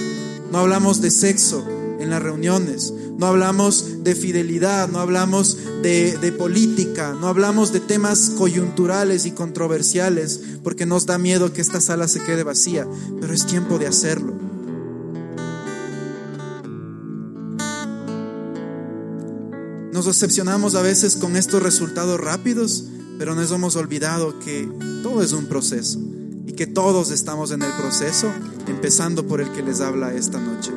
No 0.52 0.60
hablamos 0.60 1.02
de 1.02 1.10
sexo 1.10 1.66
en 2.00 2.10
las 2.10 2.22
reuniones, 2.22 2.94
no 3.18 3.28
hablamos 3.28 4.04
de 4.04 4.16
fidelidad, 4.16 4.90
no 4.90 5.00
hablamos 5.00 5.58
de, 5.84 6.18
de, 6.18 6.32
política, 6.32 7.16
no 7.20 7.28
hablamos 7.28 7.72
de 7.72 7.80
temas 7.80 8.32
coyunturales 8.32 9.26
y 9.26 9.32
controversiales, 9.32 10.42
porque 10.64 10.86
nos 10.86 11.06
da 11.06 11.18
miedo 11.18 11.54
que 11.54 11.62
esta 11.62 11.80
sala 11.80 12.08
se 12.08 12.24
quede 12.24 12.44
vacía, 12.44 12.88
pero 13.20 13.34
es 13.34 13.46
tiempo 13.46 13.78
de 13.78 13.88
hacerlo. 13.88 14.41
Nos 20.02 20.20
decepcionamos 20.20 20.74
a 20.74 20.82
veces 20.82 21.16
con 21.16 21.38
estos 21.38 21.62
resultados 21.62 22.20
rápidos, 22.20 22.86
pero 23.20 23.36
nos 23.36 23.52
hemos 23.52 23.76
olvidado 23.76 24.40
que 24.40 24.68
todo 25.04 25.22
es 25.22 25.32
un 25.32 25.46
proceso 25.46 26.00
y 26.48 26.54
que 26.54 26.66
todos 26.66 27.12
estamos 27.12 27.52
en 27.52 27.62
el 27.62 27.72
proceso, 27.74 28.32
empezando 28.66 29.28
por 29.28 29.42
el 29.42 29.52
que 29.52 29.62
les 29.62 29.80
habla 29.80 30.12
esta 30.12 30.39
noche. 30.39 30.72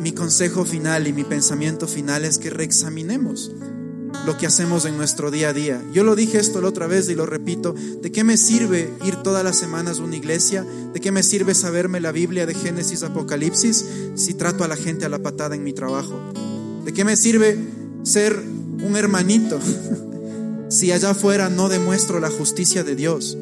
Mi, 0.00 0.12
consejo 0.12 0.64
final 0.64 1.06
y 1.06 1.12
mi 1.12 1.22
pensamiento 1.22 1.86
final 1.86 2.24
es 2.24 2.38
que 2.38 2.48
reexaminemos 2.48 3.52
lo 4.24 4.38
que 4.38 4.46
hacemos 4.46 4.86
en 4.86 4.96
nuestro 4.96 5.30
día 5.30 5.50
a 5.50 5.52
día. 5.52 5.82
Yo 5.92 6.02
lo 6.02 6.16
dije 6.16 6.38
esto 6.38 6.62
la 6.62 6.68
otra 6.68 6.86
vez 6.86 7.10
y 7.10 7.14
lo 7.14 7.26
repito, 7.26 7.74
¿de 7.74 8.10
qué 8.10 8.24
me 8.24 8.38
sirve 8.38 8.90
ir 9.04 9.16
todas 9.16 9.44
las 9.44 9.58
semanas 9.58 9.98
a 9.98 10.02
una 10.02 10.16
iglesia? 10.16 10.64
¿De 10.94 11.00
qué 11.00 11.12
me 11.12 11.22
sirve 11.22 11.54
saberme 11.54 12.00
la 12.00 12.10
Biblia 12.10 12.46
de 12.46 12.54
Génesis, 12.54 13.02
Apocalipsis 13.02 13.84
si 14.14 14.32
trato 14.32 14.64
a 14.64 14.68
la 14.68 14.76
gente 14.76 15.04
a 15.04 15.10
la 15.10 15.18
patada 15.18 15.54
en 15.54 15.62
mi 15.62 15.74
trabajo? 15.74 16.18
¿De 16.84 16.92
qué 16.92 17.04
me 17.04 17.16
sirve 17.16 17.58
ser 18.02 18.38
un 18.84 18.96
hermanito 18.96 19.58
si 20.68 20.92
allá 20.92 21.10
afuera 21.10 21.48
no 21.48 21.68
demuestro 21.68 22.20
la 22.20 22.30
justicia 22.30 22.84
de 22.84 22.94
Dios? 22.94 23.38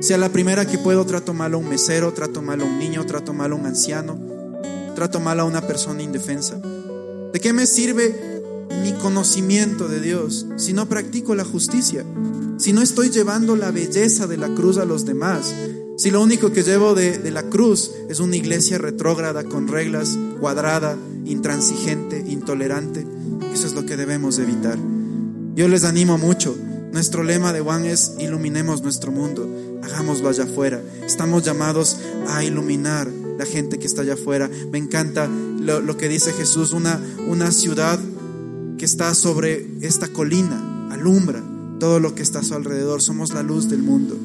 Si 0.00 0.12
a 0.12 0.18
la 0.18 0.30
primera 0.30 0.66
que 0.66 0.78
puedo 0.78 1.04
trato 1.04 1.34
mal 1.34 1.54
a 1.54 1.56
un 1.56 1.68
mesero, 1.68 2.12
trato 2.12 2.40
mal 2.40 2.60
a 2.60 2.64
un 2.64 2.78
niño, 2.78 3.04
trato 3.04 3.34
mal 3.34 3.52
a 3.52 3.54
un 3.56 3.66
anciano, 3.66 4.18
trato 4.94 5.20
mal 5.20 5.40
a 5.40 5.44
una 5.44 5.66
persona 5.66 6.02
indefensa. 6.02 6.56
¿De 6.56 7.38
¿De 7.38 7.40
qué 7.40 7.52
me 7.52 7.66
sirve 7.66 8.42
mi 8.82 8.92
conocimiento 8.94 9.86
de 9.86 10.00
Dios 10.00 10.46
si 10.56 10.72
no 10.72 10.88
practico 10.88 11.36
la 11.36 11.44
justicia? 11.44 12.04
Si 12.58 12.72
no 12.72 12.82
estoy 12.82 13.10
llevando 13.10 13.54
la 13.54 13.70
belleza 13.70 14.26
de 14.26 14.36
la 14.36 14.48
cruz 14.48 14.78
a 14.78 14.84
los 14.84 15.04
demás, 15.04 15.54
si 15.96 16.10
lo 16.10 16.20
único 16.20 16.50
que 16.52 16.64
llevo 16.64 16.94
de, 16.94 17.18
de 17.18 17.30
la 17.30 17.44
cruz 17.44 17.92
es 18.08 18.18
una 18.18 18.34
iglesia 18.34 18.78
retrógrada 18.78 19.44
con 19.44 19.68
reglas, 19.68 20.18
cuadrada, 20.38 20.96
intransigente, 21.24 22.24
intolerante, 22.26 23.06
eso 23.52 23.66
es 23.66 23.74
lo 23.74 23.86
que 23.86 23.96
debemos 23.96 24.38
evitar. 24.38 24.78
Yo 25.54 25.68
les 25.68 25.84
animo 25.84 26.18
mucho. 26.18 26.56
Nuestro 26.92 27.22
lema 27.22 27.52
de 27.52 27.60
Juan 27.60 27.84
es 27.84 28.14
iluminemos 28.18 28.82
nuestro 28.82 29.12
mundo, 29.12 29.46
hagámoslo 29.82 30.28
allá 30.28 30.44
afuera. 30.44 30.80
Estamos 31.04 31.44
llamados 31.44 31.98
a 32.28 32.42
iluminar 32.44 33.08
la 33.38 33.44
gente 33.44 33.78
que 33.78 33.86
está 33.86 34.02
allá 34.02 34.14
afuera. 34.14 34.48
Me 34.72 34.78
encanta 34.78 35.28
lo, 35.28 35.96
que 35.96 36.08
dice 36.08 36.32
Jesús, 36.32 36.72
una, 36.72 37.00
una 37.28 37.52
ciudad 37.52 37.98
que 38.78 38.84
está 38.84 39.14
sobre 39.14 39.66
esta 39.80 40.08
colina, 40.08 40.88
alumbra 40.90 41.42
todo 41.78 42.00
lo 42.00 42.14
que 42.14 42.22
está 42.22 42.40
a 42.40 42.44
su 42.44 42.54
alrededor. 42.54 43.02
Somos 43.02 43.32
la 43.32 43.42
luz 43.42 43.68
del 43.68 43.82
mundo. 43.82 44.16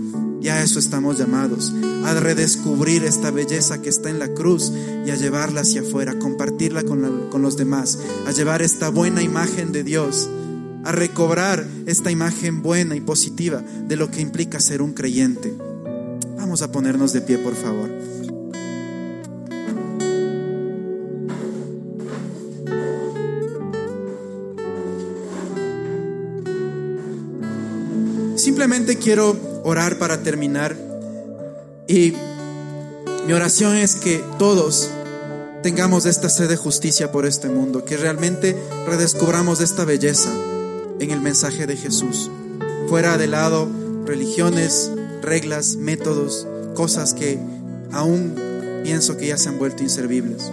Y 0.44 0.50
a 0.50 0.62
eso 0.62 0.78
estamos 0.78 1.18
llamados, 1.18 1.74
a 2.04 2.14
redescubrir 2.16 3.06
esta 3.06 3.32
belleza 3.32 3.82
que 3.82 3.88
está 3.88 4.10
en 4.10 4.20
la 4.20 4.28
cruz 4.28 4.74
y 5.06 5.10
a 5.10 5.16
llevarla 5.16 5.62
hacia 5.62 5.80
afuera, 5.80 6.12
a 6.12 6.20
compartirla 6.20 6.84
con, 6.84 7.30
con 7.30 7.42
los 7.42 7.56
demás, 7.56 7.98
a 8.28 8.32
llevar 8.34 8.62
esta 8.62 8.90
buena 8.90 9.22
imagen 9.22 9.72
de 9.72 9.86
Dios, 9.86 10.30
a 10.84 10.92
recobrar 10.92 11.66
esta 11.86 12.12
imagen 12.12 12.62
buena 12.62 12.98
y 12.98 13.00
positiva 13.00 13.64
de 13.88 13.96
lo 13.96 14.12
que 14.12 14.20
implica 14.20 14.60
ser 14.60 14.82
un 14.82 14.92
creyente. 14.92 15.54
Vamos 16.36 16.62
a 16.62 16.74
ponernos 16.74 17.14
de 17.14 17.22
pie, 17.22 17.38
por 17.38 17.56
favor. 17.56 17.90
Simplemente 28.36 28.98
quiero 28.98 29.53
orar 29.64 29.98
para 29.98 30.22
terminar 30.22 30.76
y 31.88 32.14
mi 33.26 33.34
oración 33.34 33.78
es 33.78 33.96
que 33.96 34.24
todos 34.38 34.90
tengamos 35.62 36.06
esta 36.06 36.30
sed 36.30 36.50
de 36.50 36.58
justicia 36.58 37.12
por 37.12 37.26
este 37.26 37.48
mundo, 37.48 37.86
que 37.86 37.98
realmente 37.98 38.58
redescubramos 38.86 39.62
esta 39.62 39.86
belleza 39.86 40.30
en 41.00 41.12
el 41.12 41.22
mensaje 41.22 41.66
de 41.66 41.78
Jesús, 41.78 42.30
fuera 42.88 43.18
de 43.18 43.28
lado 43.28 43.70
religiones, 44.06 44.92
reglas, 45.22 45.78
métodos, 45.78 46.46
cosas 46.76 47.14
que 47.14 47.40
aún 47.92 48.36
pienso 48.84 49.16
que 49.18 49.28
ya 49.28 49.38
se 49.38 49.50
han 49.50 49.58
vuelto 49.58 49.84
inservibles. 49.84 50.52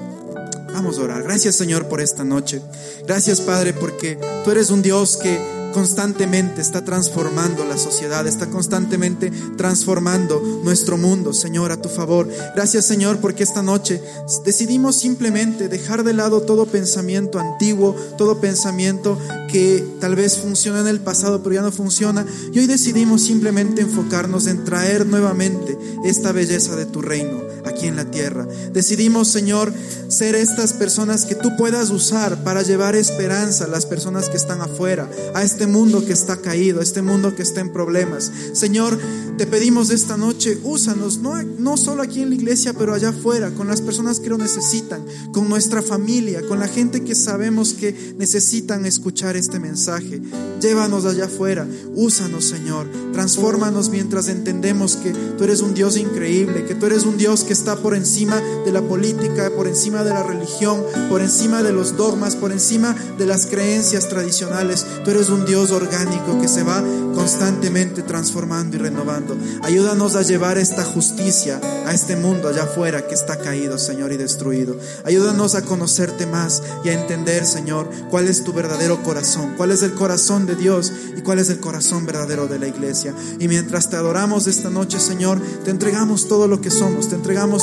Vamos 0.72 0.98
a 0.98 1.02
orar. 1.02 1.24
Gracias 1.24 1.56
Señor 1.56 1.88
por 1.88 2.00
esta 2.00 2.22
noche. 2.22 2.62
Gracias 3.06 3.40
Padre 3.40 3.72
porque 3.72 4.18
tú 4.44 4.52
eres 4.52 4.70
un 4.70 4.82
Dios 4.82 5.16
que 5.16 5.59
constantemente 5.72 6.60
está 6.60 6.84
transformando 6.84 7.64
la 7.64 7.76
sociedad, 7.76 8.26
está 8.26 8.48
constantemente 8.48 9.30
transformando 9.56 10.40
nuestro 10.64 10.96
mundo, 10.96 11.32
Señor, 11.32 11.72
a 11.72 11.80
tu 11.80 11.88
favor. 11.88 12.28
Gracias, 12.54 12.86
Señor, 12.86 13.18
porque 13.18 13.42
esta 13.42 13.62
noche 13.62 14.02
decidimos 14.44 14.96
simplemente 14.96 15.68
dejar 15.68 16.04
de 16.04 16.12
lado 16.12 16.42
todo 16.42 16.66
pensamiento 16.66 17.38
antiguo, 17.38 17.94
todo 18.16 18.40
pensamiento 18.40 19.18
que 19.50 19.84
tal 20.00 20.14
vez 20.14 20.38
funciona 20.38 20.80
en 20.80 20.88
el 20.88 21.00
pasado, 21.00 21.42
pero 21.42 21.56
ya 21.56 21.62
no 21.62 21.72
funciona. 21.72 22.26
Y 22.52 22.58
hoy 22.58 22.66
decidimos 22.66 23.22
simplemente 23.22 23.82
enfocarnos 23.82 24.46
en 24.46 24.64
traer 24.64 25.06
nuevamente 25.06 25.76
esta 26.04 26.32
belleza 26.32 26.76
de 26.76 26.86
tu 26.86 27.02
reino 27.02 27.49
aquí 27.64 27.86
en 27.86 27.96
la 27.96 28.10
tierra. 28.10 28.46
Decidimos, 28.72 29.28
Señor, 29.28 29.72
ser 30.08 30.34
estas 30.34 30.72
personas 30.72 31.24
que 31.24 31.34
tú 31.34 31.56
puedas 31.56 31.90
usar 31.90 32.42
para 32.44 32.62
llevar 32.62 32.96
esperanza 32.96 33.64
a 33.64 33.68
las 33.68 33.86
personas 33.86 34.28
que 34.28 34.36
están 34.36 34.60
afuera, 34.60 35.08
a 35.34 35.42
este 35.42 35.66
mundo 35.66 36.04
que 36.04 36.12
está 36.12 36.36
caído, 36.36 36.80
a 36.80 36.82
este 36.82 37.02
mundo 37.02 37.34
que 37.34 37.42
está 37.42 37.60
en 37.60 37.72
problemas. 37.72 38.30
Señor, 38.52 38.98
te 39.36 39.46
pedimos 39.46 39.90
esta 39.90 40.16
noche, 40.16 40.58
úsanos, 40.62 41.18
no, 41.18 41.42
no 41.42 41.76
solo 41.76 42.02
aquí 42.02 42.20
en 42.20 42.28
la 42.28 42.34
iglesia, 42.34 42.74
pero 42.74 42.92
allá 42.92 43.08
afuera, 43.08 43.50
con 43.50 43.68
las 43.68 43.80
personas 43.80 44.20
que 44.20 44.28
lo 44.28 44.36
necesitan, 44.36 45.02
con 45.32 45.48
nuestra 45.48 45.80
familia, 45.80 46.42
con 46.46 46.58
la 46.58 46.68
gente 46.68 47.02
que 47.02 47.14
sabemos 47.14 47.72
que 47.72 48.14
necesitan 48.18 48.84
escuchar 48.84 49.36
este 49.36 49.58
mensaje. 49.58 50.20
Llévanos 50.60 51.06
allá 51.06 51.24
afuera, 51.24 51.66
úsanos, 51.94 52.44
Señor, 52.44 52.86
transfórmanos 53.12 53.88
mientras 53.88 54.28
entendemos 54.28 54.96
que 54.96 55.10
tú 55.10 55.44
eres 55.44 55.62
un 55.62 55.72
Dios 55.72 55.96
increíble, 55.96 56.66
que 56.66 56.74
tú 56.74 56.86
eres 56.86 57.04
un 57.04 57.16
Dios 57.16 57.44
que 57.44 57.49
está 57.52 57.76
por 57.76 57.94
encima 57.94 58.40
de 58.64 58.72
la 58.72 58.82
política, 58.82 59.50
por 59.54 59.66
encima 59.66 60.04
de 60.04 60.10
la 60.10 60.22
religión, 60.22 60.82
por 61.08 61.20
encima 61.20 61.62
de 61.62 61.72
los 61.72 61.96
dogmas, 61.96 62.36
por 62.36 62.52
encima 62.52 62.94
de 63.18 63.26
las 63.26 63.46
creencias 63.46 64.08
tradicionales. 64.08 64.86
Tú 65.04 65.10
eres 65.10 65.28
un 65.28 65.44
Dios 65.44 65.70
orgánico 65.70 66.40
que 66.40 66.48
se 66.48 66.62
va 66.62 66.82
constantemente 67.14 68.02
transformando 68.02 68.76
y 68.76 68.80
renovando. 68.80 69.36
Ayúdanos 69.62 70.16
a 70.16 70.22
llevar 70.22 70.58
esta 70.58 70.84
justicia 70.84 71.60
a 71.86 71.92
este 71.92 72.16
mundo 72.16 72.48
allá 72.48 72.64
afuera 72.64 73.06
que 73.06 73.14
está 73.14 73.38
caído, 73.38 73.78
Señor, 73.78 74.12
y 74.12 74.16
destruido. 74.16 74.76
Ayúdanos 75.04 75.54
a 75.54 75.62
conocerte 75.62 76.26
más 76.26 76.62
y 76.84 76.88
a 76.88 76.92
entender, 76.92 77.44
Señor, 77.44 77.90
cuál 78.10 78.28
es 78.28 78.44
tu 78.44 78.52
verdadero 78.52 79.02
corazón, 79.02 79.54
cuál 79.56 79.70
es 79.70 79.82
el 79.82 79.94
corazón 79.94 80.46
de 80.46 80.56
Dios 80.56 80.92
y 81.16 81.22
cuál 81.22 81.38
es 81.38 81.50
el 81.50 81.60
corazón 81.60 82.06
verdadero 82.06 82.46
de 82.46 82.58
la 82.58 82.68
iglesia. 82.68 83.14
Y 83.38 83.48
mientras 83.48 83.90
te 83.90 83.96
adoramos 83.96 84.46
esta 84.46 84.70
noche, 84.70 85.00
Señor, 85.00 85.40
te 85.64 85.70
entregamos 85.70 86.28
todo 86.28 86.48
lo 86.48 86.60
que 86.60 86.70
somos, 86.70 87.08
te 87.08 87.16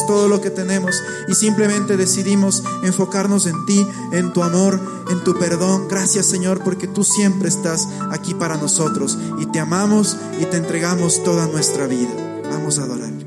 todo 0.08 0.28
lo 0.28 0.42
que 0.42 0.50
tenemos 0.50 1.04
y 1.28 1.36
simplemente 1.36 1.98
decidimos 1.98 2.64
enfocarnos 2.84 3.46
en 3.46 3.66
ti, 3.66 3.88
en 4.12 4.34
tu 4.34 4.42
amor, 4.42 4.80
en 5.10 5.24
tu 5.24 5.38
perdón. 5.38 5.88
Gracias, 5.88 6.26
Señor, 6.26 6.64
porque 6.64 6.88
tú 6.88 7.04
siempre 7.04 7.48
estás 7.48 7.88
aquí 8.12 8.34
para 8.34 8.58
nosotros 8.58 9.18
y 9.40 9.46
te 9.46 9.60
amamos 9.60 10.18
y 10.42 10.46
te 10.46 10.58
entregamos 10.58 11.24
toda 11.24 11.48
nuestra 11.48 11.86
vida. 11.86 12.10
Vamos 12.50 12.80
a 12.80 12.84
adorar. 12.84 13.27